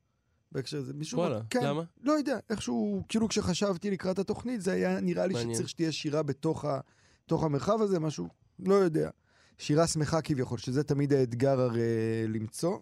בהקשר 0.53 0.79
הזה. 0.79 0.95
מישהו... 0.95 1.19
וואלה, 1.19 1.41
כן, 1.51 1.65
למה? 1.65 1.83
לא 2.03 2.13
יודע, 2.13 2.39
איכשהו, 2.51 3.03
כאילו 3.09 3.29
כשחשבתי 3.29 3.91
לקראת 3.91 4.19
התוכנית, 4.19 4.61
זה 4.61 4.73
היה 4.73 5.01
נראה 5.01 5.27
לי 5.27 5.35
מעניין. 5.35 5.55
שצריך 5.55 5.69
שתהיה 5.69 5.93
שירה 5.93 6.23
בתוך 6.23 6.65
ה, 6.65 6.81
בתוך 7.27 7.45
המרחב 7.45 7.83
הזה, 7.83 8.01
משהו, 8.01 8.29
לא 8.59 8.75
יודע. 8.75 9.11
שירה 9.59 9.87
שמחה 9.87 10.23
כביכול, 10.23 10.59
שזה 10.59 10.83
תמיד 10.85 11.13
האתגר 11.13 11.61
הרי 11.61 11.83
למצוא. 12.29 12.79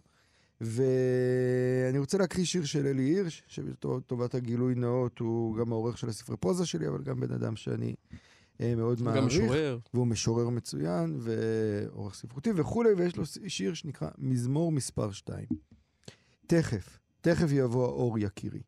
ואני 0.61 1.99
רוצה 1.99 2.19
להקריא 2.19 2.45
שיר 2.45 2.65
של 2.65 2.87
אלי 2.87 3.03
הירש, 3.03 3.43
שלטובת 3.47 4.35
הגילוי 4.35 4.75
נאות 4.75 5.19
הוא 5.19 5.57
גם 5.57 5.73
העורך 5.73 5.99
של 5.99 6.09
הספרי 6.09 6.37
פרוזה 6.37 6.67
שלי, 6.67 6.89
אבל 6.89 7.03
גם 7.03 7.21
בן 7.21 7.33
אדם 7.33 7.57
שאני 7.57 7.95
מאוד 8.61 8.99
הוא 8.99 9.05
מעריך. 9.05 9.21
גם 9.21 9.27
משורר. 9.27 9.79
והוא 9.95 10.07
משורר 10.07 10.49
מצוין, 10.49 11.19
ועורך 11.21 12.15
ספרותי 12.15 12.51
וכולי, 12.57 12.91
ויש 12.97 13.17
לו 13.17 13.25
שיר 13.49 13.75
שנקרא 13.75 14.09
מזמור 14.19 14.73
מספר 14.73 15.11
2. 15.13 15.47
תכף, 16.47 16.99
תכף 17.21 17.49
יבוא 17.53 17.85
האור 17.85 18.19
יקירי. 18.19 18.63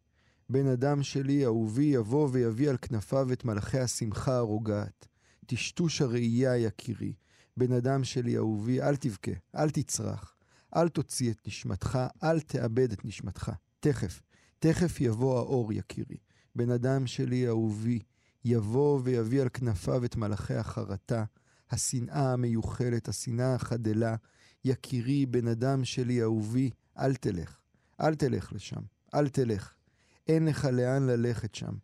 בן 0.50 0.66
אדם 0.66 1.02
שלי, 1.02 1.44
אהובי, 1.44 1.84
יבוא 1.84 2.28
ויביא 2.32 2.70
על 2.70 2.76
כנפיו 2.76 3.32
את 3.32 3.44
מלאכי 3.44 3.78
השמחה 3.78 4.36
הרוגעת. 4.36 5.08
טשטוש 5.46 6.02
הראייה 6.02 6.56
יקירי. 6.56 7.12
בן 7.56 7.72
אדם 7.72 8.04
שלי, 8.04 8.36
אהובי, 8.36 8.82
אל 8.82 8.96
תבכה, 8.96 9.30
אל 9.56 9.70
תצרח. 9.70 10.36
אל 10.76 10.88
תוציא 10.88 11.30
את 11.30 11.46
נשמתך, 11.46 11.98
אל 12.22 12.40
תאבד 12.40 12.92
את 12.92 13.04
נשמתך. 13.04 13.52
תכף, 13.80 14.22
תכף 14.58 15.00
יבוא 15.00 15.38
האור 15.38 15.72
יקירי. 15.72 16.16
בן 16.56 16.70
אדם 16.70 17.06
שלי, 17.06 17.48
אהובי, 17.48 17.98
יבוא 18.44 19.00
ויביא 19.04 19.42
על 19.42 19.48
כנפיו 19.48 20.04
את 20.04 20.16
מלאכי 20.16 20.54
החרטה, 20.54 21.24
השנאה 21.70 22.32
המיוחלת, 22.32 23.08
השנאה 23.08 23.54
החדלה. 23.54 24.16
יקירי, 24.64 25.26
בן 25.26 25.48
אדם 25.48 25.84
שלי, 25.84 26.22
אהובי, 26.22 26.70
אל 26.98 27.14
תלך. 27.14 27.58
אל 28.00 28.14
תלך 28.14 28.52
לשם. 28.52 28.80
אל 29.14 29.28
תלך. 29.28 29.74
אין 30.28 30.46
לך 30.46 30.64
לאן 30.64 31.06
ללכת 31.06 31.54
שם. 31.54 31.74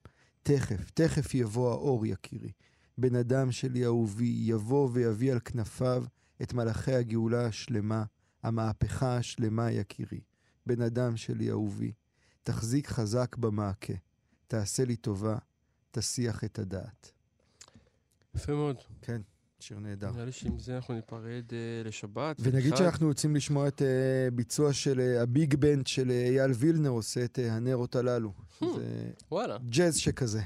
תכף, 0.43 0.91
תכף 0.91 1.35
יבוא 1.35 1.71
האור, 1.71 2.07
יקירי. 2.07 2.53
בן 2.99 3.15
אדם 3.15 3.53
שלי, 3.53 3.85
אהובי, 3.85 4.39
יבוא 4.43 4.89
ויביא 4.93 5.33
על 5.33 5.41
כנפיו 5.45 6.05
את 6.43 6.55
מלאכי 6.55 6.95
הגאולה 6.95 7.47
השלמה, 7.47 8.05
המהפכה 8.43 9.17
השלמה, 9.17 9.71
יקירי. 9.71 10.21
בן 10.67 10.83
אדם 10.83 11.17
שלי, 11.17 11.51
אהובי, 11.51 11.93
תחזיק 12.43 12.89
חזק 12.89 13.37
במעקה. 13.37 13.95
תעשה 14.47 14.85
לי 14.85 14.97
טובה, 14.97 15.39
תסיח 15.99 16.45
את 16.45 16.59
הדעת. 16.59 17.13
יפה 18.35 18.53
מאוד. 18.53 18.77
כן. 19.03 19.21
שיר 19.61 19.79
נהדר. 19.79 20.11
נראה 20.13 20.25
לי 20.25 20.33
שעם 20.33 20.59
זה 20.59 20.77
אנחנו 20.77 20.95
ניפרד 20.95 21.45
אה, 21.53 21.83
לשבת. 21.85 22.37
ונגיד 22.41 22.73
וחג. 22.73 22.79
שאנחנו 22.79 23.09
יוצאים 23.09 23.37
לשמוע 23.37 23.69
את 23.69 23.83
אה, 23.83 24.29
ביצוע 24.33 24.73
של 24.73 25.01
אה, 25.01 25.23
הביג 25.23 25.55
בנד 25.55 25.87
של 25.87 26.11
אה, 26.11 26.27
אייל 26.27 26.51
וילנר 26.55 26.89
עושה 26.91 27.25
את 27.25 27.39
אה, 27.39 27.53
הנרות 27.53 27.97
הללו. 27.97 28.33
Hmm. 28.63 28.65
זה 28.77 29.11
וואלה. 29.31 29.59
ג'אז 29.69 29.97
שכזה. 29.97 30.43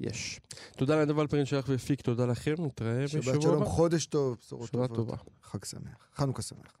יש. 0.00 0.40
תודה 0.76 0.96
לנדב 0.96 1.18
אלפרין 1.18 1.44
שלך 1.44 1.68
והפיק, 1.68 2.00
תודה 2.00 2.26
לכם, 2.26 2.54
נתראה 2.58 3.04
בשבוע 3.04 3.22
שבת 3.22 3.42
שלום, 3.42 3.62
הבא. 3.62 3.64
חודש 3.64 4.06
טוב, 4.06 4.36
בשורות 4.40 4.68
שבת 4.68 4.88
טובות. 4.88 4.96
טובה. 4.96 5.16
חג 5.42 5.64
שמח. 5.64 6.08
חנוכה 6.14 6.42
שמח. 6.42 6.76